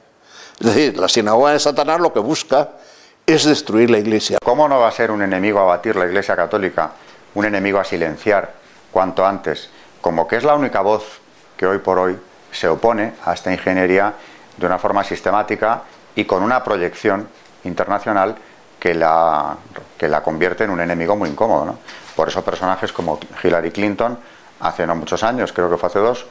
Es 0.58 0.66
decir, 0.66 0.96
la 0.96 1.08
sinagoga 1.08 1.52
de 1.52 1.60
Satanás 1.60 2.00
lo 2.00 2.12
que 2.12 2.20
busca 2.20 2.78
es 3.26 3.44
destruir 3.44 3.90
la 3.90 3.98
iglesia. 3.98 4.38
¿Cómo 4.42 4.68
no 4.68 4.80
va 4.80 4.88
a 4.88 4.92
ser 4.92 5.10
un 5.10 5.22
enemigo 5.22 5.58
a 5.58 5.64
batir 5.64 5.96
la 5.96 6.06
iglesia 6.06 6.36
católica, 6.36 6.90
un 7.34 7.44
enemigo 7.44 7.78
a 7.78 7.84
silenciar 7.84 8.52
cuanto 8.90 9.24
antes? 9.24 9.70
Como 10.00 10.28
que 10.28 10.36
es 10.36 10.44
la 10.44 10.54
única 10.54 10.82
voz 10.82 11.20
que 11.56 11.66
hoy 11.66 11.78
por 11.78 11.98
hoy 11.98 12.18
se 12.52 12.68
opone 12.68 13.14
a 13.24 13.32
esta 13.32 13.52
ingeniería 13.52 14.14
de 14.56 14.66
una 14.66 14.78
forma 14.78 15.02
sistemática 15.04 15.82
y 16.14 16.24
con 16.24 16.42
una 16.42 16.62
proyección 16.62 17.28
internacional 17.64 18.36
que 18.78 18.94
la, 18.94 19.56
que 19.96 20.08
la 20.08 20.22
convierte 20.22 20.64
en 20.64 20.70
un 20.70 20.80
enemigo 20.80 21.16
muy 21.16 21.30
incómodo. 21.30 21.78
Por 22.14 22.28
eso 22.28 22.44
personajes 22.44 22.92
como 22.92 23.18
Hillary 23.42 23.70
Clinton, 23.70 24.18
hace 24.60 24.86
no 24.86 24.94
muchos 24.94 25.24
años, 25.24 25.52
creo 25.52 25.70
que 25.70 25.78
fue 25.78 25.88
hace 25.88 25.98
dos, 25.98 26.26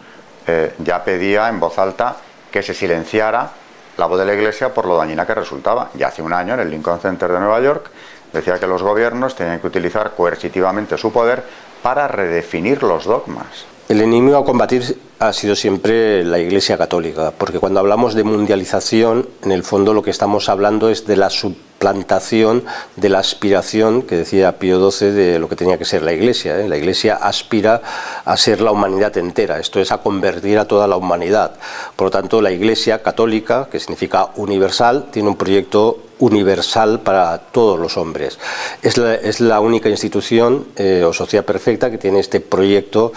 eh, 0.46 0.76
ya 0.78 1.04
pedía 1.04 1.50
en 1.50 1.60
voz 1.60 1.78
alta 1.80 2.16
que 2.52 2.62
se 2.62 2.74
silenciara 2.74 3.52
la 3.98 4.06
voz 4.06 4.20
de 4.20 4.26
la 4.26 4.34
Iglesia 4.34 4.74
por 4.74 4.86
lo 4.86 4.98
dañina 4.98 5.26
que 5.26 5.36
resultaba. 5.36 5.90
Ya 5.94 6.08
hace 6.08 6.22
un 6.22 6.34
año 6.34 6.54
en 6.54 6.62
el 6.62 6.70
Lincoln 6.70 7.00
Center 7.00 7.32
de 7.32 7.40
Nueva 7.40 7.62
York 7.62 7.90
decía 8.32 8.60
que 8.60 8.68
los 8.68 8.82
gobiernos 8.82 9.36
tenían 9.36 9.60
que 9.60 9.68
utilizar 9.68 10.12
coercitivamente 10.12 10.98
su 10.98 11.12
poder 11.12 11.44
para 11.82 12.08
redefinir 12.08 12.82
los 12.84 13.06
dogmas. 13.06 13.73
El 13.90 14.00
enemigo 14.00 14.38
a 14.38 14.46
combatir 14.46 14.98
ha 15.20 15.34
sido 15.34 15.56
siempre 15.56 16.24
la 16.24 16.40
Iglesia 16.40 16.78
Católica, 16.78 17.34
porque 17.38 17.60
cuando 17.60 17.82
hablamos 17.82 18.14
de 18.14 18.24
mundialización, 18.24 19.28
en 19.44 19.52
el 19.52 19.64
fondo 19.64 19.94
lo 19.94 20.02
que 20.02 20.10
estamos 20.10 20.48
hablando 20.48 20.90
es 20.90 21.06
de 21.06 21.18
la 21.18 21.30
suplantación 21.30 22.64
de 22.96 23.10
la 23.10 23.20
aspiración 23.20 24.04
que 24.04 24.16
decía 24.16 24.58
Pío 24.58 24.90
XII 24.90 25.12
de 25.12 25.38
lo 25.38 25.50
que 25.50 25.58
tenía 25.58 25.78
que 25.78 25.84
ser 25.84 26.02
la 26.02 26.14
Iglesia. 26.14 26.60
¿eh? 26.60 26.70
La 26.70 26.78
Iglesia 26.78 27.16
aspira 27.16 27.82
a 28.24 28.38
ser 28.38 28.62
la 28.62 28.72
humanidad 28.72 29.18
entera, 29.18 29.60
esto 29.60 29.82
es 29.82 29.92
a 29.92 29.98
convertir 29.98 30.60
a 30.60 30.66
toda 30.66 30.88
la 30.88 30.96
humanidad. 30.96 31.52
Por 31.98 32.06
lo 32.06 32.12
tanto, 32.12 32.42
la 32.42 32.52
Iglesia 32.52 33.04
Católica, 33.04 33.68
que 33.70 33.82
significa 33.82 34.30
universal, 34.38 35.08
tiene 35.12 35.28
un 35.28 35.36
proyecto 35.36 36.00
universal 36.20 37.02
para 37.02 37.38
todos 37.38 37.78
los 37.78 37.98
hombres. 37.98 38.40
Es 38.82 39.42
la, 39.42 39.60
única 39.60 39.90
institución 39.90 40.68
eh, 40.78 41.04
o 41.06 41.12
sociedad 41.12 41.44
perfecta 41.44 41.92
que 41.92 41.98
tiene 41.98 42.20
este 42.20 42.40
proyecto 42.40 43.12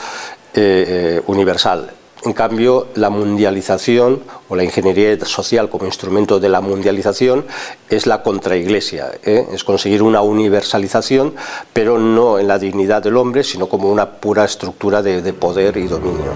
eh, 0.57 1.23
universal. 1.27 1.91
En 2.27 2.33
cambio, 2.33 2.89
la 2.97 3.09
mundialización 3.09 4.21
o 4.49 4.57
la 4.57 4.65
ingeniería 4.65 5.17
social 5.25 5.69
como 5.69 5.85
instrumento 5.85 6.41
de 6.41 6.49
la 6.49 6.61
mundialización 6.61 7.45
es 7.89 8.09
la 8.09 8.23
contraiglesia, 8.23 9.13
¿eh? 9.23 9.47
es 9.53 9.63
conseguir 9.63 10.03
una 10.03 10.23
universalización, 10.23 11.35
pero 11.73 11.99
no 11.99 12.41
en 12.41 12.49
la 12.49 12.59
dignidad 12.59 13.03
del 13.03 13.17
hombre, 13.17 13.45
sino 13.45 13.69
como 13.69 13.91
una 13.91 14.11
pura 14.11 14.45
estructura 14.45 15.03
de, 15.03 15.23
de 15.23 15.33
poder 15.35 15.77
y 15.77 15.87
dominio. 15.87 16.33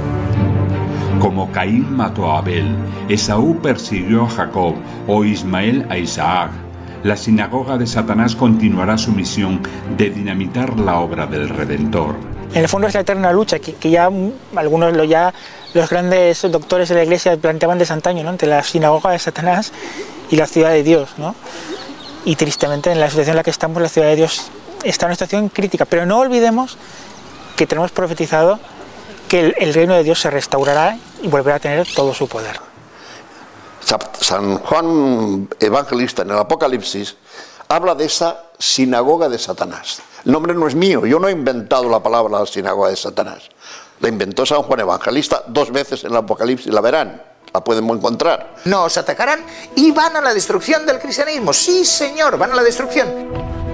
Como 1.18 1.51
Caín 1.51 1.97
mató 1.97 2.31
a 2.31 2.39
Abel, 2.39 2.77
Esaú 3.09 3.61
persiguió 3.61 4.27
a 4.27 4.29
Jacob 4.29 4.75
o 5.09 5.25
Ismael 5.25 5.87
a 5.89 5.99
Isaac, 5.99 6.53
la 7.03 7.16
sinagoga 7.16 7.79
de 7.79 7.87
Satanás 7.87 8.37
continuará 8.37 8.97
su 8.97 9.11
misión 9.11 9.61
de 9.97 10.11
dinamitar 10.11 10.79
la 10.79 11.01
obra 11.01 11.27
del 11.27 11.49
Redentor 11.49 12.14
en 12.53 12.62
el 12.62 12.68
fondo 12.68 12.88
es 12.88 12.94
la 12.94 13.01
eterna 13.01 13.32
lucha 13.32 13.59
que, 13.59 13.90
ya 13.90 14.11
algunos 14.57 14.96
lo 14.96 15.05
ya 15.05 15.32
los 15.72 15.88
grandes 15.88 16.42
doctores 16.51 16.88
de 16.88 16.96
la 16.96 17.05
iglesia 17.05 17.36
planteaban 17.36 17.78
de 17.78 17.86
antaño, 17.88 18.24
¿no? 18.24 18.30
entre 18.30 18.48
la 18.48 18.62
sinagoga 18.62 19.11
de 19.11 19.18
Satanás 19.18 19.72
y 20.30 20.36
la 20.36 20.46
ciudad 20.46 20.70
de 20.70 20.82
Dios. 20.82 21.11
¿no? 21.16 21.36
Y 22.24 22.36
tristemente 22.36 22.90
en 22.90 22.98
la 22.98 23.09
situación 23.09 23.34
en 23.34 23.36
la 23.36 23.44
que 23.44 23.51
estamos, 23.51 23.80
la 23.80 23.88
ciudad 23.88 24.09
de 24.09 24.16
Dios 24.16 24.51
está 24.82 25.07
en 25.07 25.11
una 25.11 25.14
situación 25.14 25.48
crítica. 25.48 25.84
Pero 25.84 26.07
no 26.07 26.18
olvidemos 26.18 26.76
que 27.57 27.66
tenemos 27.68 27.92
profetizado 27.92 28.59
que 29.28 29.40
el, 29.40 29.55
el 29.59 29.72
reino 29.72 29.94
de 29.94 30.03
Dios 30.03 30.20
se 30.20 30.28
restaurará 30.28 30.98
y 31.22 31.28
volverá 31.28 31.57
a 31.57 31.61
tener 31.61 31.86
todo 31.94 32.12
su 32.14 32.26
poder. 32.26 32.61
San 34.20 34.59
Juan 34.59 35.48
Evangelista 35.59 36.22
en 36.22 36.30
el 36.30 36.38
Apocalipsis 36.38 37.16
habla 37.68 37.94
de 37.94 38.05
esa 38.05 38.44
sinagoga 38.59 39.28
de 39.28 39.38
Satanás. 39.38 40.03
El 40.25 40.33
nombre 40.33 40.55
no 40.55 40.66
es 40.66 40.75
mío, 40.75 41.07
yo 41.07 41.18
no 41.18 41.29
he 41.29 41.33
inventado 41.33 41.89
la 41.89 42.03
palabra 42.03 42.45
sinagoga 42.47 42.91
de 42.91 42.97
Satanás. 42.97 43.49
La 44.01 44.09
inventó 44.09 44.45
San 44.45 44.62
Juan 44.62 44.81
Evangelista 44.81 45.45
dos 45.47 45.71
veces 45.71 46.05
en 46.05 46.11
el 46.11 46.16
Apocalipsis, 46.18 46.73
la 46.73 46.81
verán, 46.81 47.23
la 47.53 47.64
podemos 47.64 47.97
encontrar. 47.97 48.57
Nos 48.64 48.97
atacarán 48.97 49.41
y 49.77 49.91
van 49.93 50.16
a 50.16 50.21
la 50.21 50.35
destrucción 50.35 50.87
del 50.87 50.99
cristianismo. 50.99 51.53
Sí, 51.53 51.85
señor, 51.85 52.39
van 52.39 52.53
a 52.53 52.57
la 52.57 52.62
destrucción. 52.62 53.70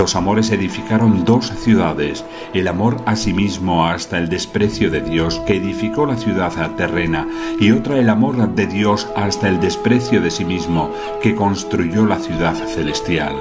Dos 0.00 0.16
amores 0.16 0.50
edificaron 0.50 1.26
dos 1.26 1.52
ciudades, 1.62 2.24
el 2.54 2.68
amor 2.68 2.96
a 3.04 3.16
sí 3.16 3.34
mismo 3.34 3.84
hasta 3.84 4.16
el 4.16 4.30
desprecio 4.30 4.90
de 4.90 5.02
Dios 5.02 5.38
que 5.40 5.56
edificó 5.56 6.06
la 6.06 6.16
ciudad 6.16 6.50
terrena, 6.74 7.28
y 7.60 7.70
otra 7.72 7.98
el 7.98 8.08
amor 8.08 8.48
de 8.54 8.66
Dios 8.66 9.06
hasta 9.14 9.46
el 9.46 9.60
desprecio 9.60 10.22
de 10.22 10.30
sí 10.30 10.46
mismo 10.46 10.90
que 11.22 11.34
construyó 11.34 12.06
la 12.06 12.18
ciudad 12.18 12.54
celestial. 12.54 13.34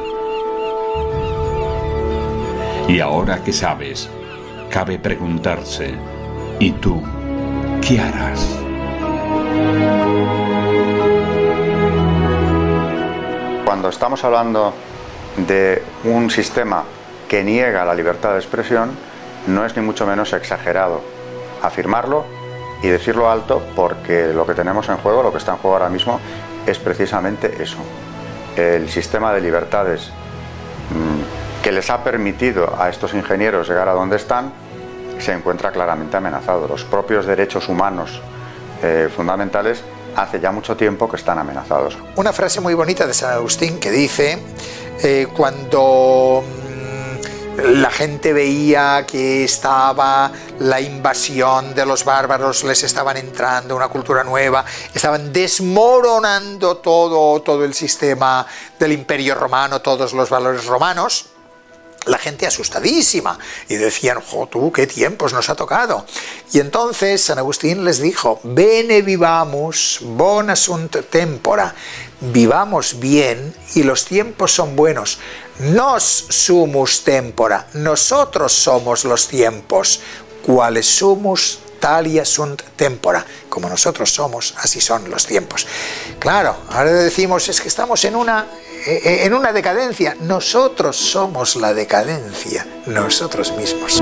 Y 2.89 2.99
ahora 2.99 3.41
que 3.41 3.53
sabes, 3.53 4.09
cabe 4.69 4.99
preguntarse, 4.99 5.93
¿y 6.59 6.71
tú 6.71 7.01
qué 7.81 8.01
harás? 8.01 8.59
Cuando 13.63 13.87
estamos 13.87 14.21
hablando 14.25 14.73
de 15.37 15.83
un 16.03 16.29
sistema 16.29 16.83
que 17.27 17.43
niega 17.43 17.85
la 17.85 17.93
libertad 17.93 18.33
de 18.33 18.39
expresión, 18.39 18.91
no 19.47 19.65
es 19.65 19.75
ni 19.75 19.81
mucho 19.81 20.05
menos 20.05 20.33
exagerado 20.33 21.01
afirmarlo 21.61 22.25
y 22.81 22.87
decirlo 22.87 23.29
alto 23.29 23.61
porque 23.75 24.27
lo 24.27 24.45
que 24.45 24.53
tenemos 24.53 24.89
en 24.89 24.97
juego, 24.97 25.23
lo 25.23 25.31
que 25.31 25.37
está 25.37 25.51
en 25.53 25.57
juego 25.57 25.77
ahora 25.77 25.89
mismo, 25.89 26.19
es 26.65 26.79
precisamente 26.79 27.61
eso. 27.61 27.77
El 28.55 28.89
sistema 28.89 29.33
de 29.33 29.41
libertades 29.41 30.09
mm, 30.89 31.63
que 31.63 31.71
les 31.71 31.89
ha 31.89 32.03
permitido 32.03 32.75
a 32.79 32.89
estos 32.89 33.13
ingenieros 33.13 33.67
llegar 33.67 33.89
a 33.89 33.93
donde 33.93 34.15
están 34.15 34.51
se 35.19 35.33
encuentra 35.33 35.71
claramente 35.71 36.17
amenazado. 36.17 36.67
Los 36.67 36.83
propios 36.83 37.25
derechos 37.25 37.67
humanos 37.67 38.21
eh, 38.81 39.09
fundamentales 39.13 39.83
hace 40.15 40.39
ya 40.39 40.51
mucho 40.51 40.75
tiempo 40.75 41.09
que 41.09 41.17
están 41.17 41.37
amenazados. 41.37 41.97
Una 42.15 42.33
frase 42.33 42.61
muy 42.61 42.73
bonita 42.73 43.05
de 43.05 43.13
San 43.13 43.33
Agustín 43.33 43.79
que 43.79 43.91
dice, 43.91 44.39
eh, 45.01 45.27
cuando 45.35 46.43
mm, 46.43 47.81
la 47.81 47.89
gente 47.89 48.33
veía 48.33 49.05
que 49.07 49.45
estaba 49.45 50.31
la 50.59 50.81
invasión 50.81 51.73
de 51.73 51.85
los 51.85 52.03
bárbaros, 52.03 52.63
les 52.63 52.83
estaban 52.83 53.15
entrando 53.17 53.75
una 53.75 53.87
cultura 53.87 54.23
nueva, 54.23 54.65
estaban 54.93 55.31
desmoronando 55.31 56.77
todo, 56.77 57.41
todo 57.41 57.63
el 57.63 57.73
sistema 57.73 58.45
del 58.77 58.91
imperio 58.91 59.35
romano, 59.35 59.81
todos 59.81 60.13
los 60.13 60.29
valores 60.29 60.65
romanos, 60.65 61.27
la 62.05 62.17
gente 62.17 62.47
asustadísima 62.47 63.37
y 63.67 63.75
decían, 63.75 64.19
jo, 64.21 64.47
tú, 64.47 64.71
qué 64.71 64.87
tiempos 64.87 65.33
nos 65.33 65.49
ha 65.49 65.55
tocado. 65.55 66.05
Y 66.51 66.59
entonces 66.59 67.21
San 67.21 67.37
Agustín 67.37 67.85
les 67.85 67.99
dijo, 67.99 68.39
bene 68.43 69.01
vivamos, 69.01 69.99
bona 70.01 70.55
sunt 70.55 71.09
tempora, 71.09 71.73
vivamos 72.21 72.99
bien 72.99 73.53
y 73.75 73.83
los 73.83 74.05
tiempos 74.05 74.53
son 74.53 74.75
buenos. 74.75 75.19
Nos 75.59 76.03
sumus 76.03 77.03
tempora, 77.03 77.67
nosotros 77.73 78.53
somos 78.53 79.05
los 79.05 79.27
tiempos, 79.27 79.99
cuales 80.45 80.85
sumus 80.85 81.59
talia 81.79 82.25
sunt 82.25 82.61
tempora, 82.75 83.25
como 83.49 83.69
nosotros 83.69 84.13
somos, 84.13 84.53
así 84.57 84.81
son 84.81 85.09
los 85.09 85.25
tiempos. 85.25 85.65
Claro, 86.19 86.55
ahora 86.69 86.91
decimos, 86.91 87.47
es 87.49 87.61
que 87.61 87.67
estamos 87.67 88.03
en 88.05 88.15
una 88.15 88.47
eh, 88.85 89.01
eh, 89.03 89.25
en 89.25 89.33
una 89.33 89.51
decadencia. 89.51 90.15
Nosotros 90.21 90.95
somos 90.95 91.55
la 91.57 91.73
decadencia, 91.73 92.65
nosotros 92.85 93.51
mismos. 93.53 94.01